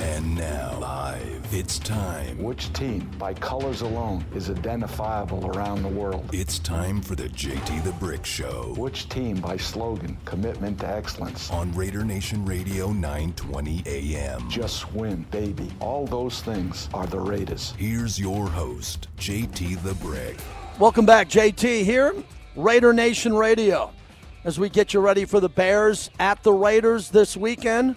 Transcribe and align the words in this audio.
And 0.00 0.34
now, 0.36 0.76
live, 0.80 1.46
it's 1.52 1.78
time. 1.78 2.42
Which 2.42 2.72
team, 2.72 3.08
by 3.18 3.32
colors 3.32 3.80
alone, 3.80 4.24
is 4.34 4.50
identifiable 4.50 5.46
around 5.56 5.82
the 5.82 5.88
world? 5.88 6.28
It's 6.32 6.58
time 6.58 7.00
for 7.00 7.14
the 7.14 7.28
JT 7.28 7.84
the 7.84 7.92
Brick 7.92 8.26
Show 8.26 8.74
Which 8.76 9.08
team, 9.08 9.40
by 9.40 9.56
slogan, 9.56 10.18
commitment 10.24 10.80
to 10.80 10.88
excellence? 10.88 11.48
on 11.50 11.72
Raider 11.74 12.04
Nation 12.04 12.44
Radio 12.44 12.90
920 12.92 13.84
AM. 13.86 14.50
Just 14.50 14.92
win, 14.92 15.24
baby. 15.30 15.70
All 15.80 16.06
those 16.06 16.42
things 16.42 16.88
are 16.92 17.06
the 17.06 17.20
Raiders. 17.20 17.72
Here's 17.78 18.18
your 18.18 18.48
host, 18.48 19.06
JT 19.18 19.82
the 19.84 19.94
Brick. 19.94 20.36
Welcome 20.80 21.06
back, 21.06 21.28
JT 21.28 21.84
here, 21.84 22.14
Raider 22.56 22.92
Nation 22.92 23.32
Radio, 23.34 23.92
as 24.42 24.58
we 24.58 24.68
get 24.68 24.92
you 24.92 24.98
ready 25.00 25.24
for 25.24 25.38
the 25.38 25.48
Bears 25.48 26.10
at 26.18 26.42
the 26.42 26.52
Raiders 26.52 27.10
this 27.10 27.36
weekend. 27.36 27.94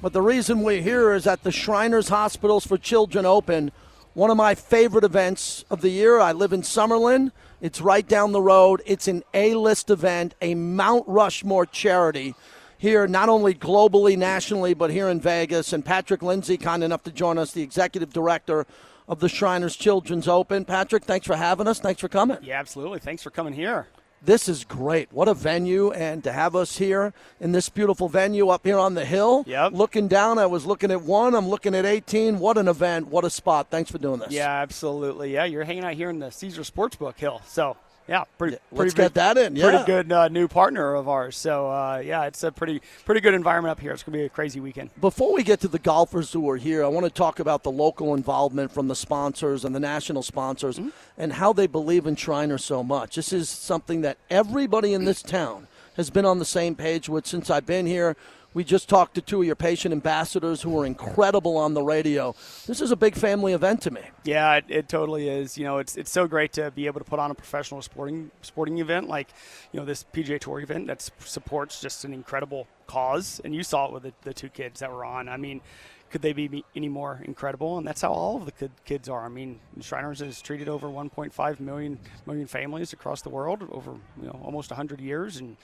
But 0.00 0.12
the 0.12 0.22
reason 0.22 0.60
we're 0.62 0.80
here 0.80 1.12
is 1.12 1.26
at 1.26 1.42
the 1.42 1.50
Shriners 1.50 2.08
Hospitals 2.08 2.64
for 2.64 2.78
Children 2.78 3.26
Open, 3.26 3.72
one 4.14 4.30
of 4.30 4.36
my 4.36 4.54
favorite 4.54 5.02
events 5.02 5.64
of 5.70 5.80
the 5.80 5.88
year. 5.88 6.20
I 6.20 6.30
live 6.30 6.52
in 6.52 6.62
Summerlin. 6.62 7.32
It's 7.60 7.80
right 7.80 8.06
down 8.06 8.30
the 8.30 8.40
road. 8.40 8.80
It's 8.86 9.08
an 9.08 9.24
A-list 9.34 9.90
event, 9.90 10.36
a 10.40 10.54
Mount 10.54 11.02
Rushmore 11.08 11.66
charity 11.66 12.36
here, 12.78 13.08
not 13.08 13.28
only 13.28 13.54
globally, 13.54 14.16
nationally, 14.16 14.72
but 14.72 14.92
here 14.92 15.08
in 15.08 15.20
Vegas. 15.20 15.72
And 15.72 15.84
Patrick 15.84 16.22
Lindsay, 16.22 16.56
kind 16.56 16.84
enough 16.84 17.02
to 17.02 17.10
join 17.10 17.36
us, 17.36 17.50
the 17.50 17.62
executive 17.62 18.12
director 18.12 18.66
of 19.08 19.18
the 19.18 19.28
Shriners 19.28 19.74
Children's 19.74 20.28
Open. 20.28 20.64
Patrick, 20.64 21.06
thanks 21.06 21.26
for 21.26 21.34
having 21.34 21.66
us. 21.66 21.80
Thanks 21.80 22.00
for 22.00 22.08
coming. 22.08 22.38
Yeah, 22.40 22.60
absolutely. 22.60 23.00
Thanks 23.00 23.24
for 23.24 23.30
coming 23.30 23.52
here. 23.52 23.88
This 24.22 24.48
is 24.48 24.64
great. 24.64 25.08
What 25.12 25.28
a 25.28 25.34
venue, 25.34 25.92
and 25.92 26.24
to 26.24 26.32
have 26.32 26.56
us 26.56 26.78
here 26.78 27.12
in 27.40 27.52
this 27.52 27.68
beautiful 27.68 28.08
venue 28.08 28.48
up 28.48 28.66
here 28.66 28.78
on 28.78 28.94
the 28.94 29.04
hill. 29.04 29.44
Yep. 29.46 29.72
Looking 29.72 30.08
down, 30.08 30.38
I 30.38 30.46
was 30.46 30.66
looking 30.66 30.90
at 30.90 31.02
one, 31.02 31.34
I'm 31.34 31.48
looking 31.48 31.74
at 31.74 31.86
18. 31.86 32.38
What 32.38 32.58
an 32.58 32.68
event. 32.68 33.08
What 33.08 33.24
a 33.24 33.30
spot. 33.30 33.68
Thanks 33.70 33.90
for 33.90 33.98
doing 33.98 34.20
this. 34.20 34.32
Yeah, 34.32 34.50
absolutely. 34.50 35.32
Yeah, 35.32 35.44
you're 35.44 35.64
hanging 35.64 35.84
out 35.84 35.94
here 35.94 36.10
in 36.10 36.18
the 36.18 36.30
Caesar 36.30 36.62
Sportsbook 36.62 37.16
Hill. 37.16 37.40
So, 37.46 37.76
yeah, 38.08 38.24
pretty, 38.38 38.56
pretty 38.70 38.78
let's 38.84 38.94
get 38.94 39.14
that 39.14 39.36
in, 39.36 39.54
yeah. 39.54 39.68
Pretty 39.68 39.84
good 39.84 40.10
uh, 40.10 40.28
new 40.28 40.48
partner 40.48 40.94
of 40.94 41.08
ours. 41.08 41.36
So, 41.36 41.70
uh, 41.70 42.02
yeah, 42.04 42.24
it's 42.24 42.42
a 42.42 42.50
pretty 42.50 42.80
pretty 43.04 43.20
good 43.20 43.34
environment 43.34 43.70
up 43.72 43.80
here. 43.80 43.92
It's 43.92 44.02
going 44.02 44.14
to 44.14 44.18
be 44.18 44.24
a 44.24 44.28
crazy 44.28 44.60
weekend. 44.60 44.90
Before 45.00 45.34
we 45.34 45.42
get 45.42 45.60
to 45.60 45.68
the 45.68 45.78
golfers 45.78 46.32
who 46.32 46.48
are 46.50 46.56
here, 46.56 46.84
I 46.84 46.88
want 46.88 47.04
to 47.04 47.10
talk 47.10 47.38
about 47.38 47.62
the 47.62 47.70
local 47.70 48.14
involvement 48.14 48.72
from 48.72 48.88
the 48.88 48.96
sponsors 48.96 49.64
and 49.64 49.74
the 49.74 49.80
national 49.80 50.22
sponsors 50.22 50.78
Mm-hmm. 50.78 50.88
and 51.16 51.32
how 51.34 51.52
they 51.52 51.66
believe 51.66 52.06
in 52.06 52.16
Shriners 52.16 52.64
so 52.64 52.82
much. 52.82 53.16
This 53.16 53.32
is 53.32 53.48
something 53.48 54.00
that 54.00 54.16
everybody 54.30 54.94
in 54.94 55.04
this 55.04 55.22
town 55.22 55.66
has 55.96 56.10
been 56.10 56.24
on 56.24 56.38
the 56.38 56.44
same 56.44 56.74
page 56.74 57.08
with 57.08 57.26
since 57.26 57.50
I've 57.50 57.66
been 57.66 57.86
here. 57.86 58.16
We 58.54 58.64
just 58.64 58.88
talked 58.88 59.14
to 59.16 59.20
two 59.20 59.40
of 59.40 59.46
your 59.46 59.56
patient 59.56 59.92
ambassadors 59.92 60.62
who 60.62 60.70
were 60.70 60.86
incredible 60.86 61.58
on 61.58 61.74
the 61.74 61.82
radio. 61.82 62.34
This 62.66 62.80
is 62.80 62.90
a 62.90 62.96
big 62.96 63.14
family 63.14 63.52
event 63.52 63.82
to 63.82 63.90
me. 63.90 64.00
Yeah, 64.24 64.54
it, 64.54 64.64
it 64.68 64.88
totally 64.88 65.28
is. 65.28 65.58
You 65.58 65.64
know, 65.64 65.78
it's 65.78 65.96
it's 65.96 66.10
so 66.10 66.26
great 66.26 66.54
to 66.54 66.70
be 66.70 66.86
able 66.86 67.00
to 67.00 67.04
put 67.04 67.18
on 67.18 67.30
a 67.30 67.34
professional 67.34 67.82
sporting 67.82 68.30
sporting 68.40 68.78
event 68.78 69.06
like, 69.06 69.28
you 69.70 69.78
know, 69.78 69.84
this 69.84 70.04
PGA 70.14 70.40
Tour 70.40 70.60
event 70.60 70.86
that 70.86 71.08
supports 71.20 71.80
just 71.80 72.04
an 72.04 72.14
incredible 72.14 72.66
cause. 72.86 73.40
And 73.44 73.54
you 73.54 73.62
saw 73.62 73.86
it 73.86 73.92
with 73.92 74.04
the, 74.04 74.12
the 74.22 74.32
two 74.32 74.48
kids 74.48 74.80
that 74.80 74.90
were 74.90 75.04
on. 75.04 75.28
I 75.28 75.36
mean, 75.36 75.60
could 76.10 76.22
they 76.22 76.32
be 76.32 76.64
any 76.74 76.88
more 76.88 77.20
incredible? 77.24 77.76
And 77.76 77.86
that's 77.86 78.00
how 78.00 78.12
all 78.12 78.36
of 78.38 78.46
the 78.46 78.70
kids 78.86 79.08
are. 79.10 79.26
I 79.26 79.28
mean, 79.28 79.60
Shriners 79.80 80.20
has 80.20 80.40
treated 80.40 80.68
over 80.68 80.88
1.5 80.88 81.60
million 81.60 81.98
million 82.26 82.46
families 82.46 82.94
across 82.94 83.20
the 83.20 83.28
world 83.28 83.62
over 83.70 83.92
you 84.20 84.26
know 84.26 84.40
almost 84.42 84.70
100 84.70 85.00
years, 85.00 85.36
and 85.36 85.56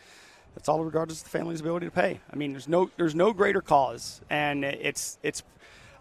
that's 0.54 0.68
all 0.68 0.84
regardless 0.84 1.18
of 1.18 1.24
the 1.24 1.30
family's 1.30 1.60
ability 1.60 1.86
to 1.86 1.92
pay. 1.92 2.20
I 2.32 2.36
mean, 2.36 2.52
there's 2.52 2.68
no 2.68 2.90
there's 2.96 3.14
no 3.14 3.32
greater 3.32 3.60
cause, 3.60 4.20
and 4.30 4.64
it's 4.64 5.18
it's. 5.22 5.42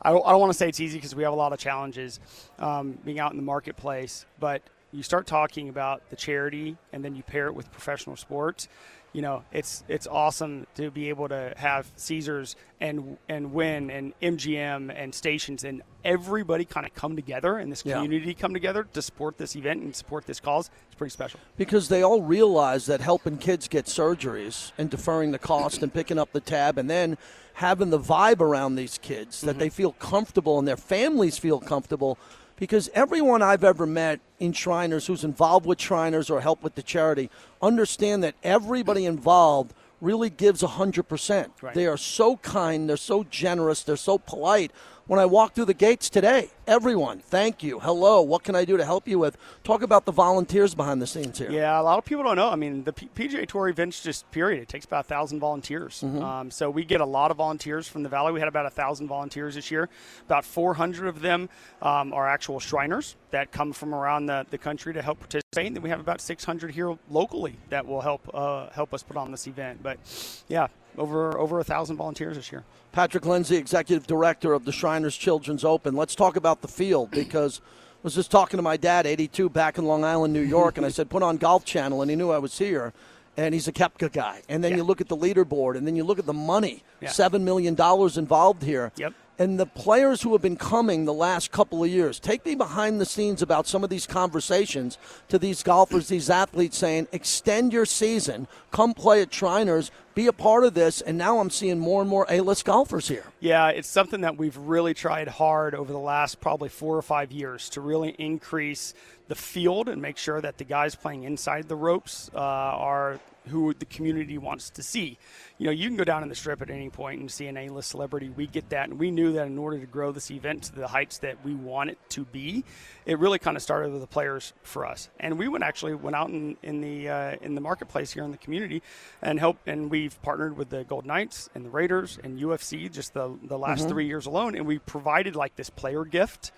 I 0.05 0.11
don't, 0.11 0.25
I 0.25 0.31
don't 0.31 0.41
want 0.41 0.51
to 0.51 0.57
say 0.57 0.67
it's 0.67 0.81
easy 0.81 0.97
because 0.97 1.15
we 1.15 1.23
have 1.23 1.31
a 1.31 1.35
lot 1.37 1.53
of 1.53 1.59
challenges 1.59 2.19
um, 2.59 2.97
being 3.05 3.19
out 3.19 3.31
in 3.31 3.37
the 3.37 3.43
marketplace, 3.43 4.25
but 4.37 4.61
you 4.91 5.01
start 5.01 5.25
talking 5.25 5.69
about 5.69 6.09
the 6.09 6.17
charity 6.17 6.75
and 6.91 7.05
then 7.05 7.15
you 7.15 7.23
pair 7.23 7.47
it 7.47 7.55
with 7.55 7.71
professional 7.71 8.17
sports. 8.17 8.67
You 9.13 9.21
know, 9.21 9.43
it's 9.53 9.83
it's 9.87 10.05
awesome 10.07 10.67
to 10.75 10.91
be 10.91 11.07
able 11.09 11.29
to 11.29 11.53
have 11.55 11.89
Caesars 11.95 12.55
and 12.81 13.17
and 13.29 13.53
Wynn 13.53 13.89
and 13.91 14.13
MGM 14.21 14.91
and 14.93 15.13
stations 15.15 15.63
and 15.63 15.83
everybody 16.03 16.65
kind 16.65 16.85
of 16.85 16.93
come 16.95 17.15
together 17.15 17.57
and 17.57 17.71
this 17.71 17.83
Yeah. 17.85 18.01
community 18.01 18.33
come 18.33 18.53
together 18.53 18.83
to 18.91 19.01
support 19.01 19.37
this 19.37 19.55
event 19.55 19.83
and 19.83 19.95
support 19.95 20.25
this 20.25 20.39
cause. 20.41 20.69
Pretty 21.03 21.11
special. 21.11 21.39
because 21.57 21.89
they 21.89 22.01
all 22.01 22.21
realize 22.21 22.85
that 22.85 23.01
helping 23.01 23.37
kids 23.37 23.67
get 23.67 23.85
surgeries 23.85 24.71
and 24.77 24.89
deferring 24.89 25.31
the 25.31 25.39
cost 25.39 25.83
and 25.83 25.93
picking 25.93 26.17
up 26.17 26.31
the 26.31 26.39
tab 26.39 26.77
and 26.77 26.89
then 26.89 27.17
having 27.55 27.89
the 27.89 27.99
vibe 27.99 28.39
around 28.39 28.75
these 28.75 28.97
kids 28.97 29.41
that 29.41 29.59
they 29.59 29.67
mm-hmm. 29.67 29.75
feel 29.75 29.91
comfortable 29.93 30.57
and 30.57 30.67
their 30.67 30.77
families 30.77 31.37
feel 31.37 31.59
comfortable 31.59 32.17
because 32.55 32.89
everyone 32.93 33.41
I've 33.41 33.63
ever 33.63 33.85
met 33.85 34.21
in 34.39 34.53
Shriners 34.53 35.07
who's 35.07 35.23
involved 35.23 35.65
with 35.65 35.81
Shriners 35.81 36.29
or 36.29 36.39
help 36.39 36.63
with 36.63 36.75
the 36.75 36.83
charity 36.83 37.29
understand 37.61 38.23
that 38.23 38.35
everybody 38.43 39.05
involved 39.05 39.73
really 39.99 40.29
gives 40.29 40.61
100%. 40.61 41.49
Right. 41.61 41.73
They 41.73 41.87
are 41.87 41.97
so 41.97 42.37
kind, 42.37 42.89
they're 42.89 42.97
so 42.97 43.23
generous, 43.23 43.83
they're 43.83 43.95
so 43.95 44.17
polite. 44.17 44.71
When 45.05 45.19
I 45.19 45.25
walked 45.25 45.55
through 45.55 45.65
the 45.65 45.73
gates 45.73 46.09
today, 46.09 46.49
everyone, 46.65 47.19
thank 47.19 47.61
you, 47.61 47.79
hello, 47.79 48.21
what 48.21 48.43
can 48.43 48.55
I 48.55 48.63
do 48.63 48.77
to 48.77 48.85
help 48.85 49.05
you 49.05 49.19
with? 49.19 49.35
Talk 49.65 49.81
about 49.81 50.05
the 50.05 50.13
volunteers 50.13 50.75
behind 50.75 51.01
the 51.01 51.07
scenes 51.07 51.37
here. 51.37 51.51
Yeah, 51.51 51.77
a 51.77 51.83
lot 51.83 51.97
of 51.97 52.05
people 52.05 52.23
don't 52.23 52.37
know. 52.37 52.49
I 52.49 52.55
mean, 52.55 52.85
the 52.85 52.93
P- 52.93 53.09
PGA 53.13 53.45
Tour 53.45 53.67
events 53.67 54.01
just 54.01 54.31
period. 54.31 54.61
It 54.61 54.69
takes 54.69 54.85
about 54.85 55.03
a 55.03 55.07
thousand 55.09 55.41
volunteers. 55.41 56.05
Mm-hmm. 56.05 56.23
Um, 56.23 56.51
so 56.51 56.69
we 56.69 56.85
get 56.85 57.01
a 57.01 57.05
lot 57.05 57.31
of 57.31 57.37
volunteers 57.37 57.85
from 57.85 58.03
the 58.03 58.07
valley. 58.07 58.31
We 58.31 58.39
had 58.39 58.47
about 58.47 58.65
a 58.65 58.69
thousand 58.69 59.09
volunteers 59.09 59.55
this 59.55 59.69
year. 59.69 59.89
About 60.25 60.45
400 60.45 61.07
of 61.09 61.19
them 61.19 61.49
um, 61.81 62.13
are 62.13 62.25
actual 62.25 62.61
Shriners 62.61 63.17
that 63.31 63.51
come 63.51 63.73
from 63.73 63.93
around 63.93 64.27
the, 64.27 64.45
the 64.51 64.57
country 64.57 64.93
to 64.93 65.01
help 65.01 65.19
participate. 65.19 65.67
And 65.67 65.75
then 65.75 65.83
we 65.83 65.89
have 65.89 65.99
about 65.99 66.21
600 66.21 66.71
here 66.71 66.97
locally 67.09 67.57
that 67.67 67.85
will 67.85 67.99
help 67.99 68.29
uh, 68.33 68.69
help 68.69 68.93
us 68.93 69.03
put 69.03 69.17
on 69.17 69.31
this 69.31 69.47
event. 69.47 69.83
But 69.83 69.99
yeah, 70.47 70.67
over 70.97 71.37
over 71.37 71.59
a 71.59 71.63
thousand 71.63 71.97
volunteers 71.97 72.35
this 72.35 72.51
year. 72.51 72.63
Patrick 72.91 73.25
Lindsay, 73.25 73.55
executive 73.57 74.05
director 74.05 74.53
of 74.53 74.65
the 74.65 74.71
Shriners 74.71 75.15
Children's 75.17 75.63
Open. 75.65 75.95
Let's 75.95 76.13
talk 76.15 76.35
about 76.35 76.61
the 76.61 76.67
field 76.67 77.09
because 77.11 77.59
I 77.63 77.99
was 78.03 78.13
just 78.15 78.29
talking 78.29 78.57
to 78.57 78.61
my 78.61 78.77
dad, 78.77 79.07
82, 79.07 79.49
back 79.49 79.77
in 79.79 79.85
Long 79.85 80.03
Island, 80.03 80.31
New 80.33 80.41
York, 80.41 80.77
and 80.77 80.85
I 80.85 80.89
said, 80.89 81.09
put 81.09 81.23
on 81.23 81.37
Golf 81.37 81.65
Channel, 81.65 82.01
and 82.01 82.11
he 82.11 82.15
knew 82.15 82.29
I 82.31 82.37
was 82.37 82.57
here. 82.57 82.93
And 83.35 83.55
he's 83.55 83.67
a 83.67 83.71
Koepka 83.71 84.11
guy. 84.13 84.43
And 84.47 84.63
then 84.63 84.71
Yeah. 84.73 84.77
you 84.77 84.83
look 84.83 85.01
at 85.01 85.07
the 85.07 85.17
leaderboard, 85.17 85.75
and 85.75 85.87
then 85.87 85.95
you 85.95 86.03
look 86.03 86.19
at 86.19 86.27
the 86.27 86.33
money 86.33 86.83
Yeah. 87.01 87.09
$7 87.09 87.41
million 87.41 87.75
involved 88.15 88.61
here. 88.61 88.91
Yep. 88.97 89.13
And 89.39 89.59
the 89.59 89.65
players 89.65 90.21
who 90.21 90.33
have 90.33 90.43
been 90.43 90.57
coming 90.57 91.05
the 91.05 91.13
last 91.13 91.51
couple 91.51 91.83
of 91.83 91.89
years, 91.89 92.19
take 92.19 92.45
me 92.45 92.53
behind 92.53 93.01
the 93.01 93.05
scenes 93.05 93.41
about 93.41 93.65
some 93.65 93.83
of 93.83 93.89
these 93.89 94.05
conversations 94.05 94.99
to 95.29 95.39
these 95.39 95.63
golfers, 95.63 96.07
these 96.07 96.29
athletes 96.29 96.77
saying, 96.77 97.07
extend 97.11 97.73
your 97.73 97.87
season, 97.87 98.47
come 98.71 98.93
play 98.93 99.23
at 99.23 99.33
Shriners, 99.33 99.89
be 100.13 100.27
a 100.27 100.33
part 100.33 100.63
of 100.65 100.75
this. 100.75 101.01
And 101.01 101.17
now 101.17 101.39
I'm 101.39 101.49
seeing 101.49 101.79
more 101.79 102.01
and 102.01 102.09
more 102.09 102.27
A 102.29 102.41
list 102.41 102.65
golfers 102.65 103.07
here. 103.07 103.25
Yeah, 103.39 103.69
it's 103.69 103.89
something 103.89 104.21
that 104.21 104.37
we've 104.37 104.57
really 104.57 104.93
tried 104.93 105.27
hard 105.27 105.73
over 105.73 105.91
the 105.91 105.99
last 105.99 106.39
probably 106.39 106.69
four 106.69 106.95
or 106.95 107.01
five 107.01 107.31
years 107.31 107.69
to 107.69 107.81
really 107.81 108.09
increase 108.19 108.93
the 109.29 109.35
field 109.35 109.89
and 109.89 109.99
make 109.99 110.17
sure 110.17 110.41
that 110.41 110.59
the 110.59 110.63
guys 110.63 110.93
playing 110.93 111.23
inside 111.23 111.67
the 111.67 111.75
ropes 111.75 112.29
uh, 112.35 112.37
are 112.37 113.19
who 113.47 113.73
the 113.73 113.85
community 113.85 114.37
wants 114.37 114.69
to 114.71 114.83
see. 114.83 115.17
You 115.57 115.65
know, 115.67 115.71
you 115.71 115.87
can 115.87 115.97
go 115.97 116.03
down 116.03 116.23
in 116.23 116.29
the 116.29 116.35
strip 116.35 116.61
at 116.61 116.69
any 116.69 116.89
point 116.89 117.19
and 117.19 117.31
see 117.31 117.47
an 117.47 117.57
A-list 117.57 117.89
celebrity. 117.89 118.29
We 118.29 118.47
get 118.47 118.69
that, 118.69 118.89
and 118.89 118.99
we 118.99 119.11
knew 119.11 119.33
that 119.33 119.47
in 119.47 119.57
order 119.57 119.79
to 119.79 119.85
grow 119.85 120.11
this 120.11 120.31
event 120.31 120.63
to 120.63 120.75
the 120.75 120.87
heights 120.87 121.19
that 121.19 121.43
we 121.43 121.53
want 121.53 121.89
it 121.89 121.97
to 122.09 122.25
be, 122.25 122.63
it 123.05 123.19
really 123.19 123.39
kind 123.39 123.57
of 123.57 123.63
started 123.63 123.91
with 123.91 124.01
the 124.01 124.07
players 124.07 124.53
for 124.63 124.85
us. 124.85 125.09
And 125.19 125.37
we 125.37 125.47
went 125.47 125.63
actually 125.63 125.95
went 125.95 126.15
out 126.15 126.29
in, 126.29 126.57
in 126.63 126.81
the 126.81 127.09
uh, 127.09 127.35
in 127.41 127.55
the 127.55 127.61
marketplace 127.61 128.13
here 128.13 128.23
in 128.23 128.31
the 128.31 128.37
community 128.37 128.81
and 129.21 129.39
help. 129.39 129.57
And 129.65 129.89
we've 129.89 130.19
partnered 130.21 130.57
with 130.57 130.69
the 130.69 130.83
Golden 130.83 131.07
Knights 131.09 131.49
and 131.55 131.65
the 131.65 131.69
Raiders 131.69 132.19
and 132.23 132.39
UFC 132.39 132.91
just 132.91 133.13
the 133.13 133.37
the 133.43 133.57
last 133.57 133.87
three 133.89 134.07
years 134.07 134.25
alone, 134.25 134.55
and 134.55 134.65
we 134.65 134.79
provided 134.79 135.35
like 135.35 135.55
this 135.55 135.69
player 135.69 136.05
gift 136.05 136.51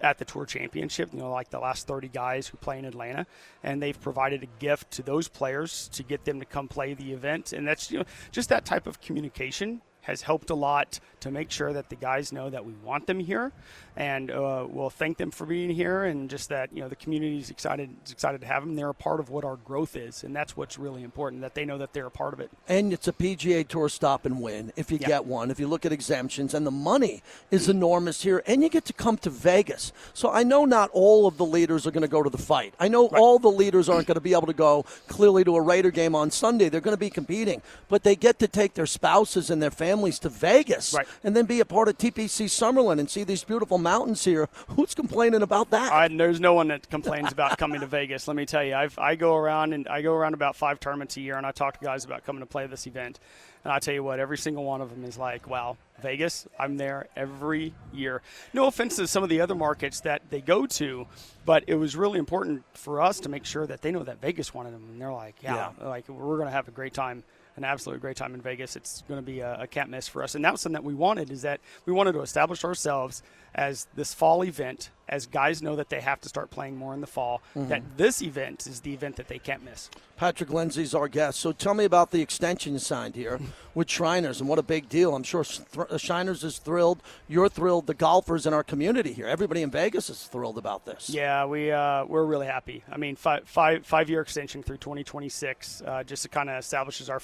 at 0.00 0.18
the 0.18 0.24
Tour 0.24 0.46
Championship, 0.46 1.10
you 1.12 1.20
know, 1.20 1.30
like 1.30 1.50
the 1.50 1.58
last 1.58 1.86
30 1.86 2.08
guys 2.08 2.46
who 2.48 2.56
play 2.58 2.78
in 2.78 2.84
Atlanta, 2.84 3.26
and 3.62 3.82
they've 3.82 4.00
provided 4.00 4.42
a 4.42 4.46
gift 4.58 4.90
to 4.92 5.02
those 5.02 5.28
players 5.28 5.88
to 5.92 6.02
get 6.02 6.24
them 6.24 6.40
to 6.40 6.46
come 6.46 6.68
play 6.68 6.94
the 6.94 7.12
event, 7.12 7.52
and 7.52 7.66
that's 7.66 7.90
you 7.90 7.98
know 7.98 8.04
just 8.32 8.48
that 8.48 8.64
type 8.64 8.86
of 8.86 9.00
communication 9.00 9.80
has 10.06 10.22
helped 10.22 10.50
a 10.50 10.54
lot 10.54 10.98
to 11.20 11.30
make 11.30 11.50
sure 11.50 11.72
that 11.72 11.88
the 11.88 11.96
guys 11.96 12.32
know 12.32 12.48
that 12.50 12.64
we 12.64 12.72
want 12.84 13.06
them 13.06 13.18
here, 13.18 13.50
and 13.96 14.30
uh, 14.30 14.64
we'll 14.68 14.90
thank 14.90 15.16
them 15.16 15.30
for 15.30 15.44
being 15.46 15.70
here, 15.70 16.04
and 16.04 16.30
just 16.30 16.48
that 16.50 16.72
you 16.72 16.80
know 16.80 16.88
the 16.88 16.94
community 16.96 17.38
is 17.38 17.50
excited 17.50 17.90
is 18.04 18.12
excited 18.12 18.40
to 18.42 18.46
have 18.46 18.62
them. 18.64 18.76
They're 18.76 18.88
a 18.90 18.94
part 18.94 19.18
of 19.20 19.30
what 19.30 19.44
our 19.44 19.56
growth 19.56 19.96
is, 19.96 20.22
and 20.22 20.34
that's 20.36 20.56
what's 20.56 20.78
really 20.78 21.02
important 21.02 21.42
that 21.42 21.54
they 21.54 21.64
know 21.64 21.78
that 21.78 21.92
they're 21.92 22.06
a 22.06 22.10
part 22.10 22.34
of 22.34 22.40
it. 22.40 22.50
and 22.68 22.92
it's 22.92 23.08
a 23.08 23.12
PGA 23.12 23.66
Tour 23.66 23.88
stop 23.88 24.24
and 24.26 24.40
win 24.40 24.72
if 24.76 24.90
you 24.92 24.98
Yeah. 25.00 25.08
get 25.08 25.26
one. 25.26 25.50
If 25.50 25.58
you 25.58 25.66
look 25.66 25.84
at 25.84 25.92
exemptions, 25.92 26.54
and 26.54 26.66
the 26.66 26.70
money 26.70 27.22
is 27.50 27.68
enormous 27.68 28.22
here, 28.22 28.42
and 28.46 28.62
you 28.62 28.68
get 28.68 28.84
to 28.86 28.92
come 28.92 29.16
to 29.18 29.30
Vegas. 29.30 29.92
So 30.14 30.30
I 30.30 30.42
know 30.44 30.64
not 30.64 30.90
all 30.92 31.26
of 31.26 31.36
the 31.38 31.46
leaders 31.46 31.86
are 31.86 31.90
going 31.90 32.02
to 32.02 32.08
go 32.08 32.22
to 32.22 32.30
the 32.30 32.38
fight. 32.38 32.74
I 32.78 32.86
know 32.88 33.06
all 33.08 33.38
the 33.40 33.50
leaders 33.50 33.88
aren't 33.88 34.06
going 34.06 34.14
to 34.16 34.20
be 34.20 34.32
able 34.34 34.46
to 34.46 34.52
go 34.52 34.84
clearly 35.08 35.42
to 35.44 35.56
a 35.56 35.60
Raider 35.60 35.90
game 35.90 36.14
on 36.14 36.30
Sunday. 36.30 36.68
They're 36.68 36.80
going 36.80 36.94
to 36.96 37.00
be 37.00 37.10
competing, 37.10 37.62
but 37.88 38.02
they 38.04 38.14
get 38.14 38.38
to 38.40 38.46
take 38.48 38.74
their 38.74 38.86
spouses 38.86 39.50
and 39.50 39.60
their 39.62 39.70
families 39.72 39.95
to 39.96 40.28
Vegas 40.28 40.92
Right. 40.94 41.06
and 41.24 41.34
then 41.34 41.46
be 41.46 41.60
a 41.60 41.64
part 41.64 41.88
of 41.88 41.96
TPC 41.96 42.46
Summerlin 42.46 42.98
and 43.00 43.08
see 43.08 43.24
these 43.24 43.42
beautiful 43.44 43.78
mountains 43.78 44.24
here. 44.24 44.48
Who's 44.68 44.94
complaining 44.94 45.42
about 45.42 45.70
that? 45.70 45.92
I, 45.92 46.08
there's 46.08 46.38
no 46.40 46.54
one 46.54 46.68
that 46.68 46.88
complains 46.90 47.32
about 47.32 47.56
coming 47.58 47.80
to 47.80 47.86
Vegas. 47.86 48.28
Let 48.28 48.36
me 48.36 48.44
tell 48.46 48.62
you, 48.62 48.74
I've, 48.74 48.98
I 48.98 49.14
go 49.16 49.34
around 49.36 49.72
and 49.72 49.88
I 49.88 50.02
go 50.02 50.12
around 50.12 50.34
about 50.34 50.54
five 50.54 50.78
tournaments 50.80 51.16
a 51.16 51.20
year, 51.22 51.36
and 51.36 51.46
I 51.46 51.50
talk 51.52 51.78
to 51.78 51.84
guys 51.84 52.04
about 52.04 52.24
coming 52.24 52.40
to 52.40 52.46
play 52.46 52.66
this 52.66 52.86
event. 52.86 53.18
And 53.64 53.72
I 53.72 53.80
tell 53.80 53.94
you 53.94 54.04
what, 54.04 54.20
every 54.20 54.38
single 54.38 54.62
one 54.64 54.80
of 54.80 54.90
them 54.90 55.02
is 55.02 55.18
like, 55.18 55.48
wow, 55.48 55.76
Vegas, 56.00 56.46
I'm 56.58 56.76
there 56.76 57.08
every 57.16 57.74
year. 57.92 58.22
No 58.52 58.66
offense 58.66 58.94
to 58.96 59.08
some 59.08 59.24
of 59.24 59.28
the 59.28 59.40
other 59.40 59.56
markets 59.56 60.00
that 60.02 60.22
they 60.30 60.40
go 60.40 60.66
to, 60.66 61.06
but 61.44 61.64
it 61.66 61.74
was 61.74 61.96
really 61.96 62.18
important 62.20 62.62
for 62.74 63.00
us 63.00 63.18
to 63.20 63.28
make 63.28 63.44
sure 63.44 63.66
that 63.66 63.82
they 63.82 63.90
know 63.90 64.04
that 64.04 64.20
Vegas 64.20 64.54
wanted 64.54 64.72
them. 64.74 64.84
And 64.90 65.00
they're 65.00 65.12
like, 65.12 65.36
yeah, 65.42 65.70
yeah. 65.80 65.88
like 65.88 66.08
we're 66.08 66.36
going 66.36 66.46
to 66.46 66.52
have 66.52 66.68
a 66.68 66.72
great 66.72 66.94
time 66.94 67.24
an 67.56 67.64
absolute 67.64 68.00
great 68.00 68.16
time 68.16 68.34
in 68.34 68.40
Vegas. 68.40 68.76
It's 68.76 69.02
going 69.08 69.18
to 69.18 69.26
be 69.26 69.40
a, 69.40 69.62
a 69.62 69.66
can't 69.66 69.90
miss 69.90 70.08
for 70.08 70.22
us. 70.22 70.34
And 70.34 70.44
that 70.44 70.52
was 70.52 70.60
something 70.60 70.74
that 70.74 70.84
we 70.84 70.94
wanted 70.94 71.30
is 71.30 71.42
that 71.42 71.60
we 71.84 71.92
wanted 71.92 72.12
to 72.12 72.20
establish 72.20 72.64
ourselves 72.64 73.22
as 73.56 73.86
this 73.94 74.12
fall 74.12 74.44
event, 74.44 74.90
as 75.08 75.26
guys 75.26 75.62
know 75.62 75.76
that 75.76 75.88
they 75.88 76.00
have 76.00 76.20
to 76.20 76.28
start 76.28 76.50
playing 76.50 76.76
more 76.76 76.92
in 76.92 77.00
the 77.00 77.06
fall, 77.06 77.40
mm-hmm. 77.56 77.68
that 77.68 77.82
this 77.96 78.20
event 78.20 78.66
is 78.66 78.80
the 78.80 78.92
event 78.92 79.16
that 79.16 79.28
they 79.28 79.38
can't 79.38 79.64
miss. 79.64 79.88
Patrick 80.16 80.50
Lindsay's 80.50 80.94
our 80.94 81.08
guest. 81.08 81.40
So 81.40 81.52
tell 81.52 81.72
me 81.72 81.84
about 81.84 82.10
the 82.10 82.20
extension 82.20 82.74
you 82.74 82.78
signed 82.78 83.14
here 83.14 83.40
with 83.74 83.88
Shriners 83.88 84.40
and 84.40 84.48
what 84.48 84.58
a 84.58 84.62
big 84.62 84.88
deal. 84.88 85.14
I'm 85.14 85.22
sure 85.22 85.44
uh, 85.78 85.96
Shriners 85.96 86.44
is 86.44 86.58
thrilled. 86.58 87.02
You're 87.28 87.48
thrilled. 87.48 87.86
The 87.86 87.94
golfers 87.94 88.46
in 88.46 88.52
our 88.52 88.62
community 88.62 89.12
here, 89.12 89.26
everybody 89.26 89.62
in 89.62 89.70
Vegas 89.70 90.10
is 90.10 90.24
thrilled 90.24 90.58
about 90.58 90.84
this. 90.84 91.08
Yeah, 91.08 91.46
we, 91.46 91.70
uh, 91.70 92.04
we're 92.04 92.24
really 92.24 92.46
happy. 92.46 92.84
I 92.90 92.98
mean, 92.98 93.16
five, 93.16 93.48
five, 93.48 93.86
five 93.86 94.10
year 94.10 94.20
extension 94.20 94.62
through 94.62 94.78
2026 94.78 95.82
uh, 95.86 96.02
just 96.04 96.22
to 96.22 96.28
kind 96.28 96.50
of 96.50 96.58
establishes 96.58 97.08
our 97.08 97.20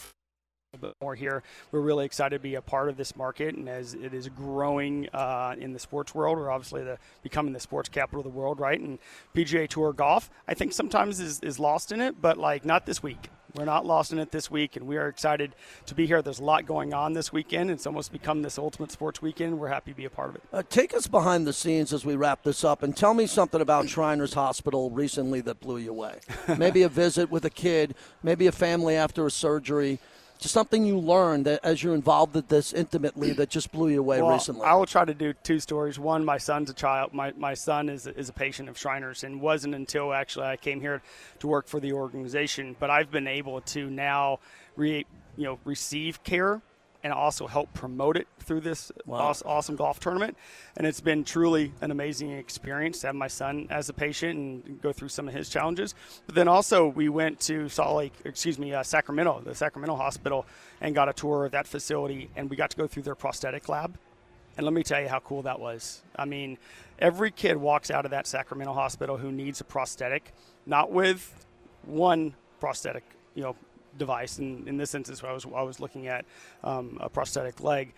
bit 0.79 0.97
more 1.03 1.15
here. 1.15 1.43
We're 1.71 1.81
really 1.81 2.07
excited 2.07 2.39
to 2.39 2.43
be 2.43 2.55
a 2.55 2.63
part 2.63 2.89
of 2.89 2.97
this 2.97 3.15
market, 3.15 3.55
and 3.55 3.69
as 3.69 3.93
it 3.93 4.15
is 4.15 4.31
growing 4.31 5.07
uh, 5.13 5.55
in 5.59 5.75
the 5.75 5.79
sports 5.79 6.15
world, 6.15 6.39
we're 6.39 6.51
obviously 6.51 6.83
the, 6.83 6.97
becoming 7.23 7.53
the 7.53 7.61
sports 7.61 7.91
capital 7.91 8.21
of 8.21 8.25
the 8.25 8.31
world, 8.31 8.59
right? 8.59 8.81
And 8.81 8.99
PGA 9.35 9.69
Tour 9.69 9.93
golf, 9.93 10.31
I 10.49 10.55
think 10.55 10.73
sometimes 10.73 11.21
is, 11.21 11.41
is 11.41 11.59
lost 11.59 11.93
in 11.93 12.01
it, 12.01 12.23
but 12.23 12.39
like 12.39 12.65
not 12.65 12.87
this 12.87 13.03
week. 13.03 13.29
We're 13.55 13.67
not 13.67 13.85
lost 13.85 14.13
in 14.13 14.19
it 14.19 14.31
this 14.31 14.51
week, 14.51 14.77
and 14.77 14.87
we 14.87 14.97
are 14.97 15.09
excited 15.09 15.55
to 15.85 15.95
be 15.95 16.07
here. 16.07 16.23
There's 16.23 16.39
a 16.39 16.45
lot 16.45 16.65
going 16.65 16.95
on 16.95 17.13
this 17.13 17.35
weekend. 17.35 17.71
It's 17.71 17.87
almost 17.87 18.11
become 18.11 18.41
this 18.41 18.57
ultimate 18.57 18.91
sports 18.91 19.21
weekend. 19.21 19.59
We're 19.59 19.69
happy 19.69 19.91
to 19.91 19.97
be 19.97 20.07
a 20.07 20.11
part 20.11 20.31
of 20.31 20.37
it. 20.37 20.43
Uh, 20.51 20.63
take 20.71 20.95
us 20.95 21.07
behind 21.07 21.47
the 21.47 21.53
scenes 21.53 21.93
as 21.93 22.07
we 22.07 22.17
wrap 22.17 22.45
this 22.45 22.65
up, 22.65 22.83
and 22.83 22.97
tell 22.97 23.13
me 23.13 23.27
something 23.27 23.61
about 23.61 23.91
Shriners 23.91 24.33
Hospital 24.33 24.91
recently 24.91 25.43
that 25.43 25.61
blew 25.61 25.77
you 25.77 25.91
away. 25.91 26.21
maybe 26.57 26.83
a 26.83 26.89
visit 26.89 27.31
with 27.31 27.45
a 27.45 27.51
kid, 27.51 27.95
maybe 28.23 28.47
a 28.47 28.53
family 28.53 28.97
after 28.97 29.27
a 29.27 29.31
surgery 29.31 29.99
just 30.43 30.53
something 30.53 30.85
you 30.85 30.99
learned 30.99 31.47
that 31.47 31.61
as 31.63 31.83
you're 31.83 31.95
involved 31.95 32.35
with 32.35 32.49
this 32.49 32.73
intimately 32.73 33.33
that 33.33 33.49
just 33.49 33.71
blew 33.71 33.89
you 33.89 34.01
away 34.01 34.21
well, 34.21 34.33
recently? 34.33 34.63
I 34.63 34.75
will 34.75 34.87
try 34.87 35.05
to 35.05 35.15
do 35.15 35.33
two 35.33 35.61
stories. 35.61 35.99
One, 35.99 36.25
my 36.25 36.39
son's 36.39 36.69
a 36.69 36.75
child. 36.75 37.15
My, 37.15 37.33
my 37.37 37.55
son 37.55 37.89
is, 37.89 38.07
is 38.07 38.29
a 38.29 38.33
patient 38.33 38.69
of 38.69 38.77
Shriners 38.77 39.23
and 39.23 39.41
wasn't 39.41 39.75
until 39.75 40.13
actually 40.13 40.47
I 40.47 40.57
came 40.57 40.81
here 40.81 41.01
to 41.39 41.47
work 41.47 41.69
for 41.69 41.79
the 41.79 41.93
organization. 41.93 42.77
But 42.79 42.91
I've 42.91 43.11
been 43.11 43.29
able 43.29 43.61
to 43.61 43.89
now 43.89 44.41
re, 44.77 45.07
you 45.37 45.45
know, 45.45 45.59
receive 45.65 46.23
care 46.25 46.61
and 47.03 47.13
also 47.13 47.47
help 47.47 47.73
promote 47.75 48.17
it 48.17 48.29
through 48.41 48.61
this 48.61 48.93
wow. 49.07 49.35
awesome 49.45 49.77
golf 49.77 49.99
tournament. 49.99 50.37
And 50.77 50.87
it's 50.87 51.01
been 51.01 51.25
truly 51.25 51.73
an 51.81 51.91
amazing 51.91 52.31
experience 52.31 53.01
to 53.01 53.09
have 53.09 53.17
my 53.17 53.27
son 53.27 53.67
as 53.71 53.89
a 53.89 53.93
patient 53.93 54.39
and 54.39 54.83
go 54.83 54.93
through 54.93 55.09
some 55.09 55.29
of 55.29 55.35
his 55.35 55.49
challenges. 55.49 55.95
But 56.27 56.35
then 56.35 56.49
also 56.49 56.87
we 56.89 57.09
went 57.09 57.41
to 57.41 57.69
Salt 57.69 57.97
Lake, 57.97 58.13
excuse 58.25 58.59
me, 58.59 58.73
uh, 58.73 58.83
Sacramento, 58.83 59.43
the 59.45 59.55
Sacramento 59.55 59.97
hospital, 59.97 60.47
and 60.81 60.95
got 60.95 61.09
a 61.09 61.13
tour 61.13 61.45
of 61.45 61.53
that 61.53 61.67
facility, 61.67 62.31
and 62.37 62.49
we 62.49 62.57
got 62.57 62.71
to 62.71 62.77
go 62.77 62.87
through 62.87 63.03
their 63.03 63.15
prosthetic 63.15 63.69
lab. 63.69 63.99
And 64.57 64.67
let 64.67 64.75
me 64.75 64.83
tell 64.83 65.01
you 65.01 65.09
how 65.09 65.21
cool 65.21 65.43
that 65.43 65.59
was. 65.59 66.03
I 66.15 66.27
mean, 66.27 66.59
every 66.99 67.31
kid 67.31 67.57
walks 67.57 67.91
out 67.91 68.05
of 68.05 68.11
that 68.11 68.27
Sacramento 68.27 68.75
hospital 68.75 69.17
who 69.17 69.33
needs 69.33 69.61
a 69.61 69.65
prosthetic, 69.65 70.33
not 70.67 70.93
with 70.93 71.47
one 71.85 72.35
prosthetic, 72.61 73.05
you 73.35 73.43
know, 73.43 73.57
device. 73.97 74.39
And 74.39 74.69
in 74.69 74.77
this 74.77 74.95
instance, 74.95 75.23
I 75.25 75.33
was 75.33 75.45
I 75.47 75.63
was 75.63 75.81
looking 75.81 76.07
at 76.07 76.25
um, 76.65 76.99
a 77.01 77.09
prosthetic 77.09 77.63
leg. 77.63 77.95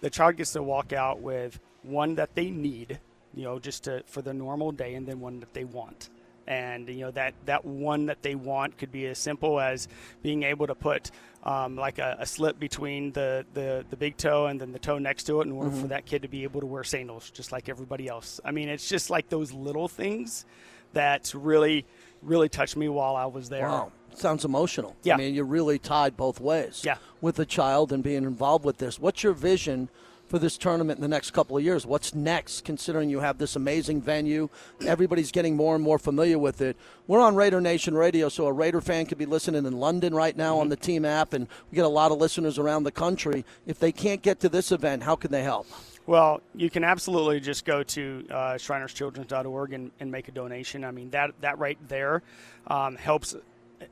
The 0.00 0.10
child 0.10 0.36
gets 0.36 0.52
to 0.52 0.62
walk 0.62 0.92
out 0.92 1.20
with 1.20 1.58
one 1.82 2.16
that 2.16 2.34
they 2.34 2.50
need, 2.50 2.98
you 3.34 3.44
know, 3.44 3.58
just 3.58 3.84
to, 3.84 4.02
for 4.06 4.22
the 4.22 4.34
normal 4.34 4.72
day, 4.72 4.94
and 4.94 5.06
then 5.06 5.20
one 5.20 5.40
that 5.40 5.54
they 5.54 5.64
want. 5.64 6.10
And 6.46 6.88
you 6.88 7.00
know 7.00 7.10
that 7.12 7.32
that 7.46 7.64
one 7.64 8.06
that 8.06 8.22
they 8.22 8.34
want 8.34 8.76
could 8.76 8.92
be 8.92 9.06
as 9.06 9.18
simple 9.18 9.58
as 9.58 9.88
being 10.22 10.42
able 10.42 10.66
to 10.66 10.74
put 10.74 11.10
um, 11.42 11.76
like 11.76 11.98
a, 11.98 12.16
a, 12.20 12.26
slip 12.26 12.58
between 12.58 13.12
the, 13.12 13.44
the, 13.52 13.84
the 13.90 13.96
big 13.96 14.16
toe 14.16 14.46
and 14.46 14.58
then 14.58 14.72
the 14.72 14.78
toe 14.78 14.98
next 14.98 15.24
to 15.24 15.40
it 15.40 15.46
in 15.46 15.52
order 15.52 15.68
mm-hmm. 15.68 15.82
for 15.82 15.86
that 15.88 16.06
kid 16.06 16.22
to 16.22 16.28
be 16.28 16.42
able 16.42 16.60
to 16.60 16.66
wear 16.66 16.82
sandals 16.82 17.30
just 17.30 17.52
like 17.52 17.68
everybody 17.68 18.08
else. 18.08 18.40
I 18.42 18.50
mean, 18.50 18.70
it's 18.70 18.88
just 18.88 19.10
like 19.10 19.28
those 19.28 19.52
little 19.52 19.86
things 19.86 20.46
that 20.94 21.32
really 21.34 21.84
really 22.22 22.48
touched 22.48 22.76
me 22.76 22.88
while 22.88 23.16
I 23.16 23.26
was 23.26 23.48
there. 23.48 23.68
Wow. 23.68 23.92
Sounds 24.18 24.44
emotional. 24.44 24.96
Yeah. 25.02 25.14
I 25.14 25.16
mean, 25.18 25.34
you're 25.34 25.44
really 25.44 25.78
tied 25.78 26.16
both 26.16 26.40
ways. 26.40 26.82
Yeah. 26.84 26.96
With 27.20 27.36
the 27.36 27.46
child 27.46 27.92
and 27.92 28.02
being 28.02 28.24
involved 28.24 28.64
with 28.64 28.78
this. 28.78 28.98
What's 28.98 29.22
your 29.22 29.32
vision 29.32 29.88
for 30.26 30.38
this 30.38 30.56
tournament 30.56 30.98
in 30.98 31.02
the 31.02 31.08
next 31.08 31.32
couple 31.32 31.56
of 31.56 31.62
years? 31.62 31.86
What's 31.86 32.14
next, 32.14 32.64
considering 32.64 33.10
you 33.10 33.20
have 33.20 33.38
this 33.38 33.56
amazing 33.56 34.02
venue? 34.02 34.48
Everybody's 34.86 35.30
getting 35.30 35.56
more 35.56 35.74
and 35.74 35.84
more 35.84 35.98
familiar 35.98 36.38
with 36.38 36.60
it. 36.60 36.76
We're 37.06 37.20
on 37.20 37.34
Raider 37.34 37.60
Nation 37.60 37.94
Radio, 37.94 38.28
so 38.28 38.46
a 38.46 38.52
Raider 38.52 38.80
fan 38.80 39.06
could 39.06 39.18
be 39.18 39.26
listening 39.26 39.66
in 39.66 39.78
London 39.78 40.14
right 40.14 40.36
now 40.36 40.52
mm-hmm. 40.52 40.62
on 40.62 40.68
the 40.70 40.76
team 40.76 41.04
app, 41.04 41.32
and 41.32 41.46
we 41.70 41.76
get 41.76 41.84
a 41.84 41.88
lot 41.88 42.10
of 42.10 42.18
listeners 42.18 42.58
around 42.58 42.84
the 42.84 42.92
country. 42.92 43.44
If 43.66 43.78
they 43.78 43.92
can't 43.92 44.22
get 44.22 44.40
to 44.40 44.48
this 44.48 44.72
event, 44.72 45.02
how 45.02 45.16
can 45.16 45.30
they 45.30 45.42
help? 45.42 45.66
Well, 46.06 46.42
you 46.54 46.68
can 46.68 46.84
absolutely 46.84 47.40
just 47.40 47.64
go 47.64 47.82
to 47.82 48.26
uh, 48.30 48.34
ShrinersChildren's.org 48.54 49.72
and, 49.72 49.90
and 50.00 50.10
make 50.10 50.28
a 50.28 50.32
donation. 50.32 50.84
I 50.84 50.90
mean, 50.90 51.10
that 51.10 51.30
that 51.40 51.58
right 51.58 51.78
there 51.88 52.22
um, 52.66 52.96
helps 52.96 53.34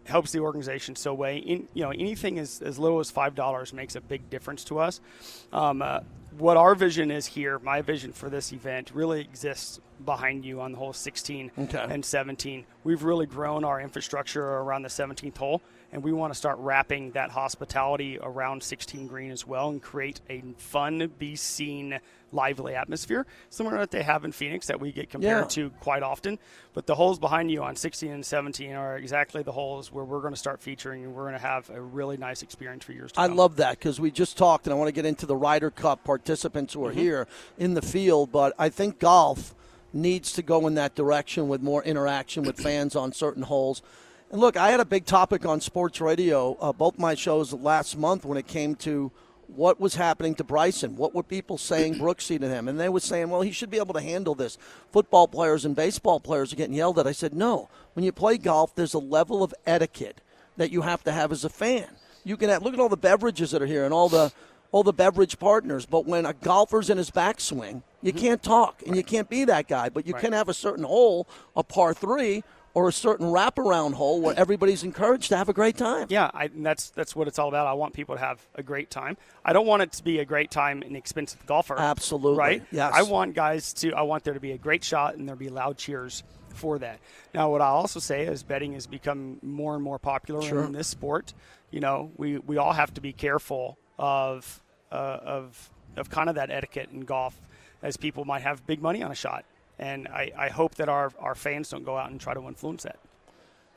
helps 0.04 0.32
the 0.32 0.40
organization 0.40 0.96
so 0.96 1.14
way. 1.14 1.38
In, 1.38 1.68
you 1.74 1.82
know, 1.82 1.90
anything 1.90 2.38
as, 2.38 2.60
as 2.62 2.78
little 2.78 3.00
as 3.00 3.10
five 3.10 3.34
dollars 3.34 3.72
makes 3.72 3.96
a 3.96 4.00
big 4.00 4.28
difference 4.30 4.64
to 4.64 4.78
us. 4.78 5.00
Um, 5.52 5.82
uh, 5.82 6.00
what 6.38 6.56
our 6.56 6.74
vision 6.74 7.10
is 7.10 7.26
here, 7.26 7.58
my 7.58 7.82
vision 7.82 8.12
for 8.12 8.30
this 8.30 8.52
event, 8.52 8.90
really 8.94 9.20
exists 9.20 9.80
behind 10.04 10.44
you 10.44 10.60
on 10.60 10.72
the 10.72 10.78
hole 10.78 10.92
16 10.92 11.50
okay. 11.58 11.86
and 11.88 12.04
17. 12.04 12.64
We've 12.84 13.02
really 13.02 13.26
grown 13.26 13.64
our 13.64 13.80
infrastructure 13.80 14.44
around 14.44 14.82
the 14.82 14.88
17th 14.88 15.36
hole 15.36 15.62
and 15.92 16.02
we 16.02 16.12
want 16.12 16.32
to 16.32 16.38
start 16.38 16.58
wrapping 16.58 17.10
that 17.12 17.30
hospitality 17.30 18.18
around 18.20 18.62
16 18.62 19.06
green 19.06 19.30
as 19.30 19.46
well 19.46 19.68
and 19.68 19.82
create 19.82 20.20
a 20.30 20.42
fun, 20.56 21.12
be 21.18 21.36
seen, 21.36 22.00
lively 22.32 22.74
atmosphere, 22.74 23.26
similar 23.50 23.76
to 23.76 23.80
what 23.80 23.90
they 23.90 24.02
have 24.02 24.24
in 24.24 24.32
Phoenix 24.32 24.66
that 24.68 24.80
we 24.80 24.90
get 24.90 25.10
compared 25.10 25.42
yeah. 25.42 25.48
to 25.48 25.70
quite 25.80 26.02
often. 26.02 26.38
But 26.72 26.86
the 26.86 26.94
holes 26.94 27.18
behind 27.18 27.50
you 27.50 27.62
on 27.62 27.76
16 27.76 28.10
and 28.10 28.24
17 28.24 28.72
are 28.72 28.96
exactly 28.96 29.42
the 29.42 29.52
holes 29.52 29.92
where 29.92 30.04
we're 30.04 30.22
going 30.22 30.32
to 30.32 30.40
start 30.40 30.62
featuring 30.62 31.04
and 31.04 31.14
we're 31.14 31.24
going 31.24 31.34
to 31.34 31.46
have 31.46 31.68
a 31.68 31.80
really 31.80 32.16
nice 32.16 32.42
experience 32.42 32.84
for 32.84 32.92
years 32.92 33.12
to 33.12 33.16
come. 33.16 33.24
I 33.24 33.28
come. 33.28 33.36
love 33.36 33.56
that 33.56 33.78
because 33.78 34.00
we 34.00 34.10
just 34.10 34.38
talked, 34.38 34.66
and 34.66 34.72
I 34.72 34.76
want 34.76 34.88
to 34.88 34.92
get 34.92 35.04
into 35.04 35.26
the 35.26 35.36
Ryder 35.36 35.70
Cup 35.70 36.04
participants 36.04 36.72
who 36.72 36.86
are 36.86 36.90
mm-hmm. 36.90 37.00
here 37.00 37.28
in 37.58 37.74
the 37.74 37.82
field, 37.82 38.32
but 38.32 38.54
I 38.58 38.70
think 38.70 38.98
golf 38.98 39.54
needs 39.92 40.32
to 40.32 40.42
go 40.42 40.66
in 40.66 40.74
that 40.74 40.94
direction 40.94 41.48
with 41.48 41.60
more 41.60 41.84
interaction 41.84 42.44
with 42.44 42.58
fans 42.62 42.96
on 42.96 43.12
certain 43.12 43.42
holes. 43.42 43.82
And 44.32 44.40
look, 44.40 44.56
I 44.56 44.70
had 44.70 44.80
a 44.80 44.86
big 44.86 45.04
topic 45.04 45.44
on 45.44 45.60
sports 45.60 46.00
radio, 46.00 46.56
uh, 46.58 46.72
both 46.72 46.98
my 46.98 47.14
shows 47.14 47.52
last 47.52 47.98
month 47.98 48.24
when 48.24 48.38
it 48.38 48.46
came 48.46 48.74
to 48.76 49.12
what 49.46 49.78
was 49.78 49.94
happening 49.94 50.34
to 50.36 50.44
Bryson. 50.44 50.96
What 50.96 51.14
were 51.14 51.22
people 51.22 51.58
saying 51.58 51.96
Brooksy 51.96 52.40
to 52.40 52.48
him? 52.48 52.66
And 52.66 52.80
they 52.80 52.88
were 52.88 53.00
saying, 53.00 53.28
well, 53.28 53.42
he 53.42 53.52
should 53.52 53.68
be 53.68 53.76
able 53.76 53.92
to 53.92 54.00
handle 54.00 54.34
this. 54.34 54.56
Football 54.90 55.28
players 55.28 55.66
and 55.66 55.76
baseball 55.76 56.18
players 56.18 56.50
are 56.50 56.56
getting 56.56 56.74
yelled 56.74 56.98
at. 56.98 57.06
I 57.06 57.12
said, 57.12 57.34
no. 57.34 57.68
When 57.92 58.06
you 58.06 58.12
play 58.12 58.38
golf, 58.38 58.74
there's 58.74 58.94
a 58.94 58.98
level 58.98 59.42
of 59.42 59.52
etiquette 59.66 60.22
that 60.56 60.72
you 60.72 60.80
have 60.80 61.04
to 61.04 61.12
have 61.12 61.30
as 61.30 61.44
a 61.44 61.50
fan. 61.50 61.88
You 62.24 62.38
can 62.38 62.48
have, 62.48 62.62
look 62.62 62.72
at 62.72 62.80
all 62.80 62.88
the 62.88 62.96
beverages 62.96 63.50
that 63.50 63.60
are 63.60 63.66
here 63.66 63.84
and 63.84 63.92
all 63.92 64.08
the 64.08 64.32
all 64.70 64.82
the 64.82 64.92
beverage 64.92 65.38
partners. 65.38 65.84
But 65.84 66.06
when 66.06 66.24
a 66.24 66.32
golfer's 66.32 66.88
in 66.88 66.96
his 66.96 67.10
backswing, 67.10 67.82
you 68.00 68.10
mm-hmm. 68.10 68.18
can't 68.18 68.42
talk 68.42 68.82
and 68.86 68.96
you 68.96 69.04
can't 69.04 69.28
be 69.28 69.44
that 69.44 69.68
guy. 69.68 69.90
But 69.90 70.06
you 70.06 70.14
right. 70.14 70.22
can 70.22 70.32
have 70.32 70.48
a 70.48 70.54
certain 70.54 70.84
hole, 70.84 71.28
a 71.54 71.62
par 71.62 71.92
three, 71.92 72.42
or 72.74 72.88
a 72.88 72.92
certain 72.92 73.26
wraparound 73.26 73.94
hole 73.94 74.20
where 74.20 74.38
everybody's 74.38 74.82
encouraged 74.82 75.28
to 75.28 75.36
have 75.36 75.48
a 75.48 75.52
great 75.52 75.76
time. 75.76 76.06
Yeah, 76.08 76.30
I, 76.32 76.48
that's 76.54 76.90
that's 76.90 77.14
what 77.14 77.28
it's 77.28 77.38
all 77.38 77.48
about. 77.48 77.66
I 77.66 77.74
want 77.74 77.92
people 77.92 78.14
to 78.14 78.20
have 78.20 78.44
a 78.54 78.62
great 78.62 78.90
time. 78.90 79.16
I 79.44 79.52
don't 79.52 79.66
want 79.66 79.82
it 79.82 79.92
to 79.92 80.04
be 80.04 80.18
a 80.20 80.24
great 80.24 80.50
time 80.50 80.82
an 80.82 80.96
expensive 80.96 81.44
golfer. 81.46 81.78
Absolutely. 81.78 82.38
Right? 82.38 82.62
Yes. 82.70 82.92
I 82.94 83.02
want 83.02 83.34
guys 83.34 83.72
to 83.74 83.92
I 83.92 84.02
want 84.02 84.24
there 84.24 84.34
to 84.34 84.40
be 84.40 84.52
a 84.52 84.58
great 84.58 84.84
shot 84.84 85.16
and 85.16 85.28
there 85.28 85.36
be 85.36 85.48
loud 85.48 85.76
cheers 85.76 86.22
for 86.54 86.78
that. 86.78 86.98
Now 87.34 87.50
what 87.50 87.60
I 87.60 87.66
also 87.66 88.00
say 88.00 88.26
is 88.26 88.42
betting 88.42 88.72
has 88.74 88.86
become 88.86 89.38
more 89.42 89.74
and 89.74 89.82
more 89.82 89.98
popular 89.98 90.42
sure. 90.42 90.64
in 90.64 90.72
this 90.72 90.88
sport. 90.88 91.34
You 91.70 91.80
know, 91.80 92.10
we, 92.16 92.36
we 92.38 92.58
all 92.58 92.74
have 92.74 92.92
to 92.94 93.00
be 93.00 93.12
careful 93.12 93.78
of 93.98 94.62
uh, 94.90 95.18
of 95.22 95.70
of 95.96 96.10
kind 96.10 96.28
of 96.28 96.36
that 96.36 96.50
etiquette 96.50 96.90
in 96.92 97.00
golf 97.00 97.38
as 97.82 97.96
people 97.96 98.24
might 98.24 98.42
have 98.42 98.66
big 98.66 98.80
money 98.80 99.02
on 99.02 99.10
a 99.10 99.14
shot 99.14 99.44
and 99.82 100.06
I, 100.06 100.30
I 100.38 100.48
hope 100.48 100.76
that 100.76 100.88
our, 100.88 101.12
our 101.18 101.34
fans 101.34 101.70
don't 101.70 101.84
go 101.84 101.96
out 101.96 102.10
and 102.12 102.20
try 102.20 102.34
to 102.34 102.46
influence 102.46 102.84
that. 102.84 103.00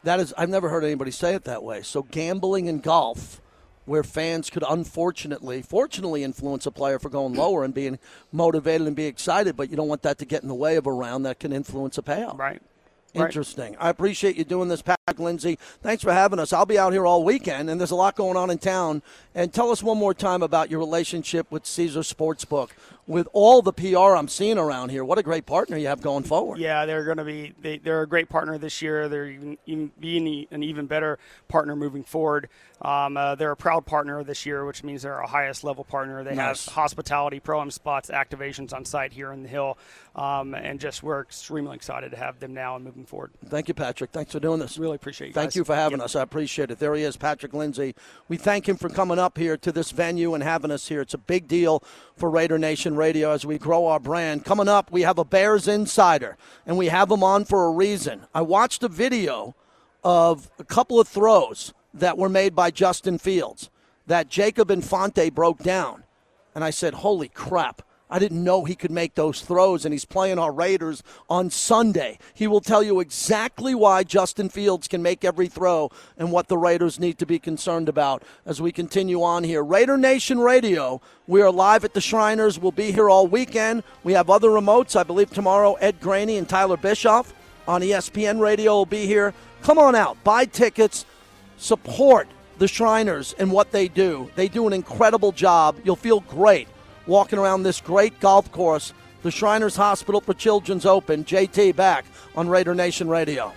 That 0.04 0.20
is, 0.20 0.36
I've 0.38 0.50
never 0.50 0.70
heard 0.70 0.84
anybody 0.84 1.10
say 1.10 1.34
it 1.34 1.46
that 1.46 1.64
way. 1.64 1.82
So 1.82 2.04
gambling 2.04 2.68
in 2.68 2.80
golf 2.80 3.42
where 3.86 4.04
fans 4.04 4.52
could 4.52 4.64
unfortunately, 4.70 5.64
fortunately 5.64 6.24
influence 6.24 6.68
a 6.68 6.72
player 6.72 7.00
for 7.00 7.10
going 7.10 7.34
lower 7.34 7.64
and 7.64 7.74
being 7.74 7.98
motivated 8.32 8.86
and 8.86 8.96
be 8.96 9.06
excited, 9.06 9.56
but 9.56 9.72
you 9.72 9.76
don't 9.76 9.88
want 9.88 10.04
that 10.04 10.20
to 10.20 10.26
get 10.26 10.44
in 10.44 10.48
the 10.48 10.56
way 10.56 10.76
of 10.76 10.86
a 10.86 10.92
round 10.92 11.26
that 11.26 11.40
can 11.40 11.52
influence 11.52 11.98
a 11.98 12.04
payout. 12.04 12.38
Right. 12.38 12.62
Interesting. 13.16 13.74
Right. 13.74 13.84
I 13.86 13.90
appreciate 13.90 14.36
you 14.36 14.44
doing 14.44 14.70
this, 14.70 14.82
Patrick 14.84 15.20
Lindsay. 15.20 15.58
Thanks 15.82 16.04
for 16.04 16.14
having 16.14 16.38
us. 16.38 16.54
I'll 16.54 16.66
be 16.66 16.78
out 16.78 16.94
here 16.94 17.06
all 17.06 17.24
weekend, 17.24 17.70
and 17.70 17.80
there's 17.80 17.92
a 17.92 17.96
lot 17.96 18.16
going 18.16 18.38
on 18.38 18.50
in 18.50 18.58
town. 18.58 19.02
And 19.34 19.54
tell 19.54 19.72
us 19.72 19.82
one 19.82 19.98
more 19.98 20.14
time 20.14 20.44
about 20.44 20.70
your 20.70 20.80
relationship 20.80 21.50
with 21.52 21.66
Caesar 21.66 22.02
Sportsbook 22.02 22.72
with 23.08 23.28
all 23.34 23.62
the 23.62 23.74
PR 23.74 24.16
I'm 24.16 24.28
seeing 24.28 24.58
around 24.58 24.90
here. 24.90 25.04
What 25.04 25.18
a 25.18 25.24
great 25.24 25.46
partner 25.46 25.78
you 25.78 25.88
have 25.88 26.02
going 26.02 26.24
forward. 26.24 26.60
Yeah, 26.60 26.86
they're 26.86 27.04
going 27.04 27.18
to 27.18 27.24
be 27.24 27.54
they, 27.62 27.80
are 27.90 28.02
a 28.02 28.08
great 28.08 28.30
partner 28.30 28.58
this 28.58 28.82
year. 28.82 29.08
They're 29.08 29.28
even, 29.28 29.58
even 29.66 29.92
being 30.00 30.48
an 30.52 30.64
even 30.64 30.88
better 30.88 31.20
partner 31.48 31.76
moving 31.76 32.04
forward. 32.04 32.50
Um, 32.82 33.16
uh, 33.16 33.36
they're 33.36 33.52
a 33.52 33.58
proud 33.58 33.86
partner 33.86 34.24
this 34.24 34.46
year, 34.46 34.66
which 34.66 34.84
means 34.84 35.04
they're 35.04 35.16
our 35.16 35.28
highest 35.28 35.64
level 35.64 35.84
partner. 35.84 36.24
They 36.24 36.36
nice. 36.36 36.66
have 36.66 36.74
hospitality, 36.74 37.40
pro 37.40 37.62
am 37.62 37.72
spots, 37.72 38.10
activations 38.10 38.74
on 38.74 38.86
site 38.86 39.14
here 39.14 39.32
in 39.32 39.44
the 39.44 39.50
Hill, 39.50 39.78
um, 40.16 40.54
and 40.54 40.80
just 40.80 41.02
we're 41.02 41.22
extremely 41.22 41.76
excited 41.76 42.12
to 42.12 42.18
have 42.18 42.40
them 42.40 42.54
now 42.54 42.76
and 42.76 42.84
moving 42.84 43.06
forward. 43.06 43.32
Thank 43.46 43.70
you, 43.70 43.74
Patrick. 43.74 44.12
Thanks 44.12 44.34
for 44.34 44.40
doing 44.40 44.60
this. 44.60 44.78
Really 44.78 44.96
appreciate 44.96 45.28
you. 45.28 45.34
Thank 45.34 45.52
guys. 45.52 45.56
you 45.56 45.64
for 45.64 45.76
having 45.76 46.00
yep. 46.00 46.06
us. 46.06 46.16
I 46.16 46.22
appreciate 46.22 46.70
it. 46.70 46.80
There 46.80 46.96
he 46.96 47.04
is, 47.04 47.16
Patrick 47.16 47.54
Lindsay. 47.54 47.96
We 48.28 48.38
thank 48.38 48.68
him 48.68 48.76
for 48.76 48.90
coming 48.90 49.20
up 49.20 49.38
here 49.38 49.56
to 49.58 49.72
this 49.72 49.92
venue 49.92 50.34
and 50.34 50.44
having 50.44 50.72
us 50.72 50.88
here. 50.90 51.02
It's 51.02 51.14
a 51.14 51.20
big 51.20 51.48
deal 51.48 51.82
for 52.18 52.30
Raider 52.30 52.58
Nation 52.58 52.95
Radio 52.98 53.32
as 53.32 53.46
we 53.46 53.58
grow 53.58 53.88
our 53.88 54.00
brand. 54.00 54.46
Coming 54.46 54.68
up, 54.68 54.92
we 54.92 55.02
have 55.02 55.18
a 55.18 55.26
Bears 55.26 55.68
insider, 55.68 56.38
and 56.66 56.78
we 56.78 56.88
have 56.88 57.12
him 57.12 57.24
on 57.24 57.46
for 57.46 57.66
a 57.66 57.72
reason. 57.72 58.22
I 58.34 58.42
watched 58.42 58.84
a 58.84 58.88
video 58.88 59.56
of 60.04 60.50
a 60.60 60.64
couple 60.64 61.00
of 61.00 61.08
throws 61.08 61.74
that 61.94 62.18
were 62.18 62.30
made 62.30 62.56
by 62.56 62.72
Justin 62.72 63.18
Fields 63.18 63.70
that 64.08 64.30
Jacob 64.30 64.70
Infante 64.70 65.30
broke 65.30 65.60
down. 65.60 66.04
And 66.54 66.64
I 66.64 66.70
said, 66.70 66.96
Holy 66.96 67.30
crap. 67.30 67.82
I 68.10 68.20
didn't 68.20 68.44
know 68.44 68.64
he 68.64 68.76
could 68.76 68.92
make 68.92 69.16
those 69.16 69.42
throws, 69.42 69.84
and 69.84 69.92
he's 69.92 70.06
playing 70.06 70.38
our 70.38 70.52
Raiders 70.52 71.02
on 71.28 71.50
Sunday. 71.50 72.20
He 72.36 72.46
will 72.46 72.62
tell 72.62 72.84
you 72.84 73.00
exactly 73.00 73.74
why 73.74 74.04
Justin 74.04 74.50
Fields 74.50 74.88
can 74.88 75.02
make 75.02 75.26
every 75.26 75.48
throw 75.48 75.90
and 76.16 76.32
what 76.32 76.48
the 76.48 76.58
Raiders 76.58 77.00
need 77.00 77.18
to 77.18 77.26
be 77.26 77.40
concerned 77.40 77.90
about 77.90 78.22
as 78.46 78.62
we 78.62 78.72
continue 78.72 79.24
on 79.24 79.44
here. 79.44 79.64
Raider 79.64 79.98
Nation 79.98 80.40
Radio, 80.40 81.02
we 81.26 81.42
are 81.42 81.52
live 81.52 81.84
at 81.84 81.96
the 81.96 82.02
Shriners. 82.02 82.60
We'll 82.60 82.72
be 82.72 82.92
here 82.92 83.10
all 83.10 83.26
weekend. 83.26 83.82
We 84.04 84.14
have 84.14 84.30
other 84.30 84.50
remotes. 84.50 84.96
I 84.96 85.02
believe 85.04 85.32
tomorrow, 85.32 85.74
Ed 85.76 86.00
Graney 86.00 86.38
and 86.38 86.48
Tyler 86.48 86.78
Bischoff 86.78 87.34
on 87.68 87.82
ESPN 87.82 88.40
Radio 88.40 88.74
will 88.74 88.86
be 88.86 89.08
here. 89.08 89.34
Come 89.64 89.80
on 89.80 89.96
out, 89.96 90.24
buy 90.24 90.46
tickets, 90.46 91.06
support 91.58 92.28
the 92.60 92.68
Shriners 92.68 93.34
and 93.40 93.52
what 93.52 93.72
they 93.72 93.88
do. 93.88 94.30
They 94.36 94.48
do 94.48 94.68
an 94.68 94.74
incredible 94.74 95.32
job. 95.32 95.78
You'll 95.84 95.96
feel 95.96 96.20
great 96.20 96.68
walking 97.08 97.40
around 97.40 97.64
this 97.64 97.82
great 97.82 98.20
golf 98.20 98.52
course, 98.52 98.94
the 99.24 99.32
Shriners 99.32 99.76
Hospital 99.76 100.22
for 100.22 100.34
Children's 100.34 100.86
Open. 100.86 101.24
JT 101.24 101.76
back 101.76 102.06
on 102.36 102.48
Raider 102.48 102.76
Nation 102.76 103.08
Radio. 103.08 103.52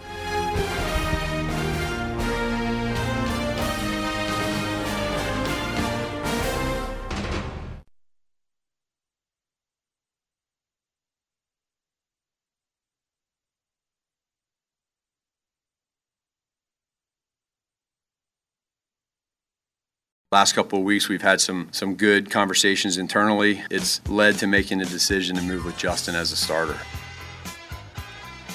Last 20.31 20.53
couple 20.53 20.79
of 20.79 20.85
weeks, 20.85 21.09
we've 21.09 21.23
had 21.23 21.41
some 21.41 21.69
some 21.73 21.95
good 21.95 22.31
conversations 22.31 22.99
internally. 22.99 23.63
It's 23.71 24.07
led 24.11 24.35
to 24.41 24.47
making 24.47 24.77
the 24.77 24.85
decision 24.85 25.37
to 25.37 25.43
move 25.43 25.65
with 25.65 25.79
Justin 25.79 26.15
as 26.15 26.33
a 26.33 26.37
starter. 26.37 26.77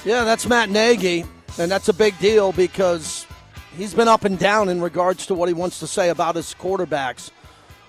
Yeah, 0.06 0.24
that's 0.24 0.46
Matt 0.46 0.70
Nagy, 0.70 1.26
and 1.58 1.72
that's 1.72 1.90
a 1.90 1.94
big 1.94 2.16
deal 2.20 2.52
because 2.52 3.26
he's 3.76 3.96
been 3.96 4.08
up 4.08 4.24
and 4.24 4.38
down 4.38 4.70
in 4.70 4.82
regards 4.82 5.26
to 5.26 5.34
what 5.34 5.50
he 5.50 5.56
wants 5.56 5.80
to 5.80 5.88
say 5.88 6.10
about 6.10 6.36
his 6.36 6.54
quarterbacks. 6.54 7.32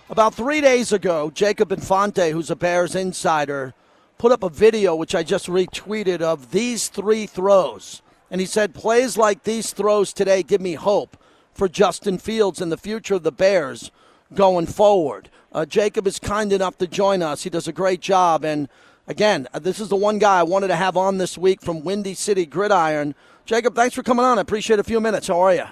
About 0.09 0.35
three 0.35 0.63
days 0.63 0.91
ago, 0.91 1.31
Jacob 1.35 1.71
Infante, 1.71 2.31
who's 2.31 2.51
a 2.51 2.57
Bears 2.57 2.95
insider, 2.95 3.75
put 4.17 4.33
up 4.33 4.43
a 4.43 4.49
video 4.49 4.97
which 4.97 5.15
I 5.15 5.23
just 5.23 5.47
retweeted 5.47 6.23
of 6.23 6.53
these 6.53 6.89
three 6.89 7.27
throws. 7.27 8.01
And 8.31 8.41
he 8.41 8.47
said, 8.47 8.73
Plays 8.73 9.19
like 9.19 9.43
these 9.43 9.75
throws 9.75 10.15
today 10.15 10.43
give 10.43 10.63
me 10.63 10.73
hope 10.73 11.19
for 11.55 11.69
Justin 11.69 12.19
Fields 12.19 12.61
and 12.61 12.71
the 12.71 12.77
future 12.77 13.15
of 13.15 13.23
the 13.23 13.33
Bears 13.33 13.91
going 14.35 14.67
forward. 14.67 15.31
Uh, 15.53 15.65
Jacob 15.65 16.07
is 16.07 16.19
kind 16.19 16.53
enough 16.53 16.77
to 16.79 16.87
join 16.87 17.23
us. 17.23 17.45
He 17.45 17.51
does 17.51 17.69
a 17.69 17.73
great 17.73 18.01
job. 18.01 18.45
And 18.45 18.69
again, 19.07 19.47
uh, 19.55 19.61
this 19.61 19.79
is 19.79 19.89
the 19.89 19.97
one 19.97 20.19
guy 20.19 20.41
I 20.41 20.43
wanted 20.43 20.69
to 20.69 20.77
have 20.77 20.97
on 20.97 21.19
this 21.19 21.39
week 21.39 21.63
from 21.63 21.85
Windy 21.85 22.15
City 22.15 22.45
Gridiron. 22.45 23.15
Jacob, 23.47 23.75
thanks 23.77 23.95
for 23.95 24.03
coming 24.03 24.25
on. 24.25 24.39
I 24.39 24.43
appreciate 24.43 24.81
a 24.81 24.85
few 24.85 25.01
minutes. 25.01 25.29
How 25.29 25.41
are 25.41 25.55
you? 25.55 25.65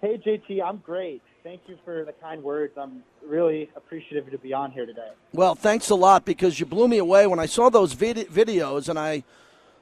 Hey, 0.00 0.18
JT, 0.18 0.62
I'm 0.62 0.78
great. 0.78 1.22
Thank 1.44 1.60
you 1.68 1.78
for 1.84 2.04
the 2.04 2.12
kind 2.12 2.42
words. 2.42 2.76
I'm 2.76 3.02
really 3.24 3.70
appreciative 3.76 4.30
to 4.30 4.38
be 4.38 4.52
on 4.52 4.72
here 4.72 4.86
today. 4.86 5.10
Well, 5.32 5.54
thanks 5.54 5.90
a 5.90 5.94
lot 5.94 6.24
because 6.24 6.58
you 6.58 6.66
blew 6.66 6.88
me 6.88 6.98
away 6.98 7.26
when 7.26 7.38
I 7.38 7.46
saw 7.46 7.70
those 7.70 7.92
vid- 7.92 8.28
videos 8.28 8.88
and 8.88 8.98
I 8.98 9.22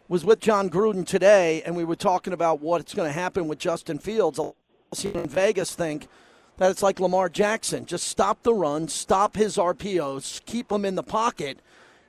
was 0.08 0.24
with 0.24 0.40
Jon 0.40 0.70
Gruden 0.70 1.06
today, 1.06 1.62
and 1.62 1.76
we 1.76 1.84
were 1.84 1.96
talking 1.96 2.32
about 2.32 2.60
what's 2.60 2.94
going 2.94 3.08
to 3.08 3.12
happen 3.12 3.46
with 3.46 3.58
Justin 3.58 3.98
Fields. 3.98 4.40
In 5.04 5.28
Vegas 5.28 5.74
think 5.74 6.08
that 6.56 6.70
it's 6.70 6.82
like 6.82 6.98
Lamar 6.98 7.28
Jackson. 7.28 7.84
Just 7.84 8.08
stop 8.08 8.42
the 8.42 8.54
run, 8.54 8.88
stop 8.88 9.36
his 9.36 9.58
RPOs, 9.58 10.44
keep 10.46 10.72
him 10.72 10.86
in 10.86 10.94
the 10.94 11.02
pocket, 11.02 11.58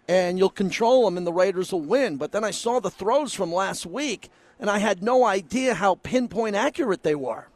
and 0.07 0.39
you'll 0.39 0.49
control 0.49 1.07
him, 1.07 1.17
and 1.17 1.27
the 1.27 1.33
Raiders 1.33 1.73
will 1.73 1.81
win. 1.81 2.15
But 2.15 2.31
then 2.31 2.45
I 2.45 2.51
saw 2.51 2.79
the 2.79 2.89
throws 2.89 3.33
from 3.33 3.51
last 3.51 3.85
week, 3.85 4.29
and 4.61 4.69
I 4.69 4.77
had 4.77 5.03
no 5.03 5.25
idea 5.25 5.73
how 5.73 5.95
pinpoint 5.95 6.55
accurate 6.55 7.03
they 7.03 7.15
were. 7.15 7.47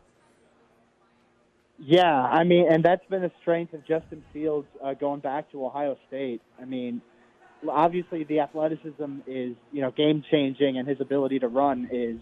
Yeah, 1.79 2.21
I 2.21 2.43
mean, 2.43 2.67
and 2.69 2.83
that's 2.83 3.05
been 3.09 3.23
a 3.23 3.31
strength 3.41 3.73
of 3.73 3.85
Justin 3.85 4.23
Fields 4.33 4.67
uh, 4.83 4.93
going 4.93 5.21
back 5.21 5.51
to 5.51 5.65
Ohio 5.65 5.97
State. 6.07 6.41
I 6.61 6.65
mean, 6.65 7.01
obviously 7.69 8.23
the 8.23 8.39
athleticism 8.41 9.19
is 9.27 9.55
you 9.71 9.81
know 9.81 9.91
game 9.91 10.23
changing, 10.29 10.77
and 10.77 10.87
his 10.87 10.99
ability 10.99 11.39
to 11.39 11.47
run 11.47 11.89
is 11.91 12.19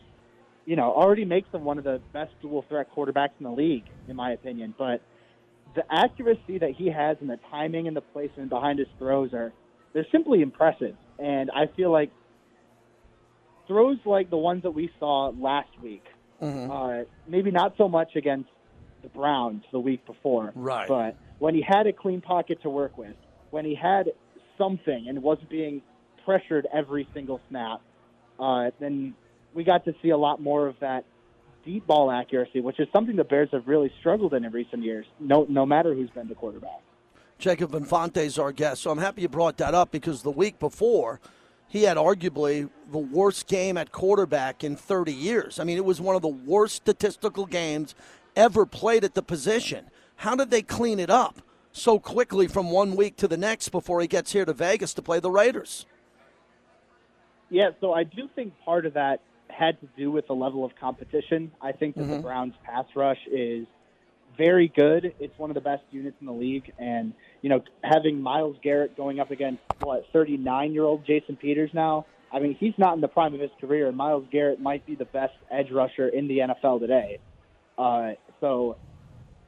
you 0.66 0.76
know 0.76 0.92
already 0.92 1.26
makes 1.26 1.50
him 1.54 1.64
one 1.64 1.78
of 1.78 1.84
the 1.84 2.02
best 2.14 2.32
dual 2.42 2.66
threat 2.68 2.88
quarterbacks 2.96 3.32
in 3.40 3.46
the 3.46 3.52
league, 3.52 3.86
in 4.08 4.16
my 4.16 4.32
opinion. 4.32 4.74
But 4.78 5.02
the 5.76 5.84
accuracy 5.90 6.60
that 6.60 6.72
he 6.72 6.90
has 6.90 7.18
and 7.22 7.30
the 7.30 7.40
timing 7.50 7.88
and 7.88 7.96
the 7.96 8.02
placement 8.02 8.50
behind 8.50 8.80
his 8.80 8.88
throws 8.98 9.34
are 9.34 9.54
they're 9.94 10.08
simply 10.12 10.42
impressive. 10.42 10.96
And 11.20 11.52
I 11.52 11.68
feel 11.76 11.92
like 11.92 12.12
throws 13.68 13.98
like 14.06 14.30
the 14.30 14.38
ones 14.38 14.64
that 14.64 14.72
we 14.72 14.92
saw 15.00 15.32
last 15.38 15.70
week, 15.82 16.04
mm-hmm. 16.42 16.72
uh, 16.72 17.04
maybe 17.28 17.52
not 17.52 17.76
so 17.78 17.88
much 17.88 18.16
against 18.16 18.50
the 19.02 19.10
Browns 19.10 19.64
the 19.72 19.80
week 19.80 20.06
before, 20.06 20.52
right? 20.56 20.88
But 20.88 21.18
when 21.40 21.56
he 21.56 21.62
had 21.62 21.88
a 21.88 21.94
clean 21.94 22.22
pocket 22.22 22.62
to 22.64 22.70
work 22.70 22.98
with, 22.98 23.16
when 23.50 23.66
he 23.66 23.76
had 23.76 24.12
something 24.62 25.08
and 25.08 25.22
wasn't 25.24 25.50
being 25.50 25.82
pressured 26.24 26.68
every 26.74 27.08
single 27.14 27.40
snap, 27.50 27.82
uh, 28.40 28.70
then 28.80 29.14
we 29.54 29.64
got 29.64 29.86
to 29.86 29.96
see 30.02 30.10
a 30.10 30.18
lot 30.18 30.42
more 30.42 30.68
of 30.68 30.76
that 30.80 31.04
deep 31.66 31.86
ball 31.88 32.12
accuracy, 32.12 32.62
which 32.62 32.80
is 32.80 32.88
something 32.94 33.16
the 33.16 33.24
Bears 33.24 33.50
have 33.52 33.68
really 33.68 33.92
struggled 34.00 34.34
in 34.34 34.46
in 34.46 34.52
recent 34.52 34.84
years. 34.84 35.06
No, 35.20 35.46
no 35.50 35.66
matter 35.66 35.94
who's 35.94 36.10
been 36.10 36.28
the 36.28 36.36
quarterback. 36.36 36.82
Jacob 37.38 37.74
Infante 37.74 38.24
is 38.24 38.38
our 38.38 38.52
guest, 38.52 38.84
so 38.84 38.92
I'm 38.92 39.00
happy 39.00 39.24
you 39.24 39.30
brought 39.30 39.58
that 39.58 39.74
up 39.74 39.92
because 39.92 40.22
the 40.22 40.32
week 40.32 40.60
before, 40.60 41.20
he 41.68 41.84
had 41.84 41.98
arguably 41.98 42.70
the 42.92 43.00
worst 43.00 43.48
game 43.48 43.78
at 43.78 43.92
quarterback 43.92 44.64
in 44.64 44.76
30 44.76 45.12
years. 45.12 45.60
I 45.60 45.64
mean, 45.64 45.78
it 45.78 45.86
was 45.86 46.00
one 46.00 46.16
of 46.16 46.22
the 46.22 46.28
worst 46.28 46.76
statistical 46.76 47.48
games 47.48 47.96
ever 48.36 48.66
played 48.66 49.04
at 49.04 49.16
the 49.16 49.24
position. 49.24 49.90
How 50.18 50.36
did 50.36 50.52
they 50.52 50.62
clean 50.62 51.00
it 51.00 51.10
up? 51.10 51.42
So 51.72 52.00
quickly 52.00 52.48
from 52.48 52.70
one 52.70 52.96
week 52.96 53.16
to 53.18 53.28
the 53.28 53.38
next 53.38 53.70
before 53.70 54.02
he 54.02 54.08
gets 54.08 54.34
here 54.34 54.46
to 54.46 54.54
Vegas 54.54 54.94
to 54.96 55.02
play 55.02 55.20
the 55.20 55.32
Raiders? 55.32 55.86
Yeah, 57.50 57.72
so 57.80 57.94
I 57.94 58.04
do 58.04 58.30
think 58.34 58.54
part 58.64 58.86
of 58.86 58.94
that 58.94 59.22
had 59.50 59.80
to 59.82 59.88
do 59.98 60.12
with 60.12 60.28
the 60.28 60.34
level 60.34 60.64
of 60.66 60.72
competition. 60.80 61.52
I 61.62 61.72
think 61.74 61.96
that 61.96 62.04
mm-hmm. 62.04 62.12
the 62.12 62.20
Browns' 62.20 62.54
pass 62.64 62.86
rush 62.96 63.20
is 63.32 63.68
very 64.38 64.70
good. 64.70 65.14
It's 65.20 65.38
one 65.38 65.50
of 65.50 65.56
the 65.56 65.62
best 65.62 65.84
units 65.92 66.16
in 66.22 66.28
the 66.28 66.34
league, 66.34 66.72
and 66.80 67.14
you 67.42 67.50
know, 67.50 67.62
having 67.84 68.22
Myles 68.22 68.56
Garrett 68.64 68.96
going 68.96 69.20
up 69.20 69.32
against 69.32 69.62
what 69.82 70.06
39 70.14 70.74
year 70.74 70.84
old 70.84 71.06
Jason 71.06 71.36
Peters 71.36 71.72
now. 71.74 72.06
I 72.34 72.40
mean, 72.40 72.56
he's 72.58 72.74
not 72.78 72.96
in 72.96 73.02
the 73.02 73.10
prime 73.10 73.34
of 73.34 73.42
his 73.42 73.52
career, 73.60 73.88
and 73.88 73.98
Myles 73.98 74.26
Garrett 74.32 74.60
might 74.60 74.86
be 74.86 74.96
the 74.96 75.06
best 75.06 75.34
edge 75.52 75.70
rusher 75.70 76.08
in 76.08 76.30
the 76.30 76.40
NFL 76.40 76.80
today. 76.80 77.20
Uh, 77.78 78.12
so 78.40 78.78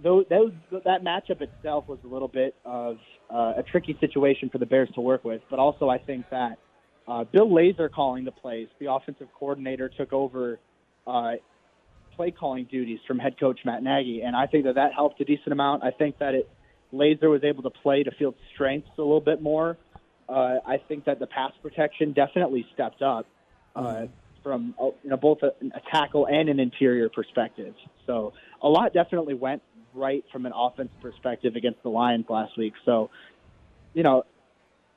those, 0.04 0.26
those, 0.30 0.52
that 0.86 1.04
matchup 1.04 1.42
itself 1.42 1.88
was 1.88 2.00
a 2.04 2.08
little 2.08 2.28
bit 2.28 2.56
of 2.66 2.98
uh, 3.34 3.54
a 3.58 3.64
tricky 3.64 3.98
situation 4.00 4.50
for 4.50 4.58
the 4.58 4.66
Bears 4.66 4.90
to 4.96 5.02
work 5.02 5.24
with. 5.24 5.42
But 5.50 5.60
also, 5.60 5.90
I 5.90 5.98
think 5.98 6.26
that 6.30 6.60
uh, 7.08 7.24
Bill 7.24 7.50
Lazor 7.50 7.92
calling 7.92 8.26
the 8.26 8.32
plays, 8.32 8.68
the 8.80 8.92
offensive 8.92 9.28
coordinator, 9.38 9.90
took 9.90 10.14
over 10.14 10.60
uh, 11.08 11.34
play 12.16 12.32
calling 12.32 12.66
duties 12.70 13.00
from 13.08 13.20
head 13.20 13.40
coach 13.40 13.60
Matt 13.66 13.84
Nagy, 13.84 14.22
and 14.22 14.36
I 14.36 14.46
think 14.48 14.66
that 14.66 14.76
that 14.76 14.94
helped 14.94 15.20
a 15.22 15.26
decent 15.26 15.52
amount. 15.52 15.84
I 15.84 15.92
think 15.92 16.20
that 16.20 16.36
it 16.36 16.50
Lazor 16.94 17.30
was 17.30 17.44
able 17.44 17.64
to 17.64 17.72
play 17.72 18.04
to 18.04 18.12
field 18.12 18.36
strengths 18.54 18.90
a 18.98 19.02
little 19.02 19.22
bit 19.22 19.42
more. 19.42 19.78
Uh, 20.30 20.58
I 20.66 20.78
think 20.88 21.06
that 21.06 21.20
the 21.20 21.28
pass 21.28 21.52
protection 21.62 22.14
definitely 22.14 22.66
stepped 22.74 23.02
up 23.02 23.26
uh, 23.76 24.06
from 24.44 24.76
uh, 24.80 24.86
you 25.04 25.10
know 25.10 25.18
both 25.18 25.40
a, 25.42 25.48
a 25.48 25.82
tackle 25.92 26.28
and 26.28 26.50
an 26.50 26.60
interior 26.60 27.10
perspective. 27.10 27.74
So 28.06 28.34
a 28.62 28.70
lot 28.70 28.94
definitely 28.94 29.34
went 29.34 29.62
right 29.96 30.24
from 30.32 30.46
an 30.46 30.54
offense 30.56 30.92
perspective 31.02 31.56
against 31.56 31.82
the 31.84 31.90
Lions 31.90 32.26
last 32.30 32.58
week. 32.58 32.74
So 32.86 33.10
you 33.94 34.04
know, 34.04 34.24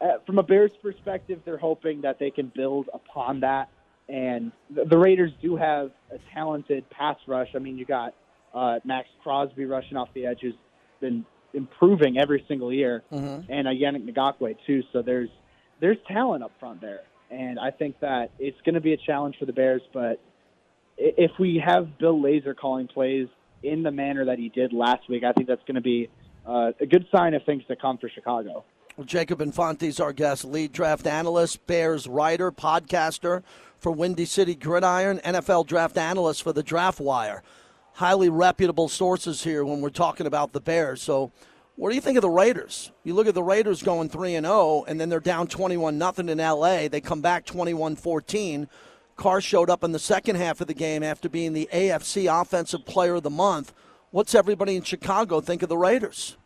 uh, 0.00 0.19
from 0.26 0.38
a 0.38 0.43
Bears 0.43 0.71
perspective, 0.83 1.41
they're 1.45 1.59
hoping 1.59 2.03
that 2.03 2.19
they 2.19 2.31
can 2.31 2.50
build 2.55 2.88
upon 2.93 3.41
that. 3.41 3.69
And 4.09 4.53
the, 4.71 4.97
Raiders 4.97 5.33
do 5.43 5.57
have 5.57 5.91
a 6.11 6.19
talented 6.33 6.88
pass 6.91 7.17
rush. 7.26 7.49
I 7.55 7.59
mean, 7.59 7.76
you 7.76 7.85
got 7.85 8.15
uh, 8.55 8.79
Maxx 8.85 9.09
Crosby 9.23 9.65
rushing 9.65 9.97
off 9.97 10.09
the 10.15 10.26
edge, 10.26 10.38
who's 10.43 10.55
been 11.00 11.25
improving 11.53 12.17
every 12.19 12.45
single 12.49 12.73
year, 12.73 13.03
Mm-hmm. 13.12 13.50
and 13.53 13.67
uh, 13.67 13.71
Yannick 13.71 14.09
Ngakoue 14.15 14.57
too. 14.67 14.83
So 14.93 15.03
there's 15.03 15.31
there's 15.81 15.99
talent 16.09 16.45
up 16.45 16.53
front 16.61 16.81
there, 16.81 17.00
and 17.31 17.59
I 17.59 17.71
think 17.71 18.00
that 18.00 18.31
it's 18.38 18.61
going 18.65 18.76
to 18.76 18.81
be 18.81 18.93
a 18.93 18.97
challenge 18.97 19.37
for 19.38 19.45
the 19.47 19.53
Bears. 19.53 19.83
But 19.93 20.21
if 20.97 21.33
we 21.38 21.62
have 21.65 21.99
Bill 21.99 22.17
Lazor 22.19 22.57
calling 22.57 22.87
plays 22.88 23.29
in 23.63 23.83
the 23.83 23.91
manner 23.91 24.25
that 24.25 24.39
he 24.39 24.49
did 24.49 24.73
last 24.73 25.09
week, 25.09 25.25
I 25.25 25.33
think 25.33 25.49
that's 25.49 25.65
going 25.67 25.77
to 25.77 25.81
be 25.81 26.09
uh, 26.47 26.73
a 26.81 26.87
good 26.87 27.07
sign 27.15 27.35
of 27.35 27.45
things 27.45 27.65
to 27.69 27.77
come 27.77 27.99
for 27.99 28.09
Chicago. 28.09 28.65
Well, 28.97 29.05
Jacob 29.05 29.43
is 29.83 30.01
our 30.01 30.13
guest, 30.15 30.45
lead 30.45 30.73
draft 30.73 31.07
analyst, 31.07 31.67
Bears 31.67 32.09
writer, 32.09 32.51
podcaster 32.51 33.43
for 33.79 33.93
Windy 33.93 34.25
City 34.25 34.55
Gridiron, 34.55 35.19
NFL 35.19 35.67
draft 35.67 35.99
analyst 35.99 36.43
for 36.43 36.53
the 36.53 36.63
Draft 36.63 36.99
Wire. 36.99 37.43
Highly 37.95 38.31
reputable 38.31 38.89
sources 38.89 39.45
here 39.45 39.65
when 39.67 39.83
we're 39.83 39.91
talking 39.91 40.27
about 40.27 40.53
the 40.53 40.61
Bears. 40.61 41.03
So, 41.03 41.31
what 41.77 41.91
do 41.91 41.95
you 41.95 42.01
think 42.01 42.17
of 42.17 42.23
the 42.23 42.31
Raiders? 42.31 42.91
You 43.05 43.13
look 43.13 43.27
at 43.27 43.35
the 43.35 43.43
Raiders 43.43 43.83
going 43.83 44.09
3 44.09 44.35
and 44.35 44.47
0 44.47 44.87
and 44.89 44.99
then 44.99 45.11
they're 45.11 45.21
down 45.21 45.47
21 45.47 45.99
nothing 45.99 46.31
in 46.31 46.39
LA. 46.39 46.89
They 46.89 47.03
come 47.03 47.21
back 47.21 47.45
21-14. 47.45 48.67
Carr 49.17 49.41
showed 49.41 49.71
up 49.71 49.83
in 49.83 49.93
the 49.93 49.99
second 49.99 50.37
half 50.37 50.61
of 50.61 50.67
the 50.67 50.75
game 50.75 51.03
after 51.03 51.29
being 51.29 51.53
the 51.53 51.69
AFC 51.73 52.31
offensive 52.31 52.85
player 52.85 53.15
of 53.15 53.23
the 53.23 53.31
month. 53.31 53.73
What's 54.11 54.35
everybody 54.35 54.77
in 54.77 54.83
Chicago 54.83 55.41
think 55.41 55.63
of 55.63 55.69
the 55.69 55.77
Raiders? 55.77 56.37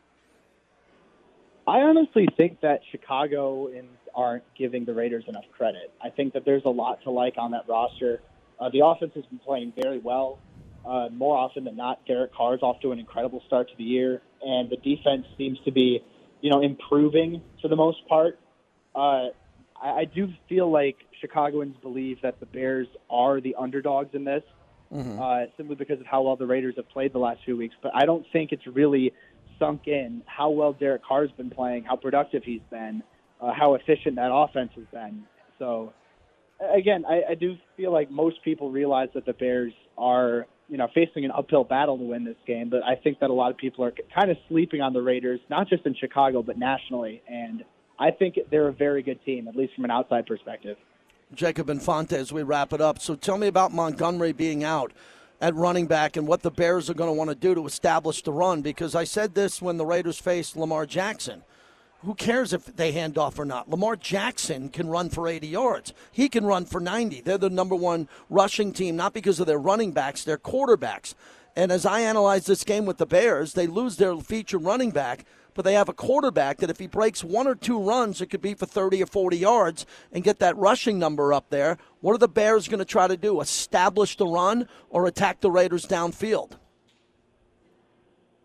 I 1.66 1.80
honestly 1.80 2.26
think 2.36 2.60
that 2.62 2.80
Chicagoans 2.90 3.86
aren't 4.14 4.44
giving 4.56 4.84
the 4.84 4.94
Raiders 4.94 5.24
enough 5.28 5.44
credit. 5.56 5.92
I 6.02 6.10
think 6.10 6.32
that 6.32 6.44
there's 6.44 6.64
a 6.64 6.70
lot 6.70 7.02
to 7.04 7.10
like 7.10 7.34
on 7.36 7.52
that 7.52 7.68
roster. 7.68 8.20
Uh, 8.58 8.70
the 8.70 8.84
offense 8.84 9.12
has 9.14 9.24
been 9.26 9.38
playing 9.38 9.72
very 9.80 9.98
well. 9.98 10.38
Uh, 10.84 11.08
more 11.12 11.36
often 11.36 11.64
than 11.64 11.76
not, 11.76 12.04
Derek 12.06 12.34
Carr's 12.34 12.60
off 12.62 12.80
to 12.80 12.92
an 12.92 12.98
incredible 12.98 13.42
start 13.46 13.68
to 13.68 13.76
the 13.76 13.84
year, 13.84 14.22
and 14.42 14.70
the 14.70 14.76
defense 14.76 15.26
seems 15.36 15.58
to 15.64 15.70
be, 15.70 16.02
you 16.40 16.50
know, 16.50 16.62
improving 16.62 17.42
for 17.60 17.68
the 17.68 17.76
most 17.76 18.06
part. 18.08 18.38
Uh, 18.94 19.26
I, 19.82 19.88
I 19.88 20.04
do 20.04 20.28
feel 20.48 20.70
like 20.70 20.96
Chicagoans 21.20 21.76
believe 21.82 22.18
that 22.22 22.40
the 22.40 22.46
Bears 22.46 22.88
are 23.08 23.40
the 23.40 23.54
underdogs 23.58 24.14
in 24.14 24.24
this, 24.24 24.42
uh, 25.20 25.44
simply 25.56 25.76
because 25.76 26.00
of 26.00 26.06
how 26.06 26.22
well 26.22 26.36
the 26.36 26.46
Raiders 26.46 26.74
have 26.76 26.88
played 26.88 27.12
the 27.12 27.18
last 27.18 27.40
few 27.44 27.56
weeks. 27.56 27.74
But 27.82 27.92
I 27.94 28.04
don't 28.06 28.24
think 28.32 28.52
it's 28.52 28.66
really 28.66 29.12
sunk 29.58 29.86
in 29.86 30.22
how 30.26 30.50
well 30.50 30.72
Derek 30.72 31.04
Carr's 31.04 31.30
been 31.36 31.50
playing, 31.50 31.84
how 31.84 31.96
productive 31.96 32.42
he's 32.44 32.62
been, 32.70 33.02
uh, 33.40 33.52
how 33.52 33.74
efficient 33.74 34.16
that 34.16 34.32
offense 34.32 34.70
has 34.74 34.86
been. 34.92 35.24
So, 35.58 35.92
again, 36.74 37.04
I, 37.08 37.32
I 37.32 37.34
do 37.34 37.56
feel 37.76 37.92
like 37.92 38.10
most 38.10 38.42
people 38.42 38.70
realize 38.70 39.08
that 39.14 39.26
the 39.26 39.34
Bears 39.34 39.72
are, 39.98 40.46
you 40.68 40.78
know, 40.78 40.88
facing 40.94 41.24
an 41.24 41.30
uphill 41.30 41.64
battle 41.64 41.98
to 41.98 42.04
win 42.04 42.24
this 42.24 42.36
game. 42.46 42.70
But 42.70 42.82
I 42.82 42.96
think 42.96 43.20
that 43.20 43.30
a 43.30 43.32
lot 43.32 43.50
of 43.50 43.58
people 43.58 43.84
are 43.84 43.92
kind 44.14 44.30
of 44.30 44.38
sleeping 44.48 44.80
on 44.80 44.92
the 44.92 45.02
Raiders, 45.02 45.40
not 45.50 45.68
just 45.68 45.84
in 45.84 45.94
Chicago 45.94 46.42
but 46.42 46.56
nationally. 46.58 47.22
And 47.28 47.64
I 48.00 48.10
think 48.10 48.38
they're 48.50 48.68
a 48.68 48.72
very 48.72 49.02
good 49.02 49.22
team, 49.24 49.46
at 49.46 49.54
least 49.54 49.74
from 49.74 49.84
an 49.84 49.90
outside 49.90 50.26
perspective. 50.26 50.78
Jacob 51.34 51.68
Infante 51.68 52.16
as 52.16 52.32
we 52.32 52.42
wrap 52.42 52.72
it 52.72 52.80
up. 52.80 52.98
So 52.98 53.14
tell 53.14 53.38
me 53.38 53.46
about 53.46 53.72
Montgomery 53.72 54.32
being 54.32 54.64
out 54.64 54.92
at 55.40 55.54
running 55.54 55.86
back 55.86 56.16
and 56.16 56.26
what 56.26 56.42
the 56.42 56.50
Bears 56.50 56.90
are 56.90 56.94
going 56.94 57.08
to 57.08 57.14
want 57.14 57.30
to 57.30 57.36
do 57.36 57.54
to 57.54 57.66
establish 57.66 58.22
the 58.22 58.32
run 58.32 58.62
because 58.62 58.94
I 58.94 59.04
said 59.04 59.34
this 59.34 59.62
when 59.62 59.76
the 59.76 59.86
Raiders 59.86 60.18
faced 60.18 60.56
Lamar 60.56 60.86
Jackson. 60.86 61.42
Who 62.02 62.14
cares 62.14 62.54
if 62.54 62.64
they 62.64 62.92
hand 62.92 63.18
off 63.18 63.38
or 63.38 63.44
not? 63.44 63.68
Lamar 63.68 63.94
Jackson 63.94 64.70
can 64.70 64.88
run 64.88 65.10
for 65.10 65.28
80 65.28 65.46
yards. 65.46 65.92
He 66.10 66.30
can 66.30 66.46
run 66.46 66.64
for 66.64 66.80
90. 66.80 67.20
They're 67.20 67.36
the 67.36 67.50
number 67.50 67.76
one 67.76 68.08
rushing 68.30 68.72
team, 68.72 68.96
not 68.96 69.12
because 69.12 69.38
of 69.38 69.46
their 69.46 69.58
running 69.58 69.92
backs, 69.92 70.24
they're 70.24 70.38
quarterbacks. 70.38 71.14
And 71.54 71.70
as 71.70 71.84
I 71.84 72.00
analyze 72.00 72.46
this 72.46 72.64
game 72.64 72.86
with 72.86 72.96
the 72.96 73.06
Bears, 73.06 73.52
they 73.52 73.66
lose 73.66 73.96
their 73.96 74.16
featured 74.16 74.64
running 74.64 74.92
back, 74.92 75.26
but 75.54 75.64
they 75.64 75.74
have 75.74 75.88
a 75.88 75.94
quarterback 75.94 76.58
that 76.58 76.70
if 76.70 76.78
he 76.78 76.86
breaks 76.86 77.22
one 77.24 77.46
or 77.46 77.54
two 77.54 77.80
runs, 77.80 78.20
it 78.20 78.26
could 78.26 78.42
be 78.42 78.54
for 78.54 78.66
30 78.66 79.02
or 79.02 79.06
40 79.06 79.36
yards 79.36 79.86
and 80.12 80.24
get 80.24 80.38
that 80.38 80.56
rushing 80.56 80.98
number 80.98 81.32
up 81.32 81.50
there. 81.50 81.78
What 82.00 82.14
are 82.14 82.18
the 82.18 82.28
Bears 82.28 82.68
going 82.68 82.78
to 82.78 82.84
try 82.84 83.08
to 83.08 83.16
do? 83.16 83.40
Establish 83.40 84.16
the 84.16 84.26
run 84.26 84.68
or 84.88 85.06
attack 85.06 85.40
the 85.40 85.50
Raiders 85.50 85.86
downfield? 85.86 86.56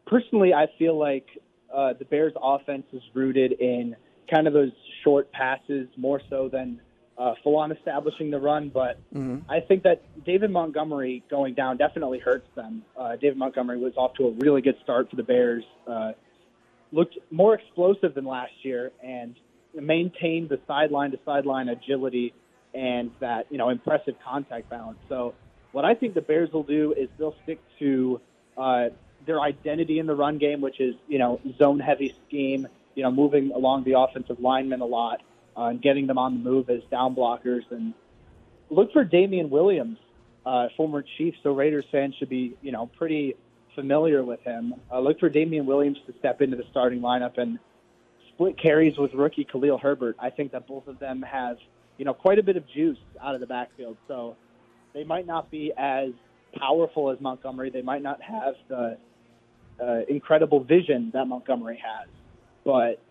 personally, 0.06 0.54
I 0.54 0.68
feel 0.78 0.98
like 0.98 1.28
uh, 1.74 1.94
the 1.98 2.06
Bears' 2.06 2.34
offense 2.42 2.86
is 2.94 3.02
rooted 3.14 3.54
in 3.54 3.96
kind 4.30 4.48
of 4.48 4.54
those 4.54 4.72
short 5.04 5.32
passes 5.32 5.88
more 5.98 6.22
so 6.30 6.50
than 6.50 6.80
uh, 7.18 7.34
full 7.44 7.58
on 7.58 7.72
establishing 7.72 8.32
the 8.32 8.40
run. 8.40 8.70
But 8.70 9.00
I 9.50 9.60
think 9.60 9.84
that 9.84 10.02
David 10.26 10.52
Montgomery 10.52 11.24
going 11.30 11.54
down 11.54 11.78
definitely 11.78 12.20
hurts 12.20 12.48
them. 12.56 12.84
Uh, 12.98 13.16
David 13.16 13.38
Montgomery 13.38 13.78
was 13.78 13.94
off 13.98 14.14
to 14.16 14.28
a 14.28 14.32
really 14.32 14.62
good 14.62 14.76
start 14.84 15.10
for 15.10 15.16
the 15.16 15.24
Bears. 15.24 15.64
Uh, 15.88 16.12
looked 16.96 17.18
more 17.30 17.54
explosive 17.54 18.16
than 18.16 18.26
last 18.26 18.54
year 18.64 18.92
and 19.04 19.36
maintained 19.74 20.48
the 20.48 20.60
sideline 20.66 21.12
to 21.12 21.20
sideline 21.26 21.68
agility 21.68 22.34
and 22.74 23.12
that 23.20 23.48
you 23.50 23.58
know 23.58 23.70
impressive 23.70 24.16
contact 24.26 24.70
balance. 24.70 24.98
So 25.10 25.36
what 25.74 25.84
I 25.84 25.94
think 25.94 26.14
the 26.14 26.22
Bears 26.22 26.52
will 26.54 26.64
do 26.64 26.94
is 26.98 27.10
they'll 27.20 27.36
stick 27.44 27.60
to 27.80 28.22
uh, 28.58 28.90
their 29.26 29.42
identity 29.42 30.00
in 30.00 30.06
the 30.06 30.16
run 30.16 30.38
game, 30.38 30.62
which 30.62 30.80
is 30.80 30.96
you 31.08 31.20
know 31.20 31.42
zone 31.58 31.80
heavy 31.80 32.16
scheme, 32.28 32.68
you 32.96 33.04
know 33.04 33.12
moving 33.12 33.52
along 33.52 33.84
the 33.84 34.00
offensive 34.00 34.40
linemen 34.40 34.80
a 34.80 34.86
lot 34.86 35.22
uh, 35.58 35.66
and 35.66 35.82
getting 35.82 36.08
them 36.08 36.18
on 36.18 36.34
the 36.34 36.50
move 36.50 36.70
as 36.70 36.82
down 36.90 37.14
blockers 37.14 37.70
and 37.72 37.94
look 38.70 38.94
for 38.94 39.04
Damien 39.04 39.50
Williams, 39.50 39.98
uh, 40.46 40.70
former 40.78 41.04
Chiefs, 41.18 41.38
so 41.44 41.52
Raiders 41.52 41.86
fans 41.92 42.16
should 42.18 42.30
be 42.30 42.56
you 42.62 42.72
know 42.72 42.88
pretty 42.98 43.36
familiar 43.76 44.24
with 44.24 44.42
him. 44.42 44.74
Uh, 44.92 45.00
look 45.00 45.20
for 45.20 45.30
Damien 45.30 45.66
Williams 45.66 45.98
to 46.08 46.14
step 46.20 46.42
into 46.42 46.58
the 46.58 46.66
starting 46.72 47.02
lineup 47.02 47.38
and 47.38 47.60
split 48.34 48.58
carries 48.58 48.98
with 48.98 49.14
rookie 49.14 49.46
Khalil 49.46 49.78
Herbert. 49.78 50.16
I 50.20 50.30
think 50.30 50.52
that 50.54 50.68
both 50.68 50.88
of 50.88 51.00
them 51.00 51.22
have 51.22 51.58
you 51.98 52.06
know 52.06 52.14
quite 52.14 52.40
a 52.40 52.44
bit 52.44 52.58
of 52.58 52.68
juice 52.68 52.98
out 53.22 53.36
of 53.36 53.42
the 53.42 53.48
backfield, 53.48 53.98
so 54.08 54.36
they 54.94 55.04
might 55.04 55.28
not 55.28 55.52
be 55.52 55.72
as 55.78 56.10
powerful 56.58 57.12
as 57.12 57.20
Montgomery. 57.20 57.70
They 57.70 57.82
might 57.82 58.02
not 58.02 58.22
have 58.22 58.56
the 58.68 58.98
uh, 59.82 60.00
incredible 60.08 60.64
vision 60.64 61.12
that 61.14 61.26
Montgomery 61.26 61.82
has, 61.84 62.08
but 62.64 63.02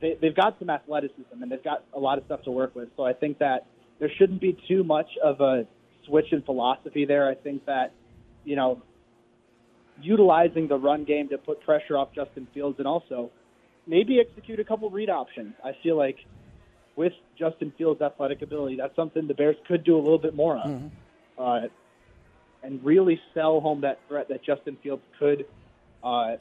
they, 0.00 0.16
they've 0.20 0.34
got 0.34 0.58
some 0.58 0.70
athleticism 0.70 1.42
and 1.42 1.50
they've 1.50 1.62
got 1.62 1.84
a 1.92 1.98
lot 1.98 2.18
of 2.18 2.24
stuff 2.24 2.42
to 2.44 2.50
work 2.50 2.74
with. 2.74 2.88
So 2.96 3.04
I 3.04 3.12
think 3.12 3.38
that 3.38 3.66
there 3.98 4.10
shouldn't 4.16 4.40
be 4.40 4.56
too 4.68 4.84
much 4.84 5.10
of 5.22 5.40
a 5.40 5.66
switch 6.06 6.32
in 6.32 6.42
philosophy 6.42 7.04
there. 7.04 7.28
I 7.28 7.34
think 7.34 7.66
that, 7.66 7.92
you 8.44 8.56
know, 8.56 8.82
utilizing 10.00 10.68
the 10.68 10.76
run 10.76 11.04
game 11.04 11.28
to 11.28 11.38
put 11.38 11.60
pressure 11.62 11.96
off 11.96 12.08
Justin 12.14 12.46
Fields 12.54 12.78
and 12.78 12.86
also 12.86 13.30
maybe 13.86 14.20
execute 14.20 14.60
a 14.60 14.64
couple 14.64 14.90
read 14.90 15.10
options. 15.10 15.54
I 15.64 15.72
feel 15.82 15.96
like 15.96 16.16
with 16.96 17.12
Justin 17.38 17.72
Fields' 17.78 18.02
athletic 18.02 18.42
ability, 18.42 18.76
that's 18.76 18.94
something 18.96 19.26
the 19.26 19.34
Bears 19.34 19.56
could 19.66 19.84
do 19.84 19.96
a 19.96 20.02
little 20.02 20.18
bit 20.18 20.34
more 20.34 20.56
of. 20.56 20.68
Uh, 21.38 21.68
and 22.62 22.84
really 22.84 23.20
sell 23.34 23.60
home 23.60 23.82
that 23.82 24.00
threat 24.08 24.28
that 24.28 24.42
Justin 24.44 24.76
Fields 24.82 25.02
could 25.18 25.46
uh, 26.02 26.36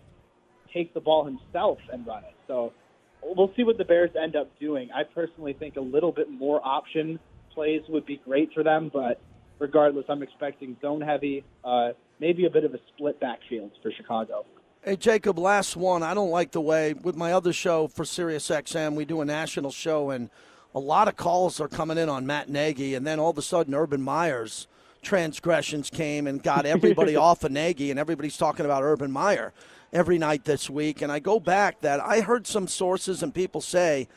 take 0.73 0.93
the 0.93 0.99
ball 0.99 1.25
himself 1.25 1.77
and 1.91 2.05
run 2.07 2.23
it. 2.23 2.33
So 2.47 2.73
we'll 3.21 3.51
see 3.55 3.63
what 3.63 3.77
the 3.77 3.85
Bears 3.85 4.11
end 4.21 4.35
up 4.35 4.49
doing. 4.59 4.89
I 4.91 5.03
personally 5.03 5.53
think 5.53 5.75
a 5.75 5.81
little 5.81 6.11
bit 6.11 6.29
more 6.29 6.59
option 6.65 7.19
plays 7.53 7.81
would 7.89 8.05
be 8.05 8.21
great 8.23 8.51
for 8.53 8.63
them, 8.63 8.89
but 8.93 9.21
regardless, 9.59 10.05
I'm 10.09 10.23
expecting 10.23 10.77
zone 10.81 11.01
heavy, 11.01 11.43
uh, 11.63 11.91
maybe 12.19 12.45
a 12.45 12.49
bit 12.49 12.63
of 12.63 12.73
a 12.73 12.79
split 12.93 13.19
backfield 13.19 13.71
for 13.81 13.91
Chicago. 13.91 14.45
Hey, 14.83 14.95
Jacob, 14.95 15.37
last 15.39 15.75
one. 15.75 16.03
I 16.03 16.13
don't 16.13 16.29
like 16.29 16.51
the 16.51 16.61
way, 16.61 16.93
with 16.93 17.15
my 17.15 17.33
other 17.33 17.51
show 17.51 17.87
for 17.87 18.05
Sirius 18.05 18.47
XM, 18.49 18.95
we 18.95 19.05
do 19.05 19.21
a 19.21 19.25
national 19.25 19.71
show, 19.71 20.11
and 20.11 20.29
a 20.73 20.79
lot 20.79 21.07
of 21.07 21.15
calls 21.15 21.59
are 21.59 21.67
coming 21.67 21.97
in 21.97 22.09
on 22.09 22.25
Matt 22.25 22.49
Nagy, 22.49 22.95
and 22.95 23.05
then 23.05 23.19
all 23.19 23.31
of 23.31 23.37
a 23.37 23.41
sudden, 23.41 23.73
Urban 23.73 24.01
Meyer's 24.01 24.67
transgressions 25.01 25.89
came 25.89 26.27
and 26.27 26.41
got 26.41 26.65
everybody 26.65 27.15
off 27.17 27.43
of 27.43 27.51
Nagy, 27.51 27.91
and 27.91 27.99
everybody's 27.99 28.37
talking 28.37 28.65
about 28.65 28.83
Urban 28.83 29.11
Meyer 29.11 29.53
every 29.93 30.17
night 30.17 30.43
this 30.43 30.69
week. 30.69 31.01
And 31.01 31.11
I 31.11 31.19
go 31.19 31.39
back 31.39 31.81
that 31.81 31.99
I 31.99 32.21
heard 32.21 32.45
some 32.47 32.67
sources 32.67 33.23
and 33.23 33.33
people 33.33 33.61
say 33.61 34.07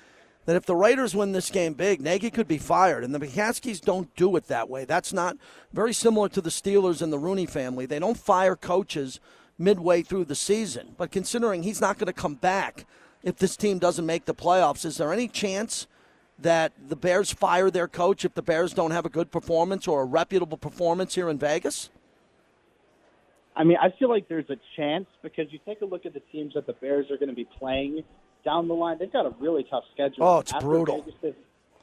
that 0.51 0.57
if 0.57 0.67
the 0.67 0.75
Raiders 0.75 1.15
win 1.15 1.31
this 1.31 1.49
game 1.49 1.75
big, 1.75 2.01
Nagy 2.01 2.29
could 2.29 2.49
be 2.49 2.59
fired. 2.59 3.05
And 3.05 3.15
the 3.15 3.21
McCaskies 3.21 3.81
don't 3.81 4.13
do 4.17 4.35
it 4.35 4.49
that 4.49 4.69
way. 4.69 4.85
That's 4.85 5.13
not 5.13 5.37
very 5.73 5.93
similar 5.93 6.29
to 6.29 6.41
the 6.41 6.51
Steelers 6.51 7.01
and 7.01 7.13
the 7.13 7.21
Rooney 7.21 7.47
family. 7.47 7.87
They 7.87 8.01
don't 8.01 8.19
fire 8.19 8.57
coaches 8.57 9.21
midway 9.59 10.03
through 10.03 10.25
the 10.25 10.35
season. 10.35 10.97
But 10.99 11.13
considering 11.13 11.63
he's 11.63 11.81
not 11.81 11.99
going 11.99 12.09
to 12.09 12.13
come 12.13 12.35
back 12.35 12.85
if 13.23 13.37
this 13.37 13.57
team 13.57 13.79
doesn't 13.79 14.05
make 14.05 14.25
the 14.25 14.35
playoffs, 14.35 14.85
is 14.85 14.97
there 14.97 15.13
any 15.13 15.29
chance 15.29 15.87
that 16.37 16.73
the 16.89 16.97
Bears 16.97 17.33
fire 17.33 17.71
their 17.71 17.87
coach 17.87 18.25
if 18.25 18.35
the 18.35 18.43
Bears 18.43 18.75
don't 18.75 18.91
have 18.91 19.07
a 19.07 19.09
good 19.09 19.31
performance 19.31 19.87
or 19.87 20.03
a 20.03 20.05
reputable 20.05 20.59
performance 20.59 21.15
here 21.15 21.31
in 21.31 21.39
Vegas? 21.39 21.91
I 23.55 23.63
mean, 23.63 23.77
I 23.81 23.91
feel 24.01 24.09
like 24.09 24.29
there's 24.29 24.51
a 24.51 24.59
chance 24.75 25.07
because 25.23 25.47
you 25.53 25.61
take 25.65 25.81
a 25.83 25.87
look 25.87 26.07
at 26.07 26.13
the 26.13 26.23
teams 26.33 26.55
that 26.55 26.67
the 26.67 26.73
Bears 26.73 27.09
are 27.09 27.19
going 27.19 27.29
to 27.29 27.37
be 27.37 27.47
playing 27.57 28.03
down 28.45 28.69
the 28.69 28.75
line. 28.75 28.99
They've 28.99 29.13
got 29.13 29.27
a 29.27 29.35
really 29.41 29.65
tough 29.69 29.85
schedule. 29.93 30.25
Oh, 30.25 30.39
it's 30.41 30.53
after 30.53 30.67
brutal. 30.67 31.03
Vegas, 31.23 31.35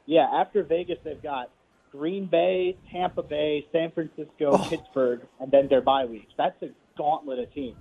yeah, 0.06 0.26
after 0.32 0.62
Vegas, 0.62 0.98
they've 1.04 1.22
got 1.22 1.50
Green 1.92 2.26
Bay, 2.26 2.76
Tampa 2.92 3.22
Bay, 3.22 3.66
San 3.72 3.90
Francisco, 3.92 4.52
Oh. 4.52 4.66
Pittsburgh, 4.68 5.20
and 5.40 5.50
then 5.50 5.68
their 5.68 5.80
bye 5.80 6.04
weeks. 6.04 6.32
That's 6.36 6.60
a 6.62 6.68
gauntlet 6.96 7.38
of 7.38 7.52
teams. 7.54 7.76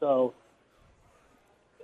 So 0.00 0.34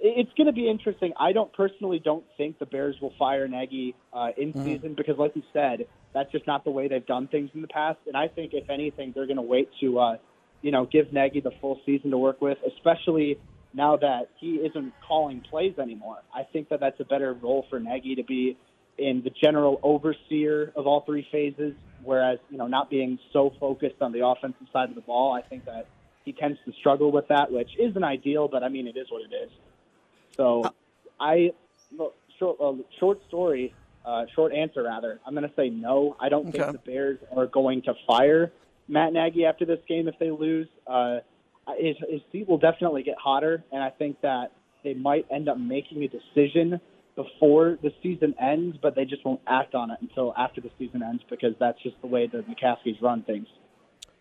it's 0.01 0.33
going 0.37 0.47
to 0.47 0.53
be 0.53 0.69
interesting. 0.69 1.13
I 1.19 1.33
don't 1.33 1.53
personally 1.53 1.99
don't 1.99 2.25
think 2.37 2.59
the 2.59 2.67
Bears 2.67 2.97
will 3.01 3.15
fire 3.19 3.49
Nagy 3.49 3.95
uh, 4.13 4.31
in 4.37 4.53
Mm-hmm. 4.53 4.65
season 4.65 4.95
because, 4.95 5.17
like 5.19 5.35
you 5.35 5.43
said, 5.53 5.87
that's 6.13 6.31
just 6.33 6.47
not 6.47 6.65
the 6.65 6.71
way 6.71 6.89
they've 6.89 7.05
done 7.07 7.29
things 7.29 7.51
in 7.55 7.63
the 7.63 7.69
past. 7.69 7.99
And 8.07 8.17
I 8.17 8.29
think, 8.29 8.53
if 8.55 8.69
anything, 8.71 9.13
they're 9.15 9.27
going 9.27 9.37
to 9.37 9.43
wait 9.43 9.69
to, 9.81 9.99
uh, 9.99 10.17
you 10.63 10.71
know, 10.71 10.85
give 10.87 11.13
Nagy 11.13 11.41
the 11.41 11.51
full 11.61 11.81
season 11.87 12.11
to 12.11 12.19
work 12.19 12.41
with, 12.41 12.59
especially 12.67 13.39
now 13.77 13.97
that 13.99 14.31
he 14.41 14.55
isn't 14.57 14.93
calling 15.07 15.43
plays 15.49 15.75
anymore. 15.79 16.17
I 16.35 16.43
think 16.51 16.71
that 16.71 16.81
that's 16.81 16.99
a 16.99 17.05
better 17.05 17.35
role 17.35 17.67
for 17.69 17.79
Nagy 17.79 18.15
to 18.17 18.25
be 18.25 18.57
in 18.99 19.23
the 19.23 19.31
general 19.31 19.79
overseer 19.83 20.73
of 20.75 20.87
all 20.87 21.03
three 21.05 21.27
phases, 21.31 21.75
whereas 22.03 22.39
you 22.51 22.57
know 22.57 22.67
not 22.67 22.89
being 22.91 23.19
so 23.33 23.53
focused 23.61 24.01
on 24.01 24.13
the 24.13 24.27
offensive 24.27 24.67
side 24.73 24.89
of 24.89 24.95
the 24.95 25.03
ball. 25.03 25.35
I 25.35 25.43
think 25.47 25.67
that 25.67 25.87
he 26.25 26.33
tends 26.33 26.59
to 26.65 26.73
struggle 26.81 27.13
with 27.13 27.29
that, 27.29 27.53
which 27.53 27.71
isn't 27.79 28.03
ideal, 28.03 28.49
but 28.49 28.63
I 28.63 28.69
mean 28.71 28.87
it 28.87 28.97
is 28.97 29.07
what 29.11 29.23
it 29.23 29.35
is. 29.35 29.51
So, 30.37 30.73
I 31.21 31.51
look, 31.97 32.15
short 32.39 32.57
uh, 32.61 32.73
short 32.99 33.19
story, 33.29 33.75
uh, 34.07 34.25
short 34.35 34.55
answer 34.55 34.83
rather. 34.83 35.21
I'm 35.27 35.35
going 35.35 35.49
to 35.49 35.55
say 35.55 35.69
no. 35.69 36.17
I 36.19 36.31
don't 36.31 36.49
Okay. 36.49 36.59
think 36.59 36.73
the 36.73 36.79
Bears 36.79 37.19
are 37.37 37.47
going 37.47 37.83
to 37.83 37.95
fire 38.07 38.53
Matt 38.89 39.13
Nagy 39.13 39.45
after 39.45 39.67
this 39.67 39.81
game 39.87 40.09
if 40.09 40.19
they 40.19 40.31
lose. 40.31 40.69
Uh, 40.87 41.19
his, 41.79 41.97
his 42.09 42.21
seat 42.33 42.49
will 42.49 42.59
definitely 42.59 43.03
get 43.03 43.17
hotter, 43.23 43.65
and 43.73 43.83
I 43.83 43.91
think 43.91 44.21
that 44.23 44.53
they 44.85 44.95
might 44.95 45.27
end 45.31 45.49
up 45.49 45.59
making 45.59 46.03
a 46.05 46.09
decision 46.09 46.81
before 47.17 47.79
the 47.83 47.91
season 48.03 48.35
ends, 48.41 48.77
but 48.81 48.95
they 48.95 49.05
just 49.05 49.25
won't 49.25 49.41
act 49.47 49.75
on 49.75 49.91
it 49.91 49.99
until 50.01 50.35
after 50.37 50.61
the 50.61 50.71
season 50.79 51.03
ends 51.03 51.23
because 51.31 51.55
that's 51.59 51.83
just 51.83 51.97
the 52.03 52.07
way 52.07 52.27
the 52.27 52.45
McCaskies 52.45 53.01
run 53.03 53.23
things. 53.23 53.49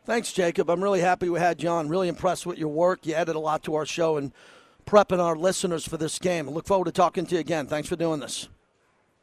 Thanks, 0.05 0.31
Jacob. 0.31 0.69
I'm 0.69 0.84
really 0.84 1.01
happy 1.01 1.29
we 1.29 1.39
had 1.39 1.62
you 1.62 1.69
on. 1.69 1.89
Really 1.89 2.08
impressed 2.08 2.45
with 2.45 2.58
your 2.58 2.69
work. 2.69 3.05
You 3.05 3.15
added 3.15 3.36
a 3.36 3.39
lot 3.39 3.63
to 3.63 3.75
our 3.75 3.86
show 3.86 4.17
and 4.17 4.31
prepping 4.86 5.19
our 5.19 5.36
listeners 5.36 5.88
for 5.88 5.97
this 5.97 6.19
game. 6.19 6.47
I 6.47 6.51
look 6.51 6.67
forward 6.67 6.86
to 6.86 6.91
talking 6.91 7.25
to 7.25 7.36
you 7.36 7.41
again. 7.41 7.67
Thanks 7.67 7.89
for 7.89 7.95
doing 7.95 8.19
this. 8.19 8.47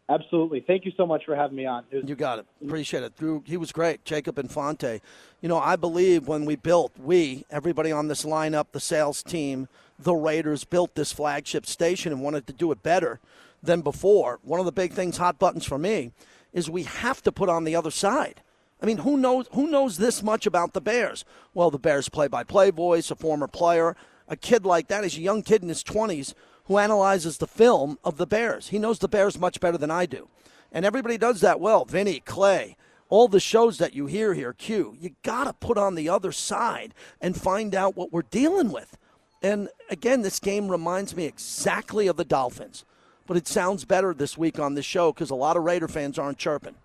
Absolutely. 0.09 0.61
Thank 0.61 0.85
you 0.85 0.93
so 0.97 1.07
much 1.07 1.25
for 1.25 1.35
having 1.35 1.57
me 1.57 1.65
on. 1.65 1.85
Was 1.93 2.05
You 2.07 2.15
got 2.15 2.41
it. 2.41 2.47
Appreciate 2.62 3.03
it. 3.03 3.12
He 3.45 3.57
was 3.57 3.73
great. 3.73 4.05
Jacob 4.05 4.38
Infante. 4.38 5.01
You 5.41 5.49
know, 5.49 5.59
I 5.59 5.77
believe 5.77 6.29
when 6.29 6.45
we 6.45 6.57
built, 6.57 6.93
we, 6.99 7.45
everybody 7.51 7.93
on 7.93 8.09
this 8.09 8.25
lineup, 8.25 8.67
the 8.73 8.81
sales 8.81 9.23
team, 9.23 9.69
the 9.99 10.15
Raiders 10.15 10.65
built 10.65 10.95
this 10.95 11.12
flagship 11.12 11.67
station 11.67 12.12
and 12.12 12.23
wanted 12.23 12.47
to 12.49 12.53
do 12.53 12.73
it 12.73 12.83
better 12.83 13.21
than 13.62 13.81
before. 13.81 14.41
One 14.43 14.61
of 14.61 14.67
the 14.67 14.73
big 14.73 14.93
things, 14.93 15.17
hot 15.17 15.38
buttons 15.38 15.65
for 15.65 15.79
me, 15.79 16.11
is 16.53 16.69
we 16.69 16.83
have 16.83 17.23
to 17.23 17.33
put 17.33 17.49
on 17.49 17.65
the 17.65 17.77
other 17.77 17.91
side. 17.91 18.43
I 18.83 18.87
mean, 18.87 18.99
who 18.99 19.17
knows 19.17 19.47
who 19.53 19.69
knows 19.69 19.97
this 19.97 20.23
much 20.25 20.45
about 20.45 20.73
the 20.73 20.81
Bears? 20.81 21.25
Well, 21.55 21.71
the 21.71 21.79
Bears 21.79 22.09
play-by-play 22.09 22.71
voice, 22.71 23.12
a 23.12 23.15
former 23.15 23.47
player, 23.47 23.97
a 24.27 24.37
kid 24.37 24.67
like 24.67 24.88
that 24.88 25.05
is 25.05 25.17
a 25.17 25.21
young 25.21 25.43
kid 25.43 25.62
in 25.62 25.69
his 25.69 25.85
20s 25.85 26.35
who 26.66 26.79
analyzes 26.79 27.38
the 27.38 27.46
film 27.46 27.98
of 28.05 28.16
the 28.16 28.27
Bears. 28.27 28.68
He 28.68 28.79
knows 28.79 28.98
the 28.98 29.09
Bears 29.09 29.38
much 29.38 29.61
better 29.61 29.79
than 29.79 29.90
I 29.90 30.07
do. 30.07 30.29
And 30.70 30.85
everybody 30.85 31.18
does 31.18 31.40
that 31.40 31.61
well. 31.61 31.85
Vinny, 31.85 32.20
Clay, 32.20 32.77
all 33.09 33.29
the 33.29 33.40
shows 33.40 33.79
that 33.79 33.94
you 33.94 34.07
hear 34.07 34.33
here, 34.33 34.53
Q, 34.53 34.96
you 34.98 35.11
got 35.22 35.44
to 35.44 35.53
put 35.53 35.77
on 35.77 35.94
the 35.94 36.09
other 36.09 36.33
side 36.33 36.94
and 37.20 37.37
find 37.37 37.75
out 37.75 37.96
what 37.96 38.12
we're 38.12 38.22
dealing 38.22 38.72
with. 38.72 38.96
And 39.42 39.68
again, 39.90 40.22
this 40.22 40.38
game 40.38 40.68
reminds 40.68 41.14
me 41.14 41.27
exactly 41.27 42.07
of 42.07 42.16
the 42.16 42.25
Dolphins. 42.25 42.85
But 43.27 43.37
it 43.37 43.46
sounds 43.46 43.85
better 43.85 44.14
this 44.14 44.38
week 44.38 44.59
on 44.59 44.75
this 44.75 44.87
show 44.87 45.12
because 45.12 45.31
a 45.31 45.35
lot 45.35 45.57
of 45.57 45.64
Raider 45.64 45.88
fans 45.88 46.18
aren't 46.18 46.38
chirping. 46.38 46.77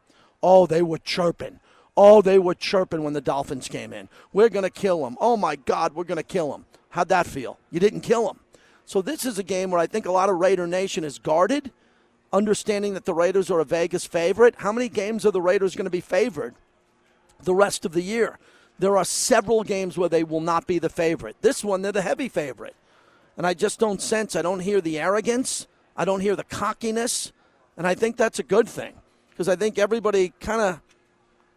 Oh, 0.43 0.65
they 0.65 0.81
were 0.81 0.97
chirping. 0.97 1.59
Oh, 1.95 2.21
they 2.21 2.37
were 2.37 2.53
chirping 2.53 3.03
when 3.03 3.13
the 3.13 3.21
Dolphins 3.21 3.67
came 3.67 3.91
in. 3.91 4.07
We're 4.31 4.49
going 4.49 4.63
to 4.63 4.69
kill 4.69 5.03
them. 5.03 5.17
Oh, 5.19 5.35
my 5.37 5.55
God, 5.55 5.95
we're 5.95 6.03
going 6.03 6.17
to 6.17 6.23
kill 6.23 6.51
them. 6.51 6.65
How'd 6.89 7.09
that 7.09 7.25
feel? 7.25 7.57
You 7.71 7.79
didn't 7.79 8.01
kill 8.01 8.27
them. 8.27 8.39
So 8.87 9.01
this 9.01 9.25
is 9.25 9.37
a 9.37 9.43
game 9.43 9.69
where 9.69 9.81
I 9.81 9.85
think 9.85 10.05
a 10.05 10.11
lot 10.13 10.29
of 10.29 10.37
Raider 10.37 10.65
Nation 10.65 11.03
is 11.03 11.19
guarded, 11.19 11.71
understanding 12.31 12.93
that 12.93 13.03
the 13.03 13.13
Raiders 13.13 13.51
are 13.51 13.59
a 13.59 13.65
Vegas 13.65 14.05
favorite. 14.05 14.55
How 14.59 14.71
many 14.71 14.87
games 14.87 15.25
are 15.25 15.31
the 15.31 15.41
Raiders 15.41 15.75
going 15.75 15.85
to 15.85 15.91
be 15.91 15.99
favored 15.99 16.55
the 17.43 17.53
rest 17.53 17.83
of 17.83 17.91
the 17.91 18.01
year? 18.01 18.39
There 18.79 18.95
are 18.95 19.03
several 19.03 19.65
games 19.65 19.97
where 19.97 20.07
they 20.07 20.23
will 20.23 20.39
not 20.39 20.67
be 20.67 20.79
the 20.79 20.87
favorite. 20.87 21.35
This 21.41 21.65
one, 21.65 21.81
they're 21.81 21.91
the 21.91 22.01
heavy 22.01 22.29
favorite. 22.29 22.77
And 23.35 23.45
I 23.45 23.53
just 23.53 23.77
don't 23.77 24.01
sense, 24.01 24.37
I 24.37 24.41
don't 24.41 24.61
hear 24.61 24.79
the 24.79 24.97
arrogance, 24.97 25.67
I 25.97 26.05
don't 26.05 26.21
hear 26.21 26.37
the 26.37 26.45
cockiness, 26.45 27.33
and 27.75 27.85
I 27.85 27.93
think 27.93 28.15
that's 28.15 28.39
a 28.39 28.43
good 28.43 28.69
thing 28.69 28.93
because 29.31 29.49
I 29.49 29.57
think 29.57 29.77
everybody 29.77 30.33
kind 30.39 30.61
of 30.61 30.81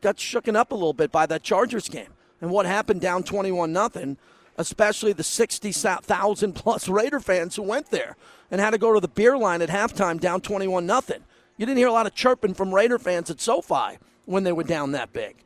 got 0.01 0.17
shooken 0.17 0.57
up 0.57 0.73
a 0.73 0.75
little 0.75 0.93
bit 0.93 1.13
by 1.13 1.27
that 1.27 1.45
Chargers 1.45 1.89
game 1.89 2.13
and 2.41 2.51
what 2.51 2.67
happened 2.67 3.01
down 3.01 3.23
21 3.23 3.73
nothing, 3.73 4.17
especially 4.61 5.13
the 5.13 5.25
60,000 5.25 6.53
plus 6.53 6.89
Raider 6.89 7.19
fans 7.19 7.57
who 7.57 7.63
went 7.63 7.91
there 7.91 8.17
and 8.51 8.61
had 8.61 8.71
to 8.71 8.79
go 8.79 8.93
to 8.93 9.01
the 9.01 9.09
beer 9.09 9.37
line 9.37 9.63
at 9.63 9.71
halftime 9.71 10.21
down 10.21 10.41
21 10.41 10.87
nothing. 10.87 11.25
You 11.57 11.67
didn't 11.67 11.79
hear 11.79 11.89
a 11.89 11.93
lot 11.93 12.07
of 12.07 12.15
chirping 12.15 12.55
from 12.55 12.75
Raider 12.75 12.99
fans 12.99 13.31
at 13.31 13.41
SoFi 13.41 13.99
when 14.27 14.45
they 14.45 14.53
were 14.53 14.65
down 14.65 14.93
that 14.93 15.13
big. 15.13 15.37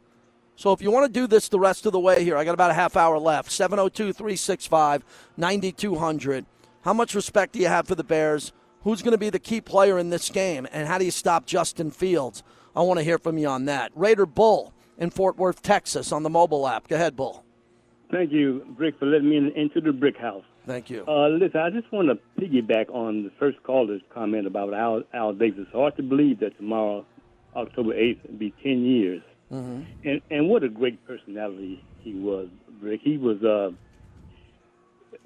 So 0.57 0.73
if 0.73 0.83
you 0.83 0.91
want 0.91 1.07
to 1.07 1.21
do 1.21 1.27
this 1.27 1.49
the 1.49 1.59
rest 1.59 1.87
of 1.87 1.93
the 1.93 2.01
way 2.01 2.25
here, 2.25 2.37
I 2.37 2.45
got 2.45 2.55
about 2.55 2.71
a 2.71 2.75
half 2.75 2.97
hour 2.97 3.19
left. 3.19 3.51
702 3.51 4.13
365 4.13 5.05
9200. 5.37 6.47
How 6.83 6.93
much 6.93 7.15
respect 7.15 7.53
do 7.53 7.61
you 7.61 7.69
have 7.69 7.87
for 7.87 7.95
the 7.95 8.05
Bears? 8.05 8.53
Who's 8.83 9.01
going 9.01 9.13
to 9.13 9.19
be 9.19 9.31
the 9.31 9.39
key 9.39 9.61
player 9.61 9.99
in 9.99 10.11
this 10.11 10.29
game? 10.29 10.67
And 10.73 10.87
how 10.87 10.99
do 10.99 11.05
you 11.05 11.11
stop 11.11 11.47
Justin 11.47 11.91
Fields? 11.91 12.43
I 12.77 12.83
want 12.83 12.99
to 12.99 13.05
hear 13.05 13.19
from 13.19 13.39
you 13.39 13.49
on 13.49 13.65
that. 13.67 13.93
Raider 13.95 14.27
Bull 14.27 14.75
in 14.99 15.11
Fort 15.11 15.37
Worth, 15.37 15.63
Texas 15.63 16.13
on 16.13 16.23
the 16.23 16.31
mobile 16.31 16.67
app. 16.67 16.89
Go 16.89 16.97
ahead, 16.97 17.17
Bull. 17.17 17.44
Thank 18.11 18.33
you, 18.33 18.65
Brick, 18.77 18.99
for 18.99 19.07
letting 19.07 19.29
me 19.29 19.37
in, 19.37 19.51
into 19.53 19.81
the 19.81 19.93
brick 19.93 20.17
house. 20.17 20.45
Thank 20.67 20.89
you. 20.91 21.05
Uh, 21.07 21.29
listen, 21.29 21.61
I 21.61 21.71
just 21.71 21.91
want 21.93 22.09
to 22.09 22.41
piggyback 22.41 22.89
on 22.91 23.25
the 23.25 23.31
first 23.39 23.63
caller's 23.65 24.03
comment 24.13 24.47
about 24.47 24.73
Al, 24.73 25.03
Al 25.13 25.33
Davis. 25.33 25.61
It's 25.63 25.73
hard 25.73 25.97
to 25.97 26.03
believe 26.03 26.41
that 26.41 26.57
tomorrow, 26.57 27.05
October 27.57 27.93
8th, 27.93 28.31
will 28.31 28.39
be 28.39 28.55
10 28.63 28.85
years. 28.85 29.23
Mm-hmm. 29.53 30.09
And, 30.09 30.23
and 30.31 30.49
what 30.49 30.63
a 30.63 30.69
great 30.69 31.05
personality 31.07 31.83
he 32.01 32.15
was, 32.15 32.49
Brick. 32.81 33.01
He 33.03 33.19
was 33.19 33.43
uh, 33.43 33.71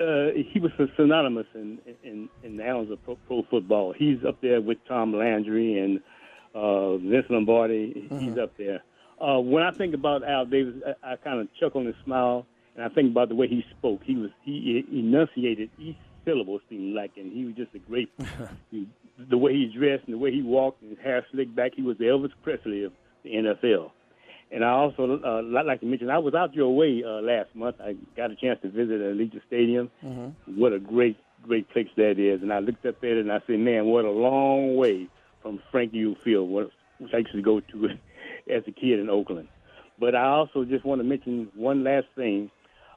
uh, 0.01 0.29
he 0.35 0.61
was 0.61 0.71
synonymous 0.97 1.47
in, 1.55 1.79
in, 2.05 2.29
in 2.43 2.57
the 2.57 2.65
annals 2.65 2.91
of 2.91 3.03
pro, 3.05 3.17
pro 3.27 3.43
football. 3.51 3.93
He's 3.93 4.19
up 4.27 4.41
there 4.41 4.61
with 4.61 4.79
Tom 4.87 5.13
Landry 5.13 5.79
and 5.79 6.01
uh, 6.55 6.97
Vince 6.99 7.27
Lombardi. 7.31 8.09
He's 8.19 8.39
up 8.39 8.57
there. 8.57 8.83
Uh, 9.21 9.41
when 9.41 9.65
I 9.65 9.73
think 9.73 9.95
about 9.95 10.23
Al 10.23 10.47
Davis, 10.47 10.75
I, 11.03 11.13
I 11.13 11.17
kind 11.17 11.41
of 11.41 11.49
chuckle 11.59 11.81
and 11.81 11.95
smile, 12.05 12.47
and 12.79 12.87
I 12.87 12.95
think 12.95 13.11
about 13.11 13.29
the 13.29 13.35
way 13.35 13.49
he 13.49 13.65
spoke. 13.77 14.03
He 14.05 14.15
was 14.15 14.31
he 14.45 14.85
enunciated 14.93 15.69
each 15.79 15.97
syllable 16.25 16.61
seemed 16.69 16.95
like, 16.95 17.11
and 17.17 17.33
he 17.33 17.45
was 17.45 17.55
just 17.57 17.75
a 17.75 17.79
great. 17.81 18.09
he, 18.71 18.87
the 19.29 19.37
way 19.37 19.53
he 19.53 19.73
dressed 19.77 20.05
and 20.07 20.15
the 20.15 20.19
way 20.19 20.31
he 20.31 20.43
walked, 20.43 20.81
and 20.83 20.91
his 20.91 21.01
hair 21.01 21.27
slicked 21.33 21.57
back, 21.57 21.73
he 21.75 21.83
was 21.83 21.99
the 21.99 22.05
Elvis 22.05 22.31
Presley 22.45 22.85
of 22.85 22.93
the 23.25 23.31
NFL. 23.31 23.91
And 24.53 24.65
I 24.65 24.69
also 24.69 25.21
uh, 25.25 25.43
like 25.43 25.81
to 25.81 25.87
mention, 25.87 26.09
I 26.09 26.19
was 26.19 26.35
out 26.35 26.55
your 26.55 26.75
way 26.75 27.03
uh, 27.05 27.21
last 27.21 27.55
month. 27.55 27.77
I 27.81 27.97
got 28.17 28.31
a 28.31 28.37
chance 28.37 28.61
to 28.63 28.71
visit 28.71 28.99
the 28.99 29.13
Allegiant 29.13 29.43
Stadium. 29.49 29.91
What 30.47 30.73
a 30.73 30.79
great, 30.79 31.17
great 31.43 31.69
place 31.71 31.89
that 31.97 32.19
is. 32.19 32.43
And 32.43 32.53
I 32.53 32.61
looked 32.61 32.87
up 32.87 32.97
at 32.99 33.11
it 33.11 33.19
and 33.19 33.33
I 33.33 33.41
said, 33.47 33.59
man, 33.59 33.87
what 33.87 34.05
a 34.05 34.11
long 34.11 34.77
way 34.77 35.09
from 35.43 35.61
Frank 35.71 35.93
Youell 35.93 36.17
Field, 36.23 36.49
which 36.49 37.13
I 37.13 37.19
used 37.19 37.33
to 37.33 37.43
go 37.43 37.61
to 37.61 37.89
as 38.55 38.63
a 38.67 38.71
kid 38.71 39.01
in 39.01 39.11
Oakland. 39.11 39.49
But 39.99 40.15
I 40.15 40.29
also 40.29 40.65
just 40.65 40.85
want 40.85 41.01
to 41.01 41.05
mention 41.05 41.49
one 41.55 41.83
last 41.83 42.07
thing. 42.15 42.51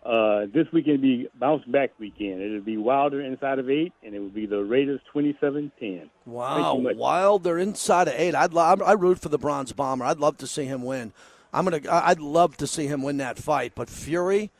Uh, 0.04 0.48
this 0.52 0.66
weekend 0.74 1.02
will 1.02 1.08
be 1.08 1.28
bounce 1.36 1.64
back 1.66 1.92
weekend. 2.00 2.42
It'll 2.42 2.62
be 2.62 2.78
Wilder 2.78 3.22
inside 3.22 3.60
of 3.60 3.70
eight, 3.70 3.94
and 4.04 4.16
it 4.16 4.20
will 4.20 4.30
be 4.30 4.48
the 4.48 4.64
Raiders 4.64 5.00
27-10. 5.14 6.10
Wow. 6.26 6.76
Wilder 6.96 7.60
inside 7.60 8.08
of 8.08 8.16
eight. 8.18 8.34
I'd 8.34 8.54
lo- 8.54 8.78
I 8.84 8.94
root 8.94 9.20
for 9.20 9.30
the 9.30 9.38
Bronze 9.38 9.72
Bomber. 9.74 10.06
I'd 10.06 10.18
love 10.20 10.38
to 10.40 10.48
see 10.48 10.66
him 10.66 10.84
win. 10.84 11.14
I'm 11.54 11.66
gonna. 11.66 11.82
I'd 11.90 12.20
love 12.20 12.58
to 12.58 12.68
see 12.68 12.88
him 12.88 13.04
win 13.04 13.18
that 13.18 13.38
fight. 13.38 13.74
But 13.76 13.90
Fury 13.90 14.52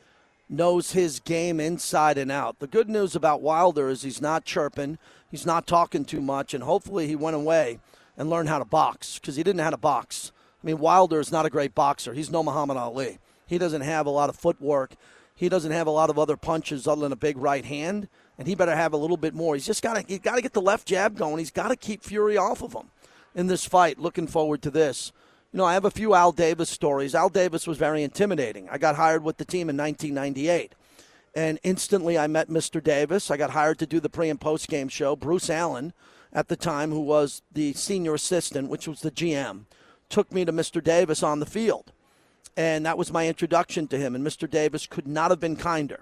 knows 0.48 0.92
his 0.92 1.20
game 1.20 1.58
inside 1.58 2.18
and 2.18 2.30
out. 2.30 2.58
The 2.58 2.66
good 2.66 2.88
news 2.88 3.16
about 3.16 3.40
Wilder 3.40 3.88
is 3.88 4.02
he's 4.02 4.20
not 4.20 4.44
chirping, 4.44 4.98
he's 5.30 5.46
not 5.46 5.66
talking 5.66 6.04
too 6.04 6.20
much, 6.20 6.52
and 6.52 6.62
hopefully 6.62 7.08
he 7.08 7.16
went 7.16 7.34
away 7.34 7.78
and 8.16 8.28
learned 8.28 8.50
how 8.50 8.58
to 8.58 8.64
box 8.64 9.18
because 9.18 9.36
he 9.36 9.42
didn't 9.42 9.56
know 9.56 9.64
how 9.64 9.70
to 9.70 9.76
box. 9.78 10.30
I 10.62 10.66
mean, 10.66 10.78
Wilder 10.78 11.18
is 11.18 11.32
not 11.32 11.46
a 11.46 11.50
great 11.50 11.74
boxer. 11.74 12.12
He's 12.12 12.30
no 12.30 12.42
Muhammad 12.42 12.76
Ali. 12.76 13.18
He 13.46 13.58
doesn't 13.58 13.80
have 13.80 14.06
a 14.06 14.10
lot 14.10 14.28
of 14.28 14.36
footwork. 14.36 14.94
He 15.42 15.48
doesn't 15.48 15.72
have 15.72 15.88
a 15.88 15.90
lot 15.90 16.08
of 16.08 16.20
other 16.20 16.36
punches 16.36 16.86
other 16.86 17.00
than 17.00 17.10
a 17.10 17.16
big 17.16 17.36
right 17.36 17.64
hand, 17.64 18.06
and 18.38 18.46
he 18.46 18.54
better 18.54 18.76
have 18.76 18.92
a 18.92 18.96
little 18.96 19.16
bit 19.16 19.34
more. 19.34 19.54
He's 19.54 19.66
just 19.66 19.82
got 19.82 19.94
to 19.94 20.04
he 20.06 20.18
got 20.18 20.36
to 20.36 20.40
get 20.40 20.52
the 20.52 20.62
left 20.62 20.86
jab 20.86 21.18
going. 21.18 21.38
He's 21.38 21.50
got 21.50 21.70
to 21.70 21.74
keep 21.74 22.04
Fury 22.04 22.36
off 22.36 22.62
of 22.62 22.74
him 22.74 22.90
in 23.34 23.48
this 23.48 23.64
fight. 23.64 23.98
Looking 23.98 24.28
forward 24.28 24.62
to 24.62 24.70
this. 24.70 25.10
You 25.52 25.58
know, 25.58 25.64
I 25.64 25.74
have 25.74 25.84
a 25.84 25.90
few 25.90 26.14
Al 26.14 26.30
Davis 26.30 26.70
stories. 26.70 27.12
Al 27.12 27.28
Davis 27.28 27.66
was 27.66 27.76
very 27.76 28.04
intimidating. 28.04 28.68
I 28.68 28.78
got 28.78 28.94
hired 28.94 29.24
with 29.24 29.38
the 29.38 29.44
team 29.44 29.68
in 29.68 29.76
1998. 29.76 30.76
And 31.34 31.58
instantly 31.64 32.16
I 32.16 32.28
met 32.28 32.48
Mr. 32.48 32.80
Davis. 32.80 33.28
I 33.28 33.36
got 33.36 33.50
hired 33.50 33.80
to 33.80 33.86
do 33.86 33.98
the 33.98 34.08
pre 34.08 34.30
and 34.30 34.40
post 34.40 34.68
game 34.68 34.88
show. 34.88 35.16
Bruce 35.16 35.50
Allen, 35.50 35.92
at 36.32 36.46
the 36.46 36.56
time, 36.56 36.92
who 36.92 37.00
was 37.00 37.42
the 37.50 37.72
senior 37.72 38.14
assistant, 38.14 38.70
which 38.70 38.86
was 38.86 39.00
the 39.00 39.10
GM, 39.10 39.64
took 40.08 40.30
me 40.30 40.44
to 40.44 40.52
Mr. 40.52 40.80
Davis 40.80 41.20
on 41.20 41.40
the 41.40 41.46
field. 41.46 41.90
And 42.56 42.84
that 42.84 42.98
was 42.98 43.12
my 43.12 43.26
introduction 43.28 43.86
to 43.88 43.98
him. 43.98 44.14
And 44.14 44.26
Mr. 44.26 44.48
Davis 44.48 44.86
could 44.86 45.06
not 45.06 45.30
have 45.30 45.40
been 45.40 45.56
kinder. 45.56 46.00